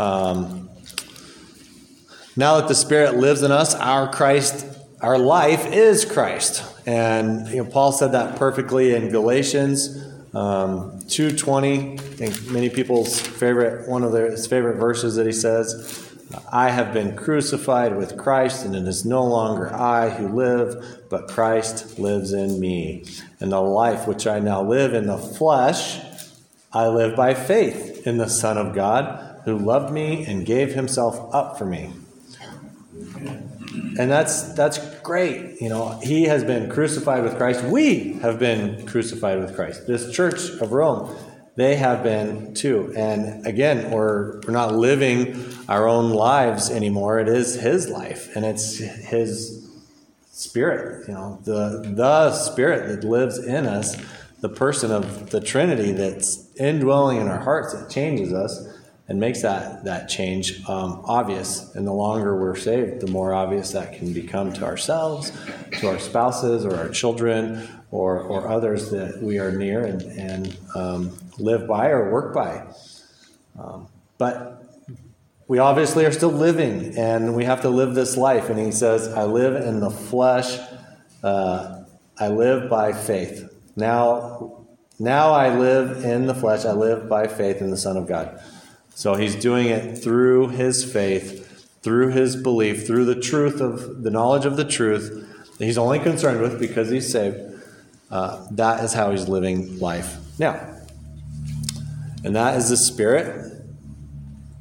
Um, 0.00 0.70
now 2.36 2.58
that 2.58 2.68
the 2.68 2.74
Spirit 2.74 3.16
lives 3.16 3.42
in 3.42 3.52
us, 3.52 3.74
our 3.74 4.10
Christ, 4.10 4.66
our 5.02 5.18
life 5.18 5.66
is 5.66 6.04
Christ, 6.04 6.64
and 6.86 7.46
you 7.48 7.62
know, 7.62 7.68
Paul 7.68 7.92
said 7.92 8.12
that 8.12 8.36
perfectly 8.36 8.94
in 8.94 9.10
Galatians 9.10 10.02
um, 10.34 10.98
two 11.08 11.36
twenty. 11.36 11.92
I 11.92 11.96
think 11.96 12.50
many 12.50 12.70
people's 12.70 13.20
favorite 13.20 13.86
one 13.86 14.02
of 14.02 14.12
their 14.12 14.30
his 14.30 14.46
favorite 14.46 14.76
verses 14.76 15.16
that 15.16 15.26
he 15.26 15.32
says, 15.32 16.01
"I 16.50 16.70
have 16.70 16.92
been 16.92 17.16
crucified 17.16 17.96
with 17.96 18.16
Christ, 18.16 18.64
and 18.64 18.74
it 18.74 18.86
is 18.86 19.04
no 19.04 19.24
longer 19.24 19.72
I 19.74 20.10
who 20.10 20.28
live, 20.28 21.00
but 21.08 21.28
Christ 21.28 21.98
lives 21.98 22.32
in 22.32 22.60
me, 22.60 23.04
and 23.40 23.52
the 23.52 23.60
life 23.60 24.06
which 24.06 24.26
I 24.26 24.38
now 24.38 24.62
live 24.62 24.94
in 24.94 25.06
the 25.06 25.18
flesh." 25.18 26.00
I 26.72 26.88
live 26.88 27.14
by 27.14 27.34
faith 27.34 28.06
in 28.06 28.16
the 28.16 28.28
Son 28.28 28.56
of 28.56 28.74
God 28.74 29.18
who 29.44 29.58
loved 29.58 29.92
me 29.92 30.24
and 30.26 30.46
gave 30.46 30.74
himself 30.74 31.20
up 31.34 31.58
for 31.58 31.66
me. 31.66 31.90
And 33.98 34.10
that's 34.10 34.54
that's 34.54 34.78
great. 35.02 35.60
You 35.60 35.68
know, 35.68 35.98
he 36.02 36.24
has 36.24 36.44
been 36.44 36.70
crucified 36.70 37.22
with 37.22 37.36
Christ. 37.36 37.62
We 37.64 38.14
have 38.22 38.38
been 38.38 38.86
crucified 38.86 39.38
with 39.38 39.54
Christ. 39.54 39.86
This 39.86 40.10
church 40.10 40.50
of 40.60 40.72
Rome, 40.72 41.14
they 41.54 41.76
have 41.76 42.02
been 42.02 42.54
too. 42.54 42.92
And 42.96 43.46
again, 43.46 43.90
we're 43.90 44.40
we're 44.40 44.52
not 44.52 44.74
living 44.74 45.44
our 45.68 45.86
own 45.86 46.10
lives 46.10 46.70
anymore. 46.70 47.18
It 47.18 47.28
is 47.28 47.54
his 47.54 47.88
life 47.88 48.34
and 48.34 48.44
it's 48.44 48.78
his 48.78 49.68
spirit, 50.30 51.06
you 51.08 51.14
know, 51.14 51.38
the 51.44 51.82
the 51.94 52.32
spirit 52.32 52.88
that 52.88 53.06
lives 53.06 53.38
in 53.38 53.66
us, 53.66 53.96
the 54.40 54.48
person 54.48 54.90
of 54.90 55.30
the 55.30 55.40
Trinity 55.40 55.92
that's 55.92 56.54
indwelling 56.56 57.20
in 57.20 57.28
our 57.28 57.40
hearts 57.40 57.74
that 57.74 57.90
changes 57.90 58.32
us 58.32 58.66
and 59.12 59.20
makes 59.20 59.42
that 59.42 59.84
that 59.84 60.08
change 60.08 60.66
um, 60.66 61.02
obvious. 61.04 61.74
And 61.74 61.86
the 61.86 61.92
longer 61.92 62.34
we're 62.40 62.56
saved, 62.56 63.02
the 63.02 63.10
more 63.10 63.34
obvious 63.34 63.72
that 63.72 63.92
can 63.92 64.14
become 64.14 64.54
to 64.54 64.64
ourselves, 64.64 65.30
to 65.80 65.88
our 65.88 65.98
spouses, 65.98 66.64
or 66.64 66.74
our 66.74 66.88
children, 66.88 67.68
or 67.90 68.20
or 68.20 68.48
others 68.48 68.90
that 68.90 69.22
we 69.22 69.38
are 69.38 69.52
near 69.52 69.84
and 69.84 70.00
and 70.00 70.56
um, 70.74 71.14
live 71.38 71.68
by 71.68 71.90
or 71.90 72.10
work 72.10 72.32
by. 72.32 72.64
Um, 73.60 73.86
but 74.16 74.64
we 75.46 75.58
obviously 75.58 76.06
are 76.06 76.12
still 76.12 76.32
living, 76.32 76.96
and 76.96 77.34
we 77.36 77.44
have 77.44 77.60
to 77.62 77.68
live 77.68 77.94
this 77.94 78.16
life. 78.16 78.48
And 78.48 78.58
he 78.58 78.72
says, 78.72 79.12
"I 79.12 79.24
live 79.24 79.56
in 79.62 79.80
the 79.80 79.90
flesh. 79.90 80.58
Uh, 81.22 81.84
I 82.18 82.28
live 82.28 82.70
by 82.70 82.94
faith." 82.94 83.54
Now 83.76 84.64
Now 84.98 85.32
I 85.32 85.48
live 85.58 86.04
in 86.04 86.26
the 86.26 86.34
flesh, 86.34 86.64
I 86.64 86.72
live 86.72 87.08
by 87.08 87.26
faith 87.26 87.60
in 87.60 87.70
the 87.70 87.76
Son 87.76 87.96
of 87.96 88.06
God. 88.06 88.40
So 88.94 89.14
he's 89.14 89.34
doing 89.34 89.68
it 89.68 89.98
through 89.98 90.48
his 90.48 90.90
faith, 90.90 91.66
through 91.82 92.10
his 92.10 92.36
belief, 92.36 92.86
through 92.86 93.06
the 93.06 93.20
truth 93.20 93.60
of 93.60 94.02
the 94.02 94.10
knowledge 94.10 94.44
of 94.44 94.56
the 94.56 94.64
truth 94.64 95.28
that 95.58 95.64
he's 95.64 95.78
only 95.78 95.98
concerned 95.98 96.40
with 96.40 96.58
because 96.58 96.90
he's 96.90 97.10
saved. 97.10 97.38
Uh, 98.10 98.46
that 98.50 98.84
is 98.84 98.92
how 98.92 99.10
he's 99.10 99.28
living 99.28 99.78
life 99.78 100.18
now. 100.38 100.68
And 102.24 102.36
that 102.36 102.56
is 102.56 102.68
the 102.68 102.76
spirit 102.76 103.52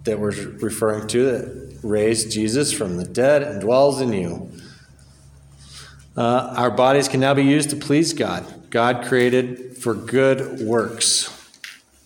that 0.03 0.19
we're 0.19 0.31
referring 0.31 1.07
to 1.09 1.25
that 1.25 1.79
raised 1.83 2.31
Jesus 2.31 2.71
from 2.71 2.97
the 2.97 3.03
dead 3.03 3.43
and 3.43 3.61
dwells 3.61 4.01
in 4.01 4.13
you. 4.13 4.51
Uh, 6.15 6.53
our 6.57 6.71
bodies 6.71 7.07
can 7.07 7.19
now 7.19 7.33
be 7.33 7.43
used 7.43 7.69
to 7.69 7.75
please 7.75 8.13
God. 8.13 8.69
God 8.69 9.05
created 9.05 9.77
for 9.77 9.93
good 9.93 10.61
works. 10.61 11.29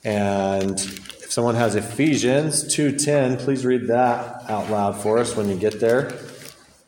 And 0.04 0.80
someone 1.36 1.56
has 1.56 1.76
Ephesians 1.76 2.64
2:10, 2.74 3.36
please 3.36 3.66
read 3.66 3.88
that 3.88 4.50
out 4.50 4.72
loud 4.72 4.96
for 4.96 5.18
us 5.18 5.36
when 5.36 5.50
you 5.50 5.56
get 5.56 5.82
there. 5.82 6.14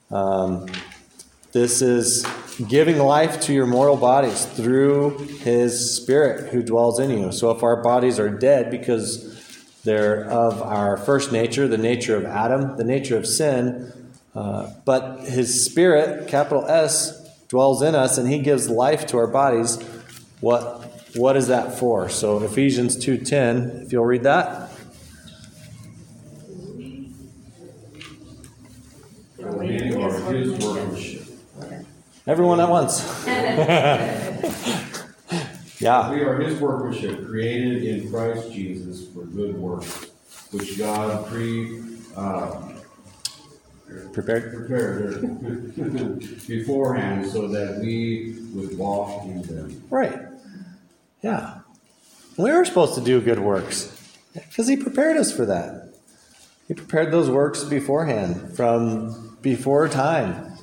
Um, 0.10 0.68
this 1.52 1.82
is 1.82 2.26
giving 2.66 2.98
life 2.98 3.42
to 3.42 3.54
your 3.54 3.66
mortal 3.66 3.98
bodies 3.98 4.46
through 4.46 5.18
His 5.42 5.94
Spirit 5.94 6.54
who 6.54 6.64
dwells 6.64 6.98
in 6.98 7.10
you. 7.10 7.34
So 7.34 7.52
if 7.52 7.62
our 7.62 7.84
bodies 7.84 8.20
are 8.20 8.30
dead 8.30 8.72
because 8.72 9.36
they're 9.84 10.24
of 10.30 10.62
our 10.62 10.96
first 10.96 11.34
nature, 11.34 11.68
the 11.68 11.78
nature 11.78 12.16
of 12.16 12.24
Adam, 12.24 12.78
the 12.78 12.86
nature 12.86 13.18
of 13.18 13.28
sin, 13.28 13.92
uh, 14.34 14.70
but 14.86 15.26
His 15.26 15.66
Spirit, 15.66 16.30
capital 16.30 16.66
S, 16.68 17.20
dwells 17.50 17.82
in 17.82 17.96
us, 17.96 18.18
and 18.18 18.30
He 18.30 18.40
gives 18.40 18.70
life 18.70 19.08
to 19.08 19.18
our 19.18 19.28
bodies. 19.28 19.78
What 20.40 20.87
what 21.16 21.36
is 21.38 21.48
that 21.48 21.78
for? 21.80 22.10
So 22.10 22.44
Ephesians 22.44 22.96
two 22.98 23.18
ten, 23.18 23.82
if 23.86 23.92
you'll 23.92 24.06
read 24.06 24.24
that. 24.24 24.72
We 29.38 29.94
are 29.96 30.12
his 30.34 30.52
workmanship. 30.66 31.24
Everyone 32.26 32.60
at 32.60 32.70
once. 32.70 33.02
yeah. 35.80 36.12
We 36.12 36.22
are 36.22 36.40
his 36.42 36.60
workmanship, 36.60 37.26
created 37.28 37.84
in 37.84 38.10
Christ 38.12 38.52
Jesus 38.52 39.08
for 39.14 39.24
good 39.26 39.56
works, 39.56 40.08
which 40.52 40.78
God 40.78 41.26
pre, 41.28 41.82
uh, 42.16 42.62
Prepared? 44.12 44.54
prepared 44.68 45.22
beforehand 46.48 47.26
so 47.32 47.48
that 47.48 47.80
we 47.80 48.36
would 48.54 48.78
walk 48.78 49.24
in 49.24 49.42
them. 49.44 49.82
Right. 49.90 50.20
Yeah. 51.22 51.60
We 52.38 52.52
were 52.52 52.66
supposed 52.66 52.96
to 52.96 53.02
do 53.02 53.20
good 53.22 53.40
works 53.40 53.94
because 54.34 54.68
He 54.68 54.78
prepared 54.78 55.18
us 55.18 55.36
for 55.36 55.46
that. 55.46 55.94
He 56.68 56.74
prepared 56.74 57.12
those 57.12 57.30
works 57.30 57.64
beforehand, 57.64 58.56
from 58.56 59.38
before 59.42 59.88
time. 59.88 60.54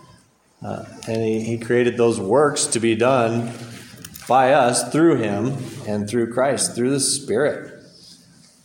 Uh, 0.63 0.85
and 1.07 1.17
he, 1.17 1.41
he 1.43 1.59
created 1.59 1.97
those 1.97 2.21
works 2.21 2.67
to 2.67 2.81
be 2.81 2.95
done 2.95 3.53
by 4.29 4.53
us 4.53 4.91
through 4.91 5.17
Him 5.17 5.57
and 5.87 6.09
through 6.09 6.33
Christ, 6.33 6.75
through 6.75 6.91
the 6.91 7.01
Spirit 7.01 7.83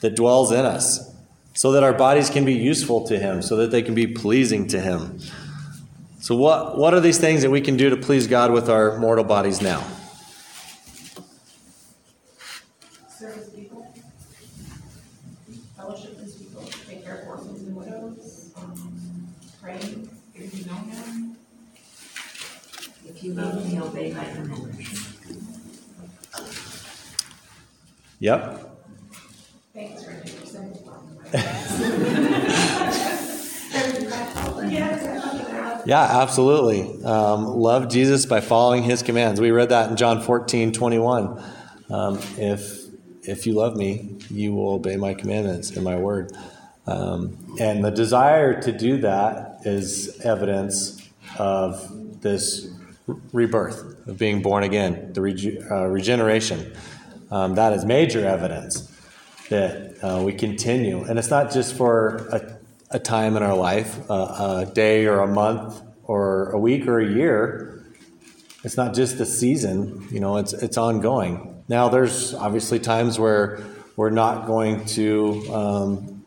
that 0.02 0.16
dwells 0.16 0.52
in 0.52 0.66
us, 0.66 1.14
so 1.54 1.72
that 1.74 1.84
our 1.84 1.94
bodies 1.94 2.30
can 2.30 2.46
be 2.46 2.54
useful 2.54 3.06
to 3.08 3.20
Him, 3.20 3.42
so 3.42 3.58
that 3.58 3.72
they 3.72 3.82
can 3.82 3.96
be 3.96 4.08
pleasing 4.08 4.68
to 4.68 4.80
Him. 4.80 5.20
So, 6.22 6.36
what, 6.36 6.78
what 6.78 6.94
are 6.94 7.00
these 7.00 7.18
things 7.18 7.42
that 7.42 7.50
we 7.50 7.62
can 7.62 7.76
do 7.78 7.90
to 7.90 7.98
please 7.98 8.28
God 8.28 8.52
with 8.52 8.70
our 8.70 8.98
mortal 9.00 9.24
bodies 9.24 9.62
now? 9.62 9.84
Service 13.10 13.50
people. 13.50 13.94
Fellowship 15.76 16.20
with 16.20 16.38
people, 16.38 16.64
take 16.88 17.04
care 17.04 17.22
of 17.22 17.28
orphans 17.28 17.62
and 17.64 17.76
widows, 17.76 18.52
um, 18.58 18.94
praying, 19.62 20.10
if 20.36 20.58
you 20.58 20.66
know 20.66 20.76
him. 20.76 21.38
If 23.08 23.19
you 23.30 23.36
love 23.36 23.66
me, 23.66 23.80
obey 23.80 24.12
my 24.12 24.24
commandments. 24.26 25.14
Yep. 28.20 28.78
Thanks, 29.74 30.08
Randy, 30.08 30.30
for 30.30 30.46
sending. 30.46 30.84
Yeah, 35.86 36.22
absolutely. 36.22 37.04
Um, 37.04 37.46
love 37.46 37.90
Jesus 37.90 38.26
by 38.26 38.42
following 38.42 38.84
his 38.84 39.04
commands. 39.04 39.40
We 39.40 39.52
read 39.52 39.70
that 39.70 39.90
in 39.92 39.96
John 39.96 40.22
14, 40.22 40.72
21. 40.72 41.44
Um, 41.90 42.20
if, 42.38 42.80
if 43.24 43.46
you 43.48 43.54
love 43.54 43.76
me, 43.76 44.18
you 44.30 44.54
will 44.54 44.74
obey 44.74 44.98
my 44.98 45.14
commandments 45.14 45.72
and 45.72 45.84
my 45.84 45.98
word. 45.98 46.32
Um, 46.86 47.38
and 47.60 47.84
the 47.84 47.92
desire 47.92 48.60
to 48.62 48.72
do 48.72 48.98
that 48.98 49.60
is 49.66 50.20
evidence 50.22 51.10
of 51.38 52.22
this 52.22 52.79
rebirth, 53.34 54.08
of 54.08 54.18
being 54.18 54.42
born 54.42 54.64
again, 54.64 55.14
the 55.14 55.22
rege- 55.22 55.58
uh, 55.70 55.86
regeneration. 55.86 56.74
Um, 57.32 57.56
that 57.56 57.74
is 57.74 57.86
major 57.86 58.26
evidence 58.26 58.92
that 59.50 59.98
uh, 60.04 60.22
we 60.24 60.34
continue. 60.34 61.04
And 61.04 61.20
it's 61.20 61.30
not 61.30 61.52
just 61.52 61.76
for 61.76 62.28
a, 62.32 62.58
a 62.92 63.00
time 63.00 63.36
in 63.38 63.44
our 63.44 63.56
life, 63.56 64.00
uh, 64.10 64.66
a 64.68 64.72
day 64.72 65.06
or 65.06 65.20
a 65.20 65.28
month 65.28 65.82
or 66.04 66.50
a 66.52 66.60
week 66.60 66.88
or 66.88 67.00
a 67.00 67.08
year. 67.08 67.84
It's 68.64 68.78
not 68.78 68.94
just 68.94 69.20
a 69.20 69.26
season, 69.26 70.08
you 70.12 70.20
know, 70.20 70.38
it's, 70.38 70.54
it's 70.54 70.78
ongoing. 70.78 71.64
Now, 71.70 71.90
there's 71.90 72.34
obviously 72.34 72.80
times 72.80 73.20
where 73.20 73.62
we're 73.96 74.10
not 74.10 74.48
going 74.48 74.86
to 74.86 75.54
um, 75.54 76.26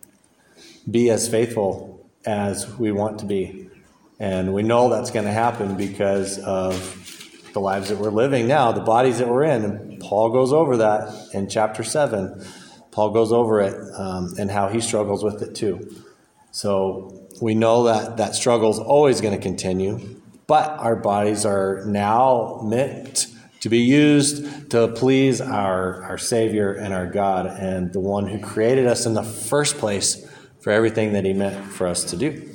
be 0.90 1.10
as 1.10 1.28
faithful 1.28 2.08
as 2.24 2.68
we 2.78 2.92
want 2.92 3.18
to 3.20 3.26
be. 3.26 3.61
And 4.22 4.54
we 4.54 4.62
know 4.62 4.88
that's 4.88 5.10
going 5.10 5.24
to 5.24 5.32
happen 5.32 5.76
because 5.76 6.38
of 6.38 7.50
the 7.54 7.58
lives 7.58 7.88
that 7.88 7.98
we're 7.98 8.10
living 8.10 8.46
now, 8.46 8.70
the 8.70 8.80
bodies 8.80 9.18
that 9.18 9.26
we're 9.26 9.42
in. 9.42 9.64
And 9.64 10.00
Paul 10.00 10.30
goes 10.30 10.52
over 10.52 10.76
that 10.76 11.12
in 11.34 11.48
chapter 11.48 11.82
7. 11.82 12.40
Paul 12.92 13.10
goes 13.10 13.32
over 13.32 13.60
it 13.60 13.74
um, 13.96 14.32
and 14.38 14.48
how 14.48 14.68
he 14.68 14.80
struggles 14.80 15.24
with 15.24 15.42
it 15.42 15.56
too. 15.56 16.04
So 16.52 17.28
we 17.40 17.56
know 17.56 17.82
that 17.82 18.18
that 18.18 18.36
struggle 18.36 18.70
is 18.70 18.78
always 18.78 19.20
going 19.20 19.34
to 19.34 19.42
continue, 19.42 19.98
but 20.46 20.70
our 20.70 20.94
bodies 20.94 21.44
are 21.44 21.84
now 21.86 22.60
meant 22.62 23.26
to 23.58 23.68
be 23.68 23.78
used 23.78 24.70
to 24.70 24.86
please 24.86 25.40
our, 25.40 26.00
our 26.04 26.18
Savior 26.18 26.72
and 26.72 26.94
our 26.94 27.08
God 27.08 27.46
and 27.46 27.92
the 27.92 27.98
one 27.98 28.28
who 28.28 28.38
created 28.38 28.86
us 28.86 29.04
in 29.04 29.14
the 29.14 29.24
first 29.24 29.78
place 29.78 30.24
for 30.60 30.70
everything 30.70 31.14
that 31.14 31.24
he 31.24 31.32
meant 31.32 31.72
for 31.72 31.88
us 31.88 32.04
to 32.04 32.16
do. 32.16 32.51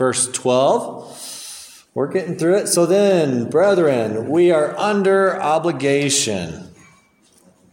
Verse 0.00 0.32
12. 0.32 1.90
We're 1.92 2.10
getting 2.10 2.38
through 2.38 2.54
it. 2.54 2.68
So 2.68 2.86
then, 2.86 3.50
brethren, 3.50 4.30
we 4.30 4.50
are 4.50 4.74
under 4.78 5.38
obligation, 5.38 6.70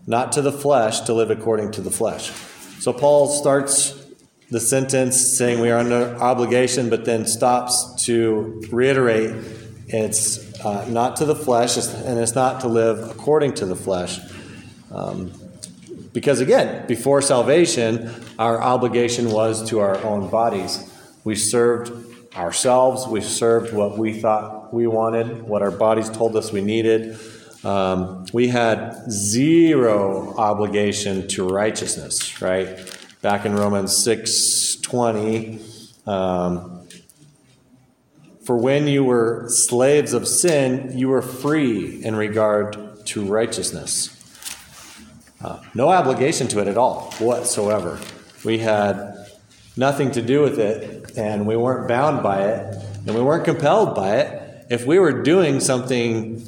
not 0.05 0.33
to 0.33 0.41
the 0.41 0.51
flesh, 0.51 0.99
to 1.01 1.13
live 1.13 1.31
according 1.31 1.71
to 1.71 1.81
the 1.81 1.89
flesh. 1.89 2.31
So 2.81 2.91
Paul 2.91 3.29
starts 3.29 3.93
the 4.51 4.59
sentence 4.59 5.37
saying 5.37 5.61
we 5.61 5.69
are 5.69 5.79
under 5.79 6.17
obligation, 6.17 6.89
but 6.89 7.05
then 7.05 7.25
stops 7.25 8.03
to 8.03 8.61
reiterate 8.73 9.31
it's 9.87 10.59
uh, 10.65 10.85
not 10.89 11.15
to 11.15 11.25
the 11.25 11.33
flesh, 11.33 11.77
and 11.77 12.19
it's 12.19 12.35
not 12.35 12.59
to 12.59 12.67
live 12.67 13.09
according 13.09 13.53
to 13.53 13.65
the 13.65 13.77
flesh. 13.77 14.19
Um, 14.91 15.31
because 16.11 16.41
again, 16.41 16.87
before 16.87 17.21
salvation, 17.21 18.11
our 18.37 18.61
obligation 18.61 19.31
was 19.31 19.69
to 19.69 19.79
our 19.79 19.97
own 20.03 20.29
bodies. 20.29 20.93
We 21.23 21.37
served 21.37 22.06
ourselves, 22.37 23.07
we 23.07 23.21
served 23.21 23.73
what 23.73 23.97
we 23.97 24.13
thought 24.13 24.73
we 24.73 24.87
wanted, 24.87 25.43
what 25.43 25.61
our 25.61 25.71
bodies 25.71 26.09
told 26.09 26.35
us 26.35 26.51
we 26.51 26.61
needed. 26.61 27.17
Um, 27.63 28.25
we 28.31 28.47
had 28.47 29.11
zero 29.11 30.35
obligation 30.37 31.27
to 31.29 31.47
righteousness, 31.47 32.41
right? 32.41 32.79
Back 33.21 33.45
in 33.45 33.55
Romans 33.55 33.95
6 33.97 34.77
20. 34.77 35.59
Um, 36.05 36.87
for 38.43 38.55
when 38.55 38.87
you 38.87 39.03
were 39.03 39.49
slaves 39.49 40.13
of 40.13 40.27
sin, 40.27 40.97
you 40.97 41.09
were 41.09 41.21
free 41.21 42.01
in 42.03 42.15
regard 42.15 43.05
to 43.07 43.25
righteousness. 43.25 44.13
Uh, 45.43 45.61
no 45.73 45.89
obligation 45.89 46.47
to 46.47 46.59
it 46.59 46.67
at 46.67 46.77
all, 46.77 47.11
whatsoever. 47.19 47.99
We 48.45 48.59
had 48.59 49.26
nothing 49.77 50.11
to 50.11 50.21
do 50.21 50.41
with 50.41 50.59
it, 50.59 51.17
and 51.17 51.45
we 51.47 51.55
weren't 51.55 51.87
bound 51.87 52.23
by 52.23 52.43
it, 52.43 52.75
and 53.05 53.15
we 53.15 53.21
weren't 53.21 53.45
compelled 53.45 53.95
by 53.95 54.17
it. 54.17 54.65
If 54.69 54.85
we 54.85 54.99
were 54.99 55.23
doing 55.23 55.59
something 55.59 56.43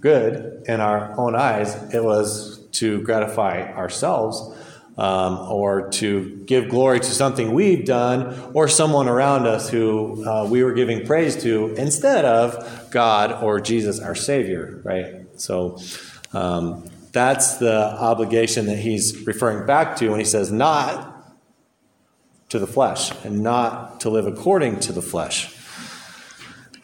good 0.00 0.64
in 0.66 0.80
our 0.80 1.14
own 1.18 1.34
eyes, 1.34 1.74
it 1.94 2.02
was 2.04 2.58
to 2.72 3.00
gratify 3.02 3.72
ourselves. 3.72 4.52
um, 4.96 5.38
or 5.50 5.88
to 5.90 6.42
give 6.44 6.68
glory 6.68 7.00
to 7.00 7.06
something 7.06 7.52
we've 7.52 7.84
done 7.84 8.50
or 8.52 8.68
someone 8.68 9.08
around 9.08 9.46
us 9.46 9.70
who 9.70 10.24
uh, 10.26 10.46
we 10.48 10.62
were 10.62 10.74
giving 10.74 11.06
praise 11.06 11.42
to 11.42 11.74
instead 11.76 12.24
of 12.24 12.90
God 12.90 13.42
or 13.42 13.60
Jesus, 13.60 14.00
our 14.00 14.14
Savior, 14.14 14.80
right? 14.84 15.26
So 15.40 15.78
um, 16.32 16.88
that's 17.12 17.56
the 17.56 17.74
obligation 17.74 18.66
that 18.66 18.78
he's 18.78 19.26
referring 19.26 19.66
back 19.66 19.96
to 19.96 20.10
when 20.10 20.18
he 20.18 20.26
says, 20.26 20.52
not 20.52 21.11
to 22.52 22.58
the 22.58 22.66
flesh 22.66 23.10
and 23.24 23.42
not 23.42 23.98
to 24.00 24.10
live 24.10 24.26
according 24.26 24.78
to 24.78 24.92
the 24.92 25.00
flesh. 25.00 25.56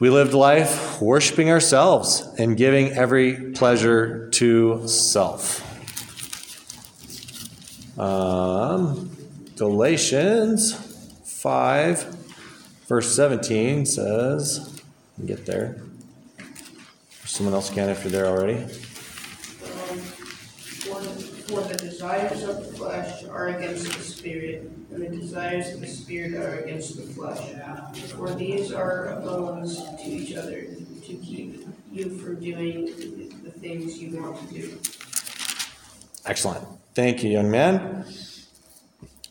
We 0.01 0.09
lived 0.09 0.33
life 0.33 0.99
worshiping 0.99 1.51
ourselves 1.51 2.27
and 2.39 2.57
giving 2.57 2.93
every 2.93 3.53
pleasure 3.53 4.31
to 4.31 4.89
self. 4.89 5.63
Um, 7.99 9.11
Galatians 9.57 10.73
5, 11.27 12.17
verse 12.87 13.15
17 13.15 13.85
says, 13.85 14.81
get 15.27 15.45
there. 15.45 15.83
Someone 17.27 17.53
else 17.53 17.69
can 17.69 17.91
if 17.91 18.05
you're 18.05 18.11
there 18.11 18.27
already. 18.27 18.65
For 21.49 21.63
the, 21.63 21.77
desires 21.77 22.43
of 22.43 22.59
the 22.59 22.77
flesh 22.77 23.25
are 23.25 23.49
against 23.49 23.87
the 23.87 24.03
spirit, 24.03 24.71
and 24.93 25.03
the 25.03 25.09
desires 25.09 25.73
of 25.73 25.81
the 25.81 25.87
spirit 25.87 26.35
are 26.35 26.59
against 26.59 26.97
the 26.97 27.03
flesh. 27.15 27.41
For 28.11 28.35
these 28.35 28.71
are 28.71 29.07
opposed 29.07 29.81
to 29.99 30.05
each 30.05 30.37
other, 30.37 30.61
to 30.61 31.15
keep 31.15 31.25
you 31.91 32.11
from 32.19 32.39
doing 32.39 32.85
the 33.43 33.51
things 33.51 33.99
you 33.99 34.21
want 34.21 34.47
to 34.47 34.55
do. 34.55 34.79
Excellent. 36.27 36.67
Thank 36.95 37.25
you, 37.25 37.31
young 37.31 37.51
man. 37.51 38.05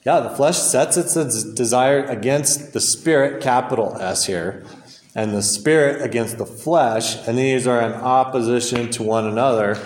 Yeah, 0.03 0.22
the 0.22 0.32
flesh 0.32 0.57
sets 0.57 0.97
its 0.97 1.43
desire 1.53 2.03
against 2.05 2.74
the 2.74 2.82
spirit, 2.82 3.43
capital 3.43 3.95
S 4.01 4.26
here, 4.26 4.63
and 5.13 5.34
the 5.34 5.43
spirit 5.43 6.01
against 6.01 6.39
the 6.39 6.45
flesh, 6.47 7.28
and 7.28 7.38
these 7.38 7.68
are 7.68 7.82
in 7.82 7.93
opposition 7.93 8.89
to 8.91 9.03
one 9.03 9.28
another, 9.28 9.78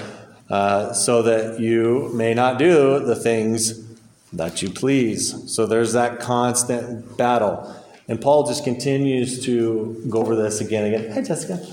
uh, 0.52 0.92
so 0.94 1.22
that 1.22 1.60
you 1.60 2.12
may 2.14 2.34
not 2.34 2.60
do 2.60 3.00
the 3.00 3.16
things 3.16 3.88
that 4.34 4.62
you 4.62 4.70
please. 4.70 5.52
So 5.52 5.66
there's 5.66 5.94
that 5.94 6.20
constant 6.20 7.18
battle. 7.18 7.74
And 8.08 8.20
Paul 8.20 8.46
just 8.46 8.64
continues 8.64 9.46
to 9.46 10.04
go 10.10 10.20
over 10.20 10.36
this 10.36 10.60
again 10.60 10.86
and 10.94 10.96
again. 10.96 11.14
Hi, 11.14 11.22
Jessica. 11.22 11.66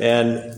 and 0.00 0.54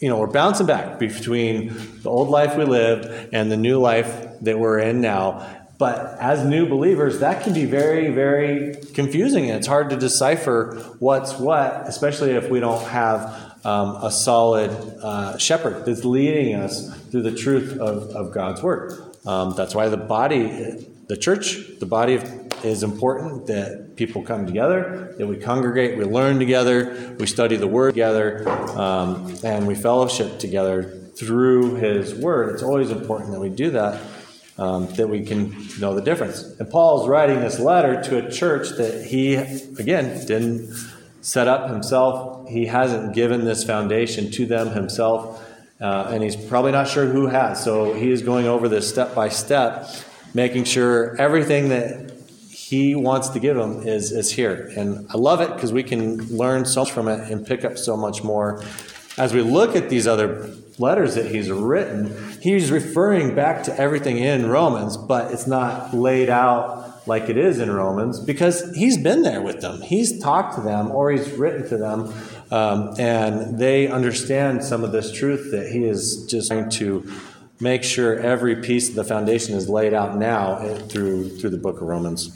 you 0.00 0.08
know, 0.08 0.18
we're 0.18 0.28
bouncing 0.28 0.66
back 0.66 0.98
between 0.98 1.74
the 2.02 2.10
old 2.10 2.28
life 2.28 2.56
we 2.56 2.64
lived 2.64 3.34
and 3.34 3.50
the 3.50 3.56
new 3.56 3.80
life 3.80 4.40
that 4.42 4.58
we're 4.58 4.78
in 4.78 5.00
now. 5.00 5.56
But 5.76 6.18
as 6.20 6.44
new 6.44 6.68
believers, 6.68 7.20
that 7.20 7.44
can 7.44 7.52
be 7.52 7.64
very, 7.64 8.10
very 8.10 8.76
confusing, 8.94 9.48
and 9.48 9.58
it's 9.58 9.66
hard 9.66 9.90
to 9.90 9.96
decipher 9.96 10.74
what's 10.98 11.38
what, 11.38 11.82
especially 11.86 12.32
if 12.32 12.48
we 12.48 12.58
don't 12.58 12.82
have 12.88 13.47
um, 13.64 13.96
a 13.96 14.10
solid 14.10 14.70
uh, 15.02 15.36
shepherd 15.38 15.84
that's 15.84 16.04
leading 16.04 16.54
us 16.54 16.94
through 17.10 17.22
the 17.22 17.34
truth 17.34 17.78
of, 17.78 18.10
of 18.10 18.32
God's 18.32 18.62
word. 18.62 19.00
Um, 19.26 19.54
that's 19.56 19.74
why 19.74 19.88
the 19.88 19.96
body, 19.96 20.86
the 21.08 21.16
church, 21.16 21.58
the 21.80 21.86
body 21.86 22.14
of, 22.14 22.64
is 22.64 22.82
important 22.82 23.46
that 23.46 23.96
people 23.96 24.22
come 24.22 24.46
together, 24.46 25.14
that 25.18 25.26
we 25.26 25.36
congregate, 25.36 25.98
we 25.98 26.04
learn 26.04 26.38
together, 26.38 27.16
we 27.18 27.26
study 27.26 27.56
the 27.56 27.66
word 27.66 27.90
together, 27.90 28.48
um, 28.78 29.36
and 29.44 29.66
we 29.66 29.74
fellowship 29.74 30.38
together 30.38 30.82
through 31.16 31.74
his 31.74 32.14
word. 32.14 32.54
It's 32.54 32.62
always 32.62 32.90
important 32.90 33.32
that 33.32 33.40
we 33.40 33.48
do 33.48 33.70
that, 33.70 34.00
um, 34.56 34.86
that 34.94 35.08
we 35.08 35.24
can 35.24 35.50
know 35.80 35.94
the 35.94 36.02
difference. 36.02 36.42
And 36.58 36.70
Paul's 36.70 37.08
writing 37.08 37.40
this 37.40 37.58
letter 37.58 38.00
to 38.04 38.24
a 38.24 38.30
church 38.30 38.70
that 38.76 39.04
he, 39.04 39.34
again, 39.34 40.24
didn't 40.26 40.74
set 41.20 41.48
up 41.48 41.70
himself. 41.70 42.37
He 42.48 42.66
hasn't 42.66 43.14
given 43.14 43.44
this 43.44 43.64
foundation 43.64 44.30
to 44.32 44.46
them 44.46 44.70
himself. 44.70 45.44
Uh, 45.80 46.10
and 46.10 46.22
he's 46.22 46.34
probably 46.34 46.72
not 46.72 46.88
sure 46.88 47.06
who 47.06 47.26
has. 47.26 47.62
So 47.62 47.94
he 47.94 48.10
is 48.10 48.22
going 48.22 48.46
over 48.46 48.68
this 48.68 48.88
step 48.88 49.14
by 49.14 49.28
step, 49.28 49.88
making 50.34 50.64
sure 50.64 51.16
everything 51.20 51.68
that 51.68 52.12
he 52.68 52.94
wants 52.94 53.28
to 53.30 53.40
give 53.40 53.56
them 53.56 53.86
is, 53.86 54.10
is 54.10 54.32
here. 54.32 54.72
And 54.76 55.06
I 55.10 55.16
love 55.16 55.40
it 55.40 55.54
because 55.54 55.72
we 55.72 55.82
can 55.82 56.16
learn 56.36 56.64
so 56.64 56.80
much 56.80 56.90
from 56.90 57.08
it 57.08 57.30
and 57.30 57.46
pick 57.46 57.64
up 57.64 57.78
so 57.78 57.96
much 57.96 58.24
more. 58.24 58.62
As 59.16 59.32
we 59.32 59.40
look 59.40 59.76
at 59.76 59.88
these 59.88 60.06
other 60.06 60.50
letters 60.78 61.14
that 61.14 61.26
he's 61.26 61.50
written, 61.50 62.14
he's 62.40 62.70
referring 62.70 63.34
back 63.34 63.62
to 63.64 63.80
everything 63.80 64.18
in 64.18 64.46
Romans, 64.46 64.96
but 64.96 65.32
it's 65.32 65.46
not 65.46 65.94
laid 65.94 66.28
out 66.28 67.06
like 67.08 67.28
it 67.28 67.38
is 67.38 67.58
in 67.58 67.70
Romans 67.70 68.20
because 68.20 68.74
he's 68.76 68.98
been 68.98 69.22
there 69.22 69.40
with 69.40 69.60
them. 69.60 69.80
He's 69.80 70.20
talked 70.20 70.54
to 70.56 70.60
them 70.60 70.90
or 70.90 71.10
he's 71.10 71.30
written 71.32 71.68
to 71.70 71.78
them, 71.78 72.12
um, 72.50 72.94
and 72.98 73.58
they 73.58 73.88
understand 73.88 74.64
some 74.64 74.84
of 74.84 74.92
this 74.92 75.12
truth 75.12 75.50
that 75.50 75.70
he 75.70 75.84
is 75.84 76.26
just 76.26 76.48
trying 76.48 76.70
to 76.70 77.10
make 77.60 77.82
sure 77.82 78.18
every 78.18 78.56
piece 78.56 78.88
of 78.88 78.94
the 78.94 79.04
foundation 79.04 79.54
is 79.54 79.68
laid 79.68 79.92
out 79.92 80.16
now 80.16 80.76
through 80.88 81.28
through 81.38 81.50
the 81.50 81.58
book 81.58 81.76
of 81.76 81.82
Romans. 81.82 82.34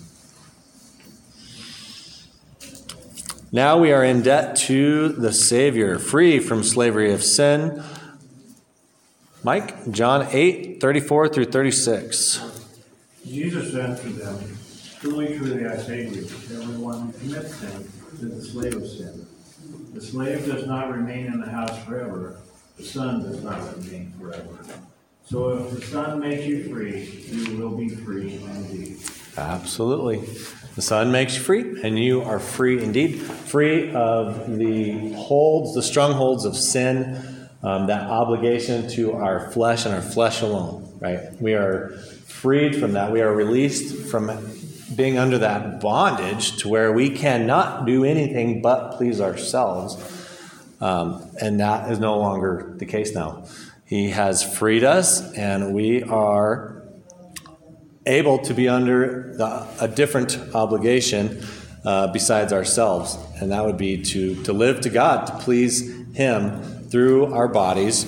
Now 3.55 3.79
we 3.79 3.93
are 3.93 4.03
in 4.03 4.23
debt 4.23 4.57
to 4.69 5.09
the 5.09 5.31
Savior, 5.31 5.99
free 5.99 6.39
from 6.39 6.63
slavery 6.63 7.13
of 7.13 7.23
sin. 7.23 7.83
Mike, 9.45 9.91
John 9.91 10.27
8, 10.31 10.81
34 10.81 11.29
through 11.29 11.45
36. 11.47 12.63
Jesus 13.27 13.75
answered 13.75 14.15
them, 14.15 14.57
Truly, 15.01 15.37
truly, 15.37 15.67
I 15.67 15.77
say 15.77 16.09
to 16.09 16.15
you, 16.15 16.23
everyone 16.57 17.09
who 17.09 17.13
commits 17.19 17.57
sin 17.57 17.91
is 18.15 18.21
the 18.21 18.43
slave 18.43 18.77
of 18.77 18.87
sin. 18.87 19.22
The 19.93 20.01
slave 20.01 20.47
does 20.47 20.67
not 20.67 20.91
remain 20.91 21.27
in 21.27 21.41
the 21.41 21.51
house 21.51 21.79
forever, 21.85 22.39
the 22.77 22.85
son 22.85 23.23
does 23.23 23.43
not 23.43 23.61
remain 23.77 24.13
forever. 24.19 24.65
So 25.25 25.51
if 25.51 25.71
the 25.71 25.81
son 25.87 26.21
makes 26.21 26.45
you 26.45 26.69
free, 26.69 27.05
you 27.31 27.57
will 27.57 27.77
be 27.77 27.89
free 27.89 28.35
indeed. 28.35 28.99
Absolutely. 29.37 30.19
The 30.75 30.83
Son 30.83 31.13
makes 31.13 31.37
you 31.37 31.43
free, 31.43 31.83
and 31.83 31.99
you 31.99 32.23
are 32.23 32.39
free 32.39 32.83
indeed, 32.83 33.21
free 33.21 33.93
of 33.93 34.59
the 34.59 35.13
holds, 35.13 35.75
the 35.75 35.83
strongholds 35.83 36.45
of 36.45 36.57
sin, 36.57 37.49
um, 37.63 37.87
that 37.87 38.11
obligation 38.11 38.89
to 38.91 39.13
our 39.13 39.51
flesh 39.53 39.87
and 39.87 39.95
our 39.95 40.03
flesh 40.03 40.43
alone, 40.43 40.87
right? 41.01 41.41
We 41.41 41.55
are 41.55 41.91
freed 42.27 42.77
from 42.77 42.93
that. 42.93 43.13
We 43.13 43.21
are 43.21 43.33
released 43.33 44.11
from 44.11 44.29
being 44.97 45.19
under 45.19 45.39
that 45.39 45.81
bondage 45.81 46.59
to 46.59 46.69
where 46.69 46.93
we 46.93 47.11
cannot 47.11 47.87
do 47.87 48.05
anything 48.05 48.63
but 48.63 48.97
please 48.97 49.21
ourselves. 49.21 49.97
Um, 50.81 51.31
and 51.41 51.61
that 51.61 51.91
is 51.91 51.99
no 51.99 52.19
longer 52.19 52.75
the 52.77 52.87
case 52.87 53.15
now. 53.15 53.47
He 53.85 54.11
has 54.11 54.43
freed 54.43 54.85
us, 54.85 55.33
and 55.35 55.75
we 55.75 56.03
are 56.03 56.83
able 58.07 58.39
to 58.39 58.55
be 58.55 58.69
under 58.69 59.35
the, 59.37 59.67
a 59.81 59.87
different 59.87 60.39
obligation 60.55 61.45
uh, 61.85 62.13
besides 62.13 62.53
ourselves, 62.53 63.19
and 63.41 63.53
that 63.53 63.65
would 63.65 63.77
be 63.77 64.03
to, 64.03 64.43
to 64.45 64.53
live 64.53 64.81
to 64.83 64.91
God, 64.91 65.27
to 65.27 65.33
please 65.35 65.91
Him 66.15 66.63
through 66.89 67.33
our 67.35 67.49
bodies, 67.49 68.05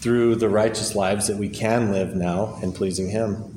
through 0.00 0.36
the 0.36 0.48
righteous 0.48 0.94
lives 0.94 1.28
that 1.28 1.36
we 1.36 1.48
can 1.48 1.92
live 1.92 2.14
now 2.14 2.58
in 2.62 2.72
pleasing 2.72 3.08
Him. 3.08 3.51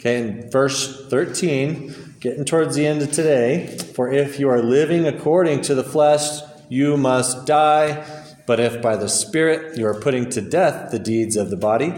Okay, 0.00 0.16
in 0.16 0.50
verse 0.50 1.06
13, 1.10 2.14
getting 2.20 2.46
towards 2.46 2.74
the 2.74 2.86
end 2.86 3.02
of 3.02 3.12
today, 3.12 3.66
for 3.94 4.10
if 4.10 4.40
you 4.40 4.48
are 4.48 4.62
living 4.62 5.06
according 5.06 5.60
to 5.60 5.74
the 5.74 5.84
flesh, 5.84 6.40
you 6.70 6.96
must 6.96 7.46
die. 7.46 8.02
But 8.46 8.60
if 8.60 8.80
by 8.80 8.96
the 8.96 9.10
Spirit 9.10 9.76
you 9.76 9.86
are 9.86 10.00
putting 10.00 10.30
to 10.30 10.40
death 10.40 10.90
the 10.90 10.98
deeds 10.98 11.36
of 11.36 11.50
the 11.50 11.56
body, 11.58 11.92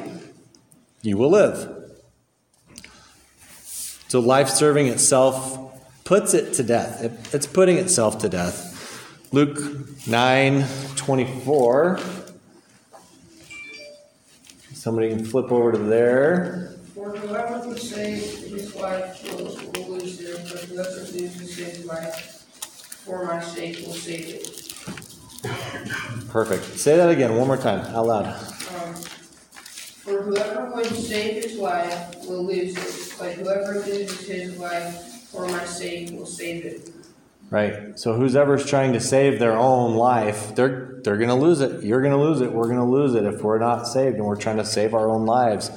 you 1.00 1.16
will 1.16 1.30
live. 1.30 1.92
So 4.08 4.18
life 4.18 4.48
serving 4.48 4.88
itself 4.88 5.72
puts 6.02 6.34
it 6.34 6.54
to 6.54 6.64
death. 6.64 7.04
It, 7.04 7.12
it's 7.32 7.46
putting 7.46 7.76
itself 7.76 8.18
to 8.18 8.28
death. 8.28 9.30
Luke 9.32 9.60
9 10.08 10.66
24. 10.96 12.00
Somebody 14.74 15.10
can 15.10 15.24
flip 15.24 15.52
over 15.52 15.70
to 15.70 15.78
there. 15.78 16.74
For 17.02 17.10
whoever 17.16 17.68
would 17.68 17.80
save 17.80 18.22
his 18.22 18.76
life 18.76 19.24
will, 19.24 19.88
lose 19.88 20.20
it, 20.20 20.38
but 20.48 20.60
whoever 20.62 21.00
loses 21.00 21.56
his 21.56 21.84
life 21.84 22.44
for 23.04 23.24
my 23.24 23.42
sake 23.42 23.78
will 23.84 23.94
save 23.94 24.28
it. 24.28 24.72
Perfect. 26.28 26.78
Say 26.78 26.96
that 26.96 27.10
again, 27.10 27.34
one 27.34 27.48
more 27.48 27.56
time, 27.56 27.80
out 27.92 28.06
loud. 28.06 28.26
Um, 28.26 28.94
For 28.94 30.22
whoever 30.22 30.70
would 30.76 30.86
save 30.86 31.42
his 31.42 31.58
life 31.58 32.14
will 32.24 32.44
lose 32.44 32.76
it, 32.76 33.16
but 33.18 33.32
whoever 33.32 33.80
loses 33.80 34.24
his 34.24 34.56
life 34.56 35.26
for 35.32 35.48
my 35.48 35.64
sake 35.64 36.12
will 36.12 36.24
save 36.24 36.64
it. 36.64 36.90
right? 37.50 37.98
So 37.98 38.14
who's 38.14 38.36
ever's 38.36 38.64
trying 38.64 38.92
to 38.92 39.00
save 39.00 39.40
their 39.40 39.56
own 39.56 39.96
life, 39.96 40.54
they're 40.54 41.00
they're 41.02 41.16
going 41.16 41.30
to 41.30 41.34
lose 41.34 41.60
it. 41.60 41.82
You're 41.82 42.00
going 42.00 42.12
to 42.12 42.22
lose 42.22 42.40
it. 42.40 42.52
We're 42.52 42.68
going 42.68 42.78
to 42.78 42.84
lose 42.84 43.16
it 43.16 43.24
if 43.24 43.42
we're 43.42 43.58
not 43.58 43.88
saved 43.88 44.18
and 44.18 44.24
we're 44.24 44.36
trying 44.36 44.58
to 44.58 44.64
save 44.64 44.94
our 44.94 45.08
own 45.08 45.26
lives. 45.26 45.68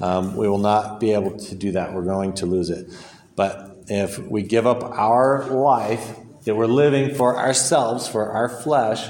Um, 0.00 0.36
we 0.36 0.48
will 0.48 0.58
not 0.58 1.00
be 1.00 1.12
able 1.12 1.36
to 1.36 1.54
do 1.54 1.72
that. 1.72 1.92
We're 1.92 2.02
going 2.02 2.34
to 2.34 2.46
lose 2.46 2.70
it. 2.70 2.90
But 3.36 3.76
if 3.88 4.18
we 4.18 4.42
give 4.42 4.66
up 4.66 4.82
our 4.82 5.46
life 5.46 6.18
that 6.44 6.54
we're 6.54 6.66
living 6.66 7.14
for 7.14 7.38
ourselves, 7.38 8.08
for 8.08 8.30
our 8.30 8.48
flesh, 8.48 9.06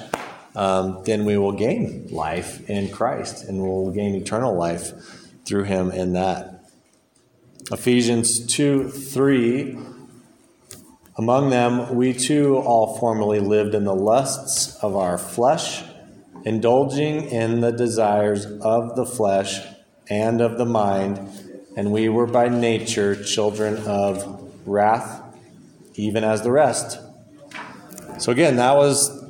um, 0.55 1.03
then 1.05 1.25
we 1.25 1.37
will 1.37 1.53
gain 1.53 2.09
life 2.11 2.69
in 2.69 2.91
Christ 2.91 3.45
and 3.45 3.61
we'll 3.61 3.91
gain 3.91 4.15
eternal 4.15 4.55
life 4.57 4.93
through 5.45 5.65
Him 5.65 5.91
in 5.91 6.13
that. 6.13 6.71
Ephesians 7.73 8.47
2 8.47 8.91
3. 8.91 9.79
Among 11.17 11.51
them, 11.51 11.95
we 11.95 12.13
too 12.13 12.57
all 12.57 12.99
formerly 12.99 13.39
lived 13.39 13.75
in 13.75 13.85
the 13.85 13.95
lusts 13.95 14.77
of 14.83 14.97
our 14.97 15.17
flesh, 15.17 15.85
indulging 16.45 17.31
in 17.31 17.61
the 17.61 17.71
desires 17.71 18.47
of 18.47 18.97
the 18.97 19.07
flesh 19.07 19.61
and 20.09 20.41
of 20.41 20.59
the 20.59 20.67
mind, 20.67 21.19
and 21.77 21.93
we 21.93 22.09
were 22.09 22.27
by 22.27 22.49
nature 22.49 23.23
children 23.23 23.79
of 23.87 24.53
wrath, 24.67 25.23
even 25.95 26.25
as 26.25 26.43
the 26.43 26.51
rest. 26.51 26.99
So 28.19 28.33
again, 28.33 28.57
that 28.57 28.77
was 28.77 29.23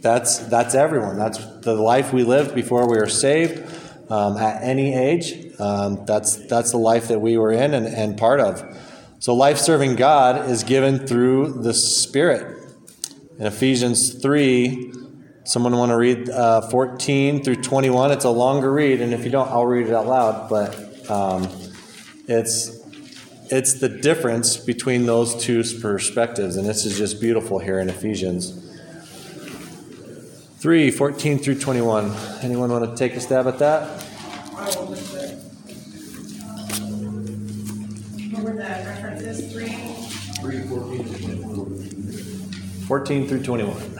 that's 0.00 0.38
that's 0.38 0.74
everyone. 0.74 1.16
That's 1.18 1.38
the 1.60 1.74
life 1.74 2.12
we 2.12 2.24
lived 2.24 2.54
before 2.54 2.88
we 2.88 2.98
were 2.98 3.08
saved. 3.08 3.76
Um, 4.10 4.36
at 4.38 4.62
any 4.62 4.94
age, 4.94 5.54
um, 5.60 6.04
that's 6.04 6.36
that's 6.48 6.72
the 6.72 6.78
life 6.78 7.08
that 7.08 7.20
we 7.20 7.38
were 7.38 7.52
in 7.52 7.74
and, 7.74 7.86
and 7.86 8.18
part 8.18 8.40
of. 8.40 8.62
So 9.20 9.34
life 9.34 9.58
serving 9.58 9.96
God 9.96 10.50
is 10.50 10.64
given 10.64 11.06
through 11.06 11.62
the 11.62 11.72
Spirit. 11.72 12.56
In 13.38 13.46
Ephesians 13.46 14.20
three, 14.20 14.92
someone 15.44 15.76
want 15.76 15.90
to 15.90 15.96
read 15.96 16.28
uh, 16.28 16.62
fourteen 16.68 17.42
through 17.42 17.56
twenty 17.56 17.90
one. 17.90 18.10
It's 18.10 18.24
a 18.24 18.30
longer 18.30 18.72
read, 18.72 19.00
and 19.00 19.12
if 19.12 19.24
you 19.24 19.30
don't, 19.30 19.48
I'll 19.48 19.66
read 19.66 19.86
it 19.86 19.94
out 19.94 20.06
loud. 20.06 20.48
But 20.48 21.10
um, 21.10 21.48
it's 22.26 22.78
it's 23.50 23.80
the 23.80 23.88
difference 23.88 24.56
between 24.56 25.06
those 25.06 25.34
two 25.42 25.64
perspectives, 25.80 26.56
and 26.56 26.68
this 26.68 26.84
is 26.84 26.96
just 26.96 27.20
beautiful 27.20 27.58
here 27.58 27.78
in 27.80 27.88
Ephesians. 27.88 28.66
3 30.60 30.90
14 30.90 31.38
through 31.38 31.58
21. 31.58 32.14
Anyone 32.42 32.70
want 32.70 32.84
to 32.84 32.94
take 32.94 33.16
a 33.16 33.20
stab 33.20 33.46
at 33.46 33.58
that? 33.60 34.04
I 34.54 34.66
will 34.76 34.88
look 34.88 34.98
there. 34.98 35.36
What 38.30 38.42
were 38.44 38.52
the 38.52 38.58
references, 38.58 39.50
three? 39.52 39.90
14 42.86 43.28
through 43.28 43.42
21. 43.42 43.99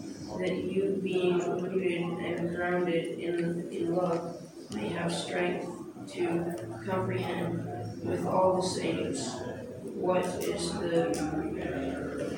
that 0.39 0.55
you 0.55 0.99
being 1.03 1.39
rooted 1.39 2.01
and 2.01 2.55
grounded 2.55 3.19
in, 3.19 3.69
in 3.71 3.95
love 3.95 4.37
may 4.73 4.89
have 4.89 5.13
strength 5.13 5.67
to 6.13 6.55
comprehend 6.85 8.01
with 8.03 8.25
all 8.25 8.61
the 8.61 8.67
saints 8.67 9.35
what 9.83 10.25
is 10.43 10.73
the 10.73 11.11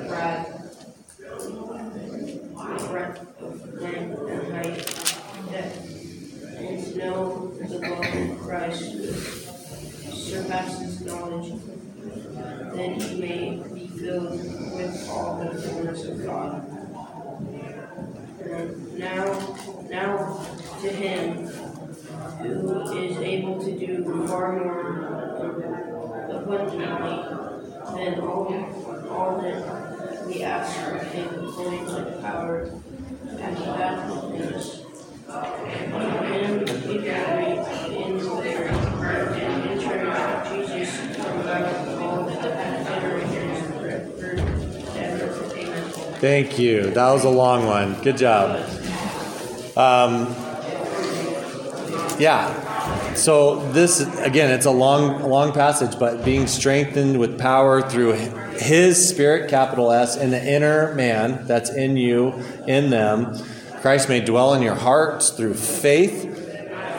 breadth, 0.07 0.85
the 1.19 2.87
breadth 2.89 3.41
of 3.41 3.73
length 3.81 4.19
and 4.19 4.53
height, 4.53 4.77
depth, 5.49 6.57
and 6.57 6.97
know 6.97 7.53
the 7.59 7.79
love 7.79 8.31
of 8.31 8.39
Christ 8.39 8.83
surpasses 10.11 11.01
knowledge, 11.01 11.53
that 12.73 13.01
he 13.01 13.19
may 13.19 13.63
be 13.73 13.87
filled 13.87 14.31
with 14.31 15.09
all 15.09 15.43
the 15.43 15.61
fullness 15.61 16.05
of 16.05 16.25
God. 16.25 16.72
Now, 18.53 19.57
now 19.89 20.45
to 20.81 20.89
him 20.89 21.47
who 21.47 22.81
is 22.95 23.17
able 23.17 23.59
to 23.63 23.71
do 23.79 24.27
far 24.27 24.59
more 24.59 24.91
abundantly 26.29 27.15
than 27.95 28.19
all, 28.19 28.53
all 29.09 29.41
that 29.41 30.27
we 30.27 30.43
ask 30.43 30.87
or 30.87 30.99
think 30.99 31.31
according 31.31 31.85
to 31.87 31.93
the 31.93 32.21
power 32.21 32.69
and 33.27 33.57
that 33.57 34.07
within 34.07 34.53
us. 34.53 34.81
Him 35.73 36.59
we 36.87 36.97
glory 36.99 37.57
in 38.05 38.19
glory 38.19 38.67
and 38.67 39.71
in 39.71 39.79
church 39.81 40.67
Jesus 40.69 40.93
throughout 41.15 41.87
all 42.03 42.25
the 42.25 42.33
generations 42.85 43.61
forever. 43.71 44.13
Amen. 45.57 46.12
Thank 46.23 46.57
you. 46.57 46.89
That 46.91 47.11
was 47.11 47.25
a 47.25 47.29
long 47.29 47.65
one. 47.65 48.01
Good 48.01 48.15
job. 48.15 48.55
Um, 49.75 50.33
yeah. 52.17 53.13
So 53.13 53.69
this 53.73 53.99
again, 54.19 54.49
it's 54.49 54.65
a 54.65 54.71
long, 54.71 55.21
long 55.23 55.51
passage, 55.51 55.99
but 55.99 56.23
being 56.23 56.47
strengthened 56.47 57.19
with 57.19 57.37
power 57.37 57.81
through 57.81 58.13
His 58.55 59.09
Spirit, 59.09 59.49
capital 59.49 59.91
S, 59.91 60.15
in 60.15 60.31
the 60.31 60.41
inner 60.41 60.95
man 60.95 61.45
that's 61.45 61.69
in 61.69 61.97
you, 61.97 62.31
in 62.67 62.89
them. 62.89 63.37
Christ 63.81 64.07
may 64.07 64.21
dwell 64.21 64.53
in 64.53 64.61
your 64.61 64.75
hearts 64.75 65.31
through 65.31 65.55
faith, 65.55 66.23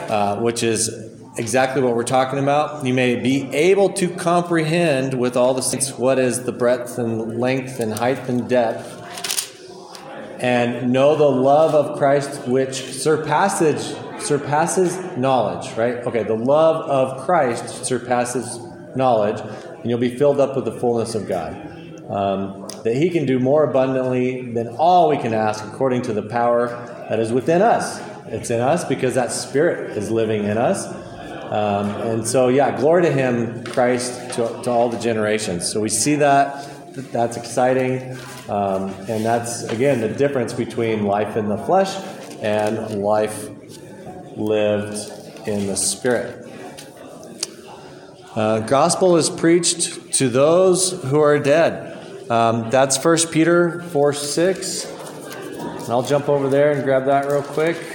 uh, 0.07 0.39
which 0.39 0.61
is 0.61 0.87
exactly 1.35 1.81
what 1.81 1.95
we're 1.95 2.03
talking 2.03 2.37
about. 2.37 2.85
You 2.85 2.93
may 2.93 3.15
be 3.15 3.51
able 3.55 3.89
to 3.93 4.07
comprehend 4.07 5.15
with 5.15 5.35
all 5.35 5.55
the 5.55 5.63
saints 5.63 5.97
what 5.97 6.19
is 6.19 6.43
the 6.43 6.51
breadth 6.51 6.99
and 6.99 7.39
length 7.39 7.79
and 7.79 7.91
height 7.91 8.29
and 8.29 8.47
depth 8.47 8.94
and 10.45 10.91
know 10.91 11.15
the 11.15 11.27
love 11.27 11.73
of 11.73 11.97
Christ 11.97 12.47
which 12.47 12.75
surpasses 12.75 13.95
surpasses 14.19 14.95
knowledge, 15.17 15.75
right? 15.75 15.95
Okay, 16.05 16.21
the 16.21 16.35
love 16.35 16.87
of 16.87 17.25
Christ 17.25 17.83
surpasses 17.83 18.59
knowledge, 18.95 19.39
and 19.41 19.89
you'll 19.89 19.97
be 19.97 20.15
filled 20.15 20.39
up 20.39 20.55
with 20.55 20.65
the 20.65 20.71
fullness 20.71 21.15
of 21.15 21.27
God. 21.27 21.51
Um, 22.07 22.67
that 22.83 22.95
He 22.95 23.09
can 23.09 23.25
do 23.25 23.39
more 23.39 23.63
abundantly 23.63 24.53
than 24.53 24.67
all 24.67 25.09
we 25.09 25.17
can 25.17 25.33
ask, 25.33 25.65
according 25.65 26.03
to 26.03 26.13
the 26.13 26.21
power 26.21 26.67
that 27.09 27.19
is 27.19 27.33
within 27.33 27.63
us. 27.63 27.99
It's 28.27 28.51
in 28.51 28.61
us 28.61 28.85
because 28.85 29.15
that 29.15 29.31
Spirit 29.31 29.97
is 29.97 30.11
living 30.11 30.43
in 30.43 30.59
us. 30.59 30.85
Um, 30.85 31.89
and 32.01 32.27
so, 32.27 32.49
yeah, 32.49 32.77
glory 32.77 33.01
to 33.01 33.11
Him, 33.11 33.63
Christ, 33.63 34.35
to, 34.35 34.61
to 34.63 34.69
all 34.69 34.89
the 34.89 34.99
generations. 34.99 35.71
So 35.71 35.81
we 35.81 35.89
see 35.89 36.15
that. 36.17 36.74
That's 36.95 37.35
exciting. 37.35 38.17
Um, 38.47 38.89
and 39.09 39.25
that's, 39.25 39.63
again, 39.63 39.99
the 39.99 40.07
difference 40.07 40.53
between 40.53 41.03
life 41.03 41.35
in 41.35 41.49
the 41.49 41.57
flesh 41.57 41.95
and 42.41 43.01
life 43.01 43.49
lived 44.37 45.47
in 45.47 45.67
the 45.67 45.75
Spirit. 45.75 46.49
Uh, 48.35 48.59
gospel 48.59 49.17
is 49.17 49.29
preached 49.29 50.13
to 50.13 50.29
those 50.29 50.91
who 51.03 51.19
are 51.19 51.39
dead. 51.39 52.31
Um, 52.31 52.69
that's 52.69 53.03
1 53.03 53.27
Peter 53.31 53.81
4 53.81 54.13
6. 54.13 54.85
And 54.85 55.89
I'll 55.89 56.01
jump 56.01 56.29
over 56.29 56.49
there 56.49 56.71
and 56.71 56.83
grab 56.83 57.05
that 57.05 57.27
real 57.27 57.43
quick. 57.43 57.94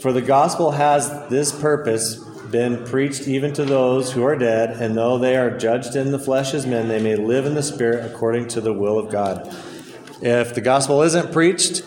For 0.00 0.12
the 0.12 0.22
gospel 0.22 0.70
has 0.70 1.28
this 1.28 1.50
purpose 1.50 2.16
been 2.50 2.84
preached 2.84 3.26
even 3.26 3.52
to 3.54 3.64
those 3.64 4.12
who 4.12 4.22
are 4.22 4.36
dead, 4.36 4.80
and 4.80 4.96
though 4.96 5.18
they 5.18 5.36
are 5.36 5.56
judged 5.56 5.96
in 5.96 6.12
the 6.12 6.18
flesh 6.18 6.54
as 6.54 6.66
men, 6.66 6.86
they 6.88 7.02
may 7.02 7.16
live 7.16 7.46
in 7.46 7.54
the 7.54 7.62
spirit 7.62 8.10
according 8.10 8.48
to 8.48 8.60
the 8.60 8.72
will 8.72 8.98
of 8.98 9.10
God. 9.10 9.54
If 10.22 10.54
the 10.54 10.60
gospel 10.60 11.02
isn't 11.02 11.32
preached 11.32 11.82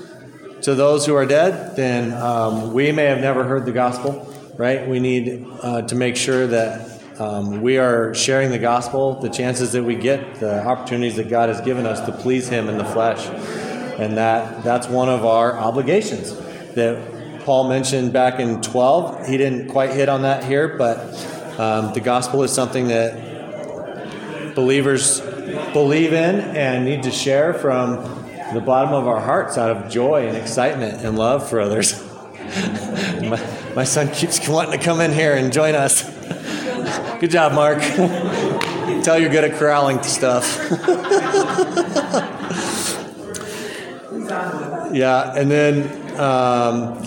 to 0.63 0.75
those 0.75 1.05
who 1.05 1.15
are 1.15 1.25
dead, 1.25 1.75
then 1.75 2.13
um, 2.13 2.73
we 2.73 2.91
may 2.91 3.05
have 3.05 3.19
never 3.19 3.45
heard 3.45 3.65
the 3.65 3.71
gospel, 3.71 4.33
right? 4.57 4.87
We 4.87 4.99
need 4.99 5.47
uh, 5.61 5.83
to 5.83 5.95
make 5.95 6.17
sure 6.17 6.47
that 6.47 7.01
um, 7.19 7.61
we 7.61 7.77
are 7.77 8.13
sharing 8.13 8.51
the 8.51 8.59
gospel, 8.59 9.19
the 9.21 9.29
chances 9.29 9.71
that 9.71 9.83
we 9.83 9.95
get, 9.95 10.35
the 10.35 10.65
opportunities 10.65 11.15
that 11.15 11.29
God 11.29 11.49
has 11.49 11.61
given 11.61 11.85
us 11.85 12.05
to 12.05 12.11
please 12.11 12.49
Him 12.49 12.67
in 12.67 12.77
the 12.77 12.85
flesh. 12.85 13.25
And 13.99 14.17
that, 14.17 14.63
that's 14.63 14.87
one 14.87 15.07
of 15.07 15.25
our 15.25 15.57
obligations 15.57 16.35
that 16.75 17.10
Paul 17.43 17.69
mentioned 17.69 18.13
back 18.13 18.39
in 18.39 18.61
12. 18.61 19.27
He 19.27 19.37
didn't 19.37 19.69
quite 19.69 19.91
hit 19.91 20.09
on 20.09 20.23
that 20.23 20.43
here, 20.43 20.77
but 20.77 20.99
um, 21.59 21.93
the 21.93 22.01
gospel 22.01 22.43
is 22.43 22.51
something 22.51 22.87
that 22.87 24.55
believers 24.55 25.21
believe 25.73 26.13
in 26.13 26.39
and 26.39 26.85
need 26.85 27.03
to 27.03 27.11
share 27.11 27.53
from 27.53 27.95
the 28.53 28.61
bottom 28.61 28.93
of 28.93 29.07
our 29.07 29.19
hearts 29.19 29.57
out 29.57 29.69
of 29.69 29.89
joy 29.91 30.27
and 30.27 30.37
excitement 30.37 31.03
and 31.03 31.17
love 31.17 31.49
for 31.49 31.59
others. 31.59 32.01
my, 33.21 33.71
my 33.75 33.83
son 33.83 34.09
keeps 34.11 34.47
wanting 34.47 34.77
to 34.77 34.83
come 34.83 35.01
in 35.01 35.11
here 35.11 35.35
and 35.35 35.53
join 35.53 35.75
us. 35.75 36.03
Good 37.19 37.31
job, 37.31 37.53
Mark. 37.53 37.79
Tell 39.03 39.17
you're 39.17 39.29
good 39.29 39.43
at 39.43 39.57
corralling 39.57 40.03
stuff. 40.03 40.57
yeah, 44.93 45.33
and 45.35 45.49
then 45.49 46.19
um, 46.19 47.01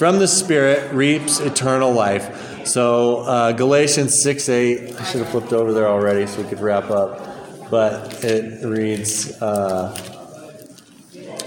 from 0.00 0.18
the 0.18 0.26
Spirit 0.26 0.90
reaps 0.94 1.40
eternal 1.40 1.92
life. 1.92 2.66
So 2.66 3.18
uh, 3.18 3.52
Galatians 3.52 4.18
6 4.22 4.48
8, 4.48 4.98
I 4.98 5.04
should 5.04 5.20
have 5.20 5.28
flipped 5.28 5.52
over 5.52 5.74
there 5.74 5.88
already 5.88 6.26
so 6.26 6.40
we 6.40 6.48
could 6.48 6.60
wrap 6.60 6.88
up. 6.88 7.70
But 7.70 8.24
it 8.24 8.64
reads 8.64 9.30
uh, 9.42 9.94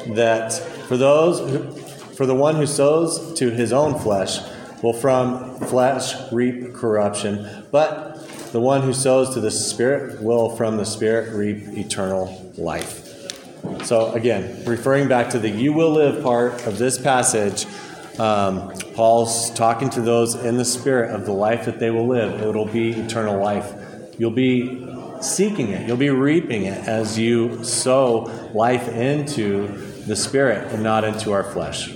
that 0.09 0.53
for 0.87 0.97
those, 0.97 1.39
who, 1.39 1.71
for 2.13 2.27
the 2.27 2.35
one 2.35 2.55
who 2.55 2.67
sows 2.67 3.33
to 3.39 3.49
his 3.49 3.73
own 3.73 3.97
flesh, 3.97 4.37
will 4.83 4.93
from 4.93 5.59
flesh 5.61 6.13
reap 6.31 6.75
corruption, 6.75 7.65
but 7.71 8.23
the 8.51 8.59
one 8.59 8.83
who 8.83 8.93
sows 8.93 9.33
to 9.33 9.41
the 9.41 9.49
Spirit 9.49 10.21
will 10.21 10.55
from 10.55 10.77
the 10.77 10.85
Spirit 10.85 11.33
reap 11.33 11.75
eternal 11.75 12.53
life. 12.59 12.99
So, 13.83 14.11
again, 14.11 14.63
referring 14.65 15.07
back 15.07 15.31
to 15.31 15.39
the 15.39 15.49
you 15.49 15.73
will 15.73 15.89
live 15.89 16.21
part 16.21 16.67
of 16.67 16.77
this 16.77 16.99
passage, 16.99 17.65
um, 18.19 18.71
Paul's 18.95 19.51
talking 19.51 19.89
to 19.91 20.01
those 20.01 20.35
in 20.35 20.57
the 20.57 20.65
Spirit 20.65 21.11
of 21.11 21.25
the 21.25 21.33
life 21.33 21.65
that 21.65 21.79
they 21.79 21.89
will 21.89 22.07
live. 22.07 22.41
It'll 22.41 22.65
be 22.65 22.91
eternal 22.91 23.39
life. 23.39 23.73
You'll 24.17 24.31
be 24.31 24.87
seeking 25.21 25.69
it, 25.69 25.87
you'll 25.87 25.97
be 25.97 26.09
reaping 26.09 26.65
it 26.65 26.87
as 26.87 27.17
you 27.17 27.63
sow 27.63 28.49
life 28.53 28.89
into 28.89 29.67
the 30.05 30.15
Spirit 30.15 30.71
and 30.73 30.83
not 30.83 31.03
into 31.03 31.31
our 31.31 31.43
flesh. 31.43 31.93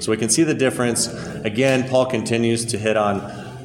So 0.00 0.10
we 0.10 0.16
can 0.16 0.28
see 0.28 0.42
the 0.42 0.54
difference. 0.54 1.06
Again, 1.44 1.88
Paul 1.88 2.06
continues 2.06 2.64
to 2.66 2.78
hit 2.78 2.96
on 2.96 3.20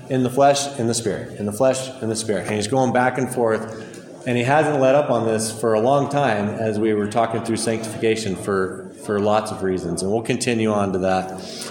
in 0.09 0.23
the 0.23 0.29
flesh, 0.29 0.77
in 0.77 0.87
the 0.87 0.93
spirit, 0.93 1.39
in 1.39 1.45
the 1.45 1.51
flesh, 1.53 1.89
in 2.01 2.09
the 2.09 2.15
spirit. 2.15 2.47
And 2.47 2.55
he's 2.55 2.67
going 2.67 2.91
back 2.91 3.17
and 3.17 3.33
forth. 3.33 3.87
And 4.27 4.37
he 4.37 4.43
hasn't 4.43 4.79
let 4.79 4.93
up 4.93 5.09
on 5.09 5.25
this 5.25 5.57
for 5.57 5.73
a 5.73 5.79
long 5.79 6.09
time 6.09 6.49
as 6.49 6.77
we 6.77 6.93
were 6.93 7.07
talking 7.07 7.43
through 7.43 7.57
sanctification 7.57 8.35
for, 8.35 8.89
for 9.05 9.19
lots 9.19 9.51
of 9.51 9.63
reasons. 9.63 10.03
And 10.03 10.11
we'll 10.11 10.21
continue 10.21 10.71
on 10.71 10.93
to 10.93 10.99
that. 10.99 11.70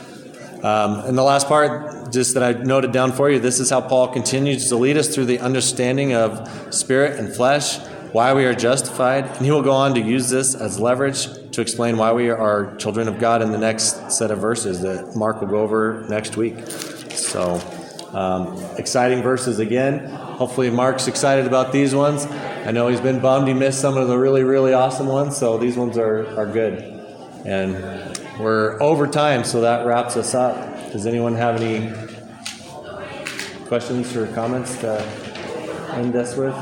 Um, 0.63 1.01
and 1.07 1.17
the 1.17 1.23
last 1.23 1.49
part, 1.49 2.13
just 2.13 2.35
that 2.35 2.43
I 2.43 2.53
noted 2.53 2.93
down 2.93 3.13
for 3.13 3.31
you, 3.31 3.39
this 3.39 3.61
is 3.61 3.71
how 3.71 3.81
Paul 3.81 4.09
continues 4.09 4.69
to 4.69 4.77
lead 4.77 4.97
us 4.97 5.15
through 5.15 5.25
the 5.27 5.39
understanding 5.39 6.13
of 6.13 6.75
spirit 6.75 7.19
and 7.19 7.35
flesh, 7.35 7.79
why 8.13 8.35
we 8.35 8.45
are 8.45 8.55
justified. 8.55 9.25
And 9.25 9.45
he 9.47 9.51
will 9.51 9.63
go 9.63 9.73
on 9.73 9.95
to 9.95 10.01
use 10.01 10.29
this 10.29 10.55
as 10.55 10.79
leverage 10.79 11.29
to 11.53 11.61
explain 11.61 11.97
why 11.97 12.13
we 12.13 12.29
are 12.29 12.77
children 12.77 13.09
of 13.09 13.19
God 13.19 13.43
in 13.43 13.53
the 13.53 13.59
next 13.59 14.13
set 14.13 14.31
of 14.31 14.39
verses 14.39 14.83
that 14.83 15.17
Mark 15.17 15.41
will 15.41 15.49
go 15.49 15.61
over 15.61 16.07
next 16.09 16.37
week. 16.37 16.59
So, 17.11 17.61
um, 18.13 18.59
exciting 18.77 19.23
verses 19.23 19.61
again. 19.61 20.07
Hopefully, 20.11 20.69
Mark's 20.71 21.07
excited 21.07 21.47
about 21.47 21.73
these 21.73 21.95
ones. 21.95 22.27
I 22.27 22.73
know 22.73 22.89
he's 22.89 23.01
been 23.01 23.21
bummed 23.21 23.49
he 23.49 23.55
missed 23.55 23.81
some 23.81 23.97
of 23.97 24.09
the 24.09 24.19
really, 24.19 24.43
really 24.43 24.75
awesome 24.75 25.07
ones, 25.07 25.37
so 25.37 25.59
these 25.59 25.77
ones 25.77 25.97
are, 25.97 26.27
are 26.39 26.47
good. 26.47 26.83
And 27.45 28.10
we're 28.41 28.82
over 28.82 29.07
time, 29.07 29.45
so 29.45 29.61
that 29.61 29.86
wraps 29.86 30.16
us 30.16 30.34
up. 30.34 30.93
Does 30.93 31.07
anyone 31.07 31.34
have 31.34 31.61
any 31.61 31.93
questions 33.66 34.16
or 34.16 34.26
comments 34.28 34.76
to 34.78 35.01
end 35.95 36.16
us 36.16 36.36
with? 36.36 36.55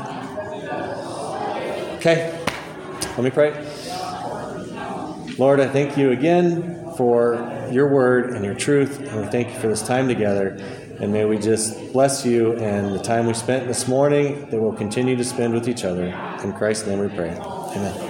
Okay, 1.97 2.45
let 3.17 3.19
me 3.23 3.29
pray. 3.29 3.51
Lord, 5.37 5.59
I 5.59 5.67
thank 5.67 5.97
you 5.97 6.11
again 6.11 6.93
for 6.97 7.67
your 7.71 7.87
word 7.87 8.31
and 8.31 8.43
your 8.43 8.55
truth, 8.55 8.99
and 8.99 9.21
we 9.21 9.27
thank 9.27 9.49
you 9.49 9.59
for 9.59 9.67
this 9.67 9.81
time 9.81 10.07
together. 10.07 10.57
And 10.99 11.13
may 11.13 11.23
we 11.23 11.37
just 11.37 11.93
bless 11.93 12.25
you 12.25 12.57
and 12.57 12.93
the 12.93 13.01
time 13.01 13.25
we 13.25 13.33
spent 13.33 13.67
this 13.67 13.87
morning 13.87 14.49
that 14.49 14.59
we'll 14.59 14.73
continue 14.73 15.15
to 15.15 15.23
spend 15.23 15.53
with 15.53 15.69
each 15.69 15.85
other. 15.85 16.07
In 16.43 16.51
Christ's 16.51 16.87
name 16.87 16.99
we 16.99 17.07
pray. 17.07 17.31
Amen. 17.31 18.08